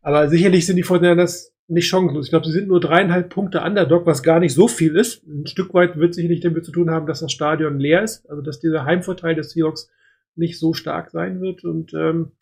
[0.00, 2.26] aber sicherlich sind die Fortinanders nicht chancenlos.
[2.26, 5.26] Ich glaube, sie sind nur dreieinhalb Punkte Underdog, was gar nicht so viel ist.
[5.26, 8.42] Ein Stück weit wird sicherlich damit zu tun haben, dass das Stadion leer ist, also
[8.42, 9.90] dass dieser Heimvorteil des Seahawks
[10.36, 11.64] nicht so stark sein wird.
[11.64, 12.32] Und ähm,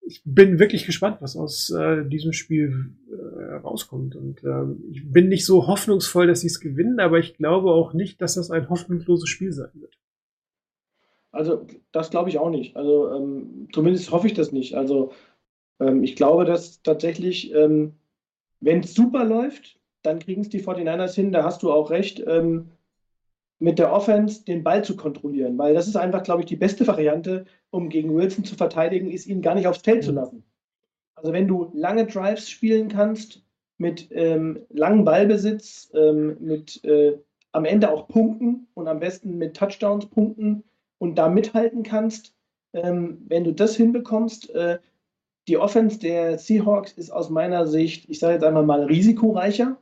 [0.00, 4.16] ich bin wirklich gespannt, was aus äh, diesem Spiel äh, rauskommt.
[4.16, 7.92] Und ähm, ich bin nicht so hoffnungsvoll, dass sie es gewinnen, aber ich glaube auch
[7.92, 9.98] nicht, dass das ein hoffnungsloses Spiel sein wird.
[11.30, 12.74] Also das glaube ich auch nicht.
[12.74, 14.74] Also ähm, zumindest hoffe ich das nicht.
[14.76, 15.12] Also
[15.78, 17.94] ähm, ich glaube, dass tatsächlich, ähm,
[18.60, 22.22] wenn es super läuft, dann kriegen es die 49ers hin, da hast du auch recht,
[22.26, 22.70] ähm,
[23.58, 25.58] mit der Offense den Ball zu kontrollieren.
[25.58, 29.26] Weil das ist einfach, glaube ich, die beste Variante, um gegen Wilson zu verteidigen, ist
[29.26, 30.44] ihn gar nicht aufs Feld zu lassen.
[31.14, 33.42] Also wenn du lange Drives spielen kannst,
[33.78, 37.18] mit ähm, langem Ballbesitz, ähm, mit äh,
[37.52, 40.64] am Ende auch Punkten und am besten mit Touchdowns punkten
[40.98, 42.34] und da mithalten kannst,
[42.72, 44.78] ähm, wenn du das hinbekommst, äh,
[45.48, 49.78] die Offense der Seahawks ist aus meiner Sicht, ich sage jetzt einmal mal, risikoreicher.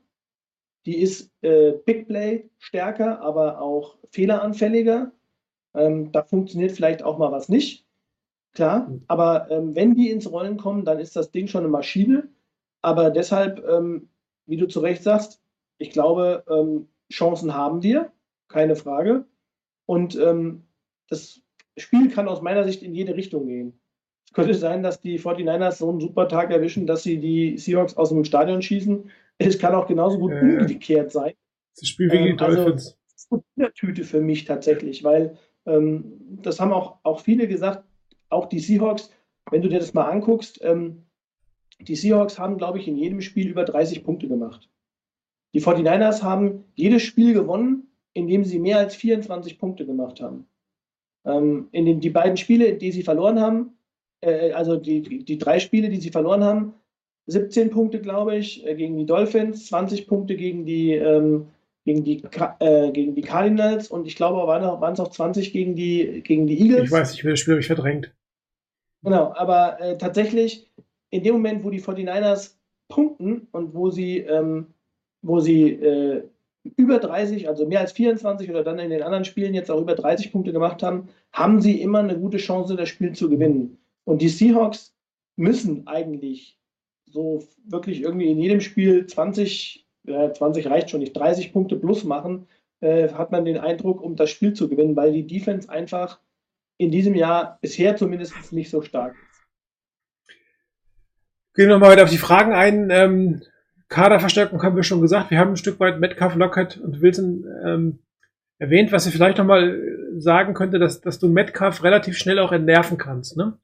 [0.87, 5.11] Die ist äh, Big Play stärker, aber auch fehleranfälliger.
[5.75, 7.85] Ähm, da funktioniert vielleicht auch mal was nicht.
[8.53, 12.29] Klar, aber ähm, wenn die ins Rollen kommen, dann ist das Ding schon eine Maschine.
[12.81, 14.09] Aber deshalb, ähm,
[14.47, 15.43] wie du zu Recht sagst,
[15.79, 18.13] ich glaube, ähm, Chancen haben wir,
[18.49, 19.27] keine Frage.
[19.85, 20.63] Und ähm,
[21.09, 21.43] das
[21.77, 23.79] Spiel kann aus meiner Sicht in jede Richtung gehen.
[24.27, 27.97] Es könnte sein, dass die 49ers so einen super Tag erwischen, dass sie die Seahawks
[27.97, 29.11] aus dem Stadion schießen.
[29.39, 30.59] Es kann auch genauso gut Äh.
[30.61, 31.32] umgekehrt sein.
[31.78, 32.98] Das Spiel gegen die Ähm, also- Dolphins.
[33.12, 37.82] Das ist eine Tüte für mich tatsächlich, weil ähm, das haben auch, auch viele gesagt,
[38.28, 39.11] auch die Seahawks,
[39.51, 41.07] wenn du dir das mal anguckst, ähm,
[41.81, 44.69] die Seahawks haben, glaube ich, in jedem Spiel über 30 Punkte gemacht.
[45.55, 50.47] Die 49ers haben jedes Spiel gewonnen, in dem sie mehr als 24 Punkte gemacht haben.
[51.24, 53.77] Ähm, in den, die beiden Spiele, die sie verloren haben,
[54.21, 56.75] äh, also die, die, die drei Spiele, die sie verloren haben,
[57.27, 61.49] 17 Punkte, glaube ich, äh, gegen die Dolphins, 20 Punkte gegen die, ähm,
[61.85, 62.23] gegen die,
[62.61, 66.61] äh, gegen die Cardinals und ich glaube, waren, es auch 20 gegen die, gegen die
[66.61, 66.85] Eagles.
[66.85, 68.13] Ich weiß nicht, wie das Spiel habe ich verdrängt.
[69.03, 70.69] Genau, aber äh, tatsächlich
[71.11, 72.57] in dem Moment, wo die 49ers
[72.89, 74.69] punkten und wo sie, ähm,
[75.23, 76.23] wo sie äh,
[76.77, 79.95] über 30, also mehr als 24 oder dann in den anderen Spielen jetzt auch über
[79.95, 83.79] 30 Punkte gemacht haben, haben sie immer eine gute Chance, das Spiel zu gewinnen.
[84.07, 84.95] Und die Seahawks
[85.37, 86.59] müssen eigentlich
[87.07, 92.05] so wirklich irgendwie in jedem Spiel 20, äh, 20 reicht schon nicht, 30 Punkte plus
[92.05, 92.47] machen,
[92.81, 96.20] äh, hat man den Eindruck, um das Spiel zu gewinnen, weil die Defense einfach
[96.78, 100.37] in diesem Jahr bisher zumindest nicht so stark ist.
[101.55, 102.91] Gehen wir mal weiter auf die Fragen ein.
[102.91, 103.43] Ähm,
[103.89, 105.31] Kaderverstärkung haben wir schon gesagt.
[105.31, 107.99] Wir haben ein Stück weit Metcalf, Lockett und Wilson ähm,
[108.59, 109.81] erwähnt, was ihr vielleicht nochmal
[110.19, 113.37] sagen könnte, dass, dass du Metcalf relativ schnell auch entnerven kannst.
[113.37, 113.59] Ne?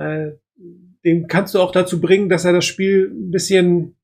[0.00, 0.32] Äh,
[1.04, 3.94] den kannst du auch dazu bringen, dass er das Spiel ein bisschen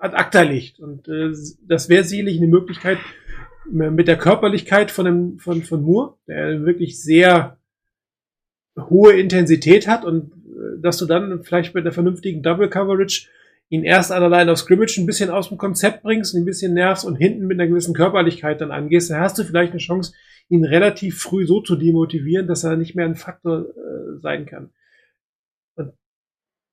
[0.00, 0.80] ad acta legt.
[0.80, 1.32] Und äh,
[1.66, 2.98] das wäre sicherlich eine Möglichkeit
[3.70, 7.58] mit der Körperlichkeit von, dem, von, von Moore, der wirklich sehr
[8.76, 13.28] hohe Intensität hat und äh, dass du dann vielleicht mit einer vernünftigen Double Coverage
[13.72, 17.06] ihn erst an der Line Scrimmage ein bisschen aus dem Konzept bringst, ein bisschen nervst
[17.06, 20.12] und hinten mit einer gewissen Körperlichkeit dann angehst, dann hast du vielleicht eine Chance,
[20.50, 24.72] ihn relativ früh so zu demotivieren, dass er nicht mehr ein Faktor äh, sein kann.
[25.74, 25.94] Und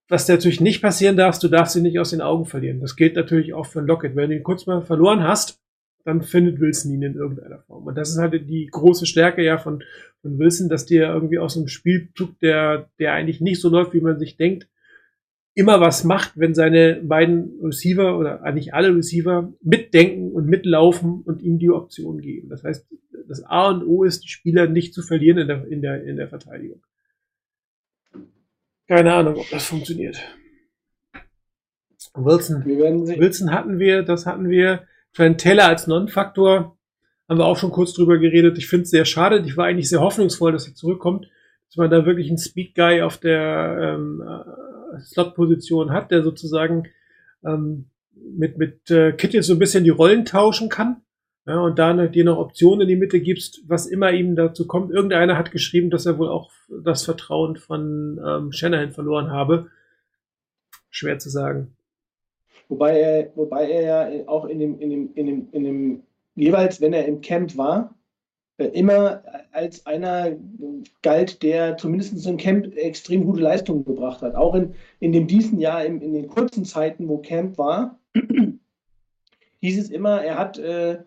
[0.10, 2.82] was natürlich nicht passieren darf, du darfst ihn nicht aus den Augen verlieren.
[2.82, 4.18] Das gilt natürlich auch für Lockett.
[4.18, 5.62] Wenn du ihn kurz mal verloren hast,
[6.04, 7.88] dann findet Wilson ihn in irgendeiner Form.
[7.88, 9.84] Und das ist halt die große Stärke ja von,
[10.22, 14.02] von Wilson, dass dir irgendwie aus einem Spielzug, der, der eigentlich nicht so läuft, wie
[14.02, 14.68] man sich denkt,
[15.54, 21.42] immer was macht, wenn seine beiden Receiver oder eigentlich alle Receiver mitdenken und mitlaufen und
[21.42, 22.50] ihm die Option geben.
[22.50, 22.88] Das heißt,
[23.28, 26.18] das A und O ist, die Spieler nicht zu verlieren in der, in der, in
[26.18, 26.82] der Verteidigung.
[28.88, 30.20] Keine Ahnung, ob das funktioniert.
[32.16, 32.66] Wilson.
[32.66, 34.88] Wilson hatten wir, das hatten wir.
[35.14, 36.78] Trent Taylor als Non-Faktor
[37.28, 38.58] haben wir auch schon kurz drüber geredet.
[38.58, 39.44] Ich finde es sehr schade.
[39.46, 41.30] Ich war eigentlich sehr hoffnungsvoll, dass er zurückkommt,
[41.68, 44.69] dass man da wirklich einen Speed-Guy auf der ähm, äh,
[45.00, 46.88] Slot-Position hat, der sozusagen
[47.46, 51.02] ähm, mit, mit äh, Kittel so ein bisschen die Rollen tauschen kann.
[51.46, 54.68] Ja, und da ne, dir noch Optionen in die Mitte gibst, was immer ihm dazu
[54.68, 54.92] kommt.
[54.92, 56.52] Irgendeiner hat geschrieben, dass er wohl auch
[56.84, 59.70] das Vertrauen von ähm, Shanahan verloren habe.
[60.92, 61.76] Schwer zu sagen.
[62.68, 66.04] Wobei er, wobei er ja auch in dem, in dem, in dem, in dem,
[66.36, 67.96] jeweils, wenn er im Camp war,
[68.66, 70.36] immer als einer
[71.02, 74.36] galt, der zumindest im Camp extrem gute Leistungen gebracht hat.
[74.36, 78.00] Auch in, in dem diesen Jahr, in, in den kurzen Zeiten, wo Camp war,
[79.62, 81.00] hieß es immer, er hat, äh,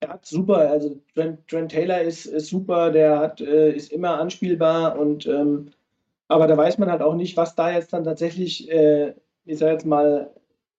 [0.00, 4.18] er hat super, also Trent, Trent Taylor ist, ist super, der hat, äh, ist immer
[4.18, 5.70] anspielbar und ähm,
[6.28, 9.12] aber da weiß man halt auch nicht, was da jetzt dann tatsächlich, äh,
[9.44, 10.32] ich sag jetzt mal,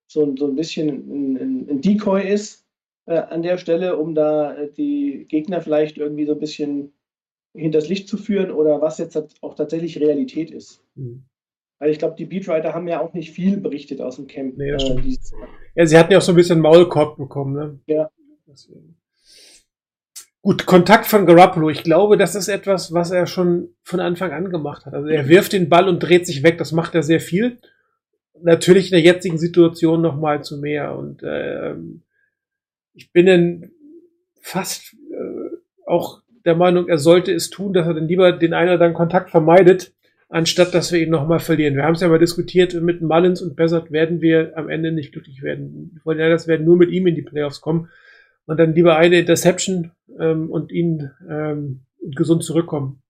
[0.08, 2.62] so, so ein bisschen ein, ein, ein Decoy ist
[3.05, 6.93] äh, an der Stelle, um da äh, die Gegner vielleicht irgendwie so ein bisschen
[7.53, 10.84] hinters Licht zu führen oder was jetzt auch tatsächlich Realität ist.
[10.95, 11.23] Hm.
[11.80, 14.57] Weil ich glaube, die Beatwriter haben ja auch nicht viel berichtet aus dem Camp.
[14.57, 14.95] Nee, das äh.
[15.75, 17.80] Ja, sie hatten ja auch so ein bisschen Maulkorb bekommen, ne?
[17.88, 18.09] Ja.
[18.47, 18.95] Deswegen.
[20.41, 21.69] Gut, Kontakt von Garoppolo.
[21.69, 24.93] Ich glaube, das ist etwas, was er schon von Anfang an gemacht hat.
[24.93, 26.57] Also er wirft den Ball und dreht sich weg.
[26.57, 27.59] Das macht er sehr viel.
[28.41, 30.97] Natürlich in der jetzigen Situation noch mal zu mehr.
[30.97, 32.03] Und ähm,
[32.94, 33.72] ich bin dann
[34.41, 38.68] fast äh, auch der Meinung, er sollte es tun, dass er dann lieber den einen
[38.70, 39.94] oder anderen Kontakt vermeidet,
[40.30, 41.76] anstatt dass wir ihn nochmal verlieren.
[41.76, 45.14] Wir haben es ja mal diskutiert, mit Mullins und Bessert werden wir am Ende nicht
[45.14, 45.91] glücklich werden.
[45.94, 47.90] Die Fortinanders werden nur mit ihm in die Playoffs kommen
[48.45, 53.02] und dann lieber eine Interception ähm, und ihn ähm, gesund zurückkommen.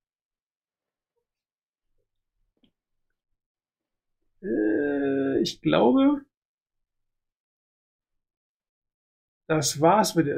[4.43, 6.21] Äh, ich glaube,
[9.47, 10.27] das war's mit.
[10.27, 10.33] Äh,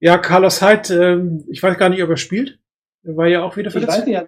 [0.00, 2.58] ja, Carlos Hyde, ähm, ich weiß gar nicht, ob er spielt.
[3.02, 4.06] Er war ja auch wieder Ich weiß verletzt.
[4.06, 4.26] nicht, ja,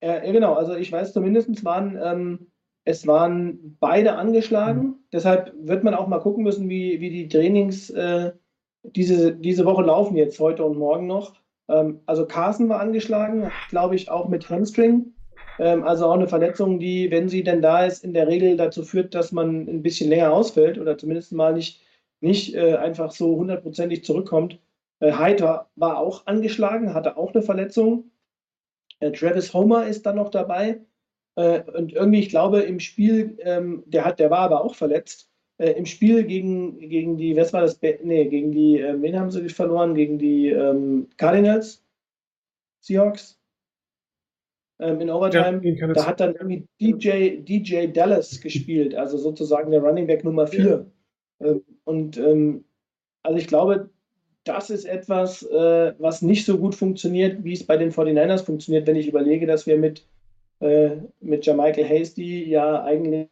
[0.00, 2.52] äh, ja, genau, also ich weiß zumindest waren, ähm,
[2.84, 4.82] es waren beide angeschlagen.
[4.82, 4.96] Mhm.
[5.12, 8.32] Deshalb wird man auch mal gucken müssen, wie, wie die Trainings äh,
[8.82, 11.34] diese, diese Woche laufen jetzt, heute und morgen noch.
[11.68, 15.14] Ähm, also Carson war angeschlagen, glaube ich, auch mit Hamstring.
[15.60, 18.82] Ähm, also auch eine Verletzung, die, wenn sie denn da ist, in der Regel dazu
[18.82, 21.82] führt, dass man ein bisschen länger ausfällt oder zumindest mal nicht,
[22.20, 24.58] nicht äh, einfach so hundertprozentig zurückkommt.
[25.00, 28.10] Äh, Hyde war, auch angeschlagen, hatte auch eine Verletzung.
[29.00, 30.80] Äh, Travis Homer ist dann noch dabei.
[31.36, 35.30] Und irgendwie, ich glaube, im Spiel, ähm, der hat, der war aber auch verletzt.
[35.58, 37.80] Im Spiel gegen, gegen die, was war das?
[37.80, 39.94] Nee, gegen die, wen haben sie verloren?
[39.94, 41.82] Gegen die ähm, Cardinals?
[42.80, 43.39] Seahawks?
[44.80, 45.76] Ähm, in Ja, Overtime.
[45.76, 50.46] kann Da hat dann irgendwie DJ, DJ Dallas gespielt, also sozusagen der Running Back Nummer
[50.46, 50.86] 4.
[51.40, 52.64] Ähm, und ähm,
[53.22, 53.90] also ich glaube,
[54.44, 58.86] das ist etwas, äh, was nicht so gut funktioniert, wie es bei den 49ers funktioniert,
[58.86, 60.06] wenn ich überlege, dass wir mit,
[60.60, 63.28] äh, mit Jermichael Hasty ja eigentlich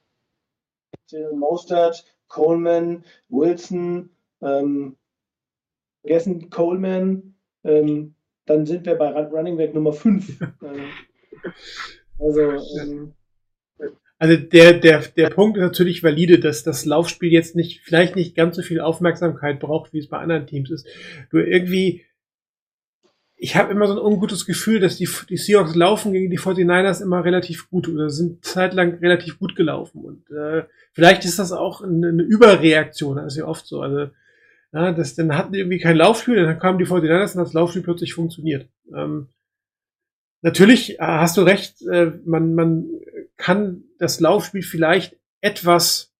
[1.34, 4.10] Mostert, Coleman, Wilson,
[4.42, 4.96] ähm,
[6.02, 7.34] vergessen Coleman,
[7.64, 8.14] ähm,
[8.44, 10.38] dann sind wir bei Run- Running Back Nummer 5.
[12.18, 12.40] also,
[12.80, 13.14] ähm,
[14.18, 18.34] Also der, der, der Punkt ist natürlich valide, dass das Laufspiel jetzt nicht, vielleicht nicht
[18.34, 20.86] ganz so viel Aufmerksamkeit braucht, wie es bei anderen Teams ist.
[21.30, 22.04] Nur irgendwie,
[23.36, 27.00] ich habe immer so ein ungutes Gefühl, dass die, die Seahawks laufen gegen die 49ers
[27.00, 30.04] immer relativ gut oder sind zeitlang relativ gut gelaufen.
[30.04, 33.82] Und äh, vielleicht ist das auch eine, eine Überreaktion, das ist ja oft so.
[33.82, 34.10] Also,
[34.72, 37.82] ja, das, dann hatten die irgendwie kein Laufspiel, dann kamen die 49ers und das Laufspiel
[37.82, 38.68] plötzlich funktioniert.
[38.92, 39.28] Ähm,
[40.42, 42.86] Natürlich äh, hast du recht, äh, man, man
[43.36, 46.12] kann das Laufspiel vielleicht etwas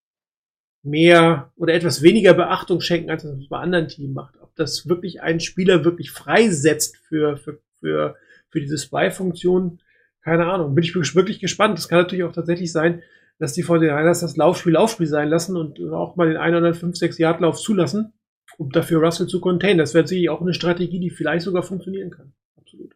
[0.83, 4.37] mehr oder etwas weniger Beachtung schenken, als das bei anderen Teams macht.
[4.41, 8.17] Ob das wirklich einen Spieler wirklich freisetzt für, für, für,
[8.51, 9.81] für diese Spy-Funktion,
[10.23, 10.75] keine Ahnung.
[10.75, 11.79] Bin ich wirklich gespannt.
[11.79, 13.03] Das kann natürlich auch tatsächlich sein,
[13.39, 17.41] dass die 49ers das Laufspiel Laufspiel sein lassen und auch mal den 105, 6 Yard
[17.41, 18.13] Lauf zulassen,
[18.57, 19.79] um dafür Russell zu containen.
[19.79, 22.33] Das wäre sicherlich auch eine Strategie, die vielleicht sogar funktionieren kann.
[22.57, 22.95] Absolut.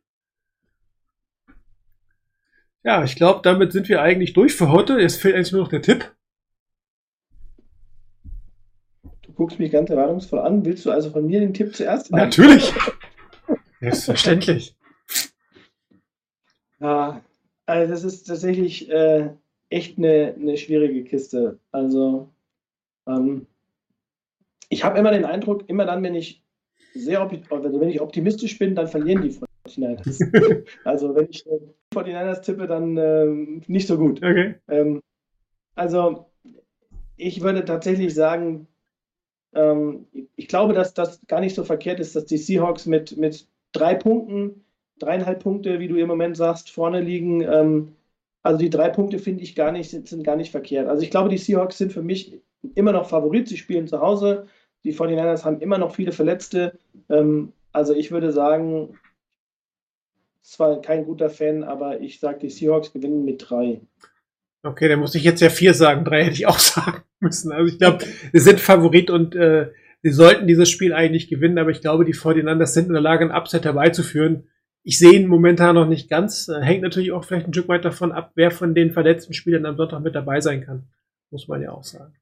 [2.85, 4.99] Ja, ich glaube, damit sind wir eigentlich durch für heute.
[4.99, 6.13] Jetzt fehlt eigentlich nur noch der Tipp.
[9.33, 10.65] du guckst mich ganz erwartungsvoll an.
[10.65, 12.19] Willst du also von mir den Tipp zuerst haben?
[12.19, 12.73] Natürlich.
[13.81, 14.77] Selbstverständlich.
[16.81, 17.23] Ja,
[17.65, 19.31] also das ist tatsächlich äh,
[19.69, 21.61] echt eine, eine schwierige Kiste.
[21.71, 22.29] Also
[23.07, 23.47] ähm,
[24.69, 26.43] ich habe immer den Eindruck, immer dann, wenn ich
[26.93, 29.31] sehr also wenn ich optimistisch bin, dann verlieren die
[29.77, 30.65] 49ers.
[30.85, 31.59] also wenn ich äh,
[31.95, 34.19] 49ers tippe, dann ähm, nicht so gut.
[34.19, 34.55] Okay.
[34.69, 35.03] Ähm,
[35.75, 36.27] also,
[37.17, 38.67] ich würde tatsächlich sagen,
[39.55, 43.47] ähm, ich glaube, dass das gar nicht so verkehrt ist, dass die Seahawks mit, mit
[43.73, 44.65] drei Punkten,
[44.99, 47.43] dreieinhalb Punkte, wie du im Moment sagst, vorne liegen.
[47.43, 47.93] Ähm,
[48.43, 50.89] also die drei Punkte finde ich gar nicht, sind, sind gar nicht verkehrt.
[50.89, 52.41] Also ich glaube, die Seahawks sind für mich
[52.75, 53.49] immer noch Favorit.
[53.49, 54.47] Sie spielen zu Hause.
[54.85, 56.79] Die 49ers haben immer noch viele Verletzte.
[57.09, 58.99] Ähm, also ich würde sagen,
[60.43, 63.81] zwar kein guter Fan, aber ich sage, die Seahawks gewinnen mit drei.
[64.65, 66.05] Okay, dann muss ich jetzt ja vier sagen.
[66.05, 67.53] Drei hätte ich auch sagen müssen.
[67.53, 69.71] Also ich glaube, wir sind Favorit und äh,
[70.03, 73.25] wir sollten dieses Spiel eigentlich gewinnen, aber ich glaube, die 49ers sind in der Lage,
[73.25, 74.49] ein Upset herbeizuführen.
[74.85, 76.49] Ich sehe ihn momentan noch nicht ganz.
[76.49, 79.67] Äh, Hängt natürlich auch vielleicht ein Stück weit davon ab, wer von den verletzten Spielern
[79.67, 80.89] am Sonntag mit dabei sein kann.
[81.31, 82.15] Muss man ja auch sagen.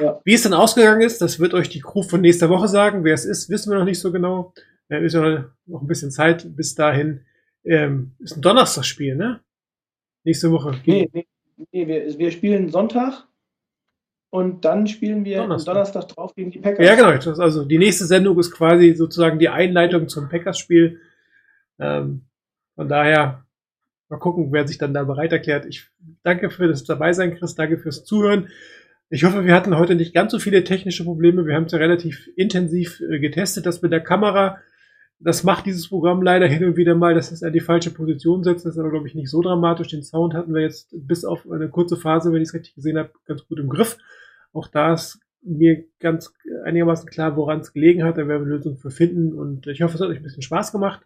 [0.00, 0.20] Ja.
[0.24, 3.04] Wie es dann ausgegangen ist, das wird euch die Crew von nächster Woche sagen.
[3.04, 4.52] Wer es ist, wissen wir noch nicht so genau.
[4.88, 7.20] Äh, ist ja noch ein bisschen Zeit bis dahin.
[7.64, 9.40] Ähm, ist ein Donnerstagsspiel, ne?
[10.24, 10.80] Nächste Woche.
[10.86, 11.26] Nee, nee,
[11.72, 13.26] nee wir, wir spielen Sonntag
[14.30, 15.74] und dann spielen wir Donnerstag.
[15.74, 16.86] Donnerstag drauf gegen die Packers.
[16.86, 17.12] Ja, genau.
[17.12, 21.00] Das also die nächste Sendung ist quasi sozusagen die Einleitung zum Packers-Spiel.
[21.78, 22.22] Ähm,
[22.76, 23.44] Von daher
[24.08, 25.66] mal gucken, wer sich dann da bereit erklärt.
[25.66, 25.88] Ich
[26.22, 27.54] danke für das Dabeisein, Chris.
[27.54, 28.48] Danke fürs Zuhören.
[29.08, 31.44] Ich hoffe, wir hatten heute nicht ganz so viele technische Probleme.
[31.44, 33.66] Wir haben es ja relativ intensiv äh, getestet.
[33.66, 34.58] Das mit der Kamera,
[35.20, 38.42] das macht dieses Programm leider hin und wieder mal, dass es an die falsche Position
[38.42, 38.64] setzt.
[38.64, 39.88] Das ist aber, glaube ich, nicht so dramatisch.
[39.88, 42.96] Den Sound hatten wir jetzt bis auf eine kurze Phase, wenn ich es richtig gesehen
[42.96, 43.98] habe, ganz gut im Griff.
[44.52, 46.32] Auch da ist mir ganz
[46.64, 48.16] einigermaßen klar, woran es gelegen hat.
[48.16, 49.34] Da werden wir eine Lösung für finden.
[49.34, 51.02] Und ich hoffe, es hat euch ein bisschen Spaß gemacht.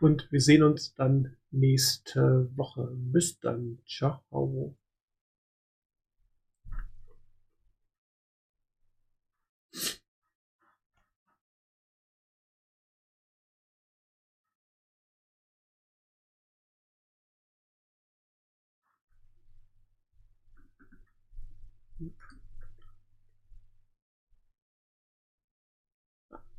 [0.00, 2.90] Und wir sehen uns dann nächste Woche.
[2.92, 3.78] Bis dann.
[3.86, 4.76] Ciao.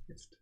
[0.08, 0.38] Jetzt.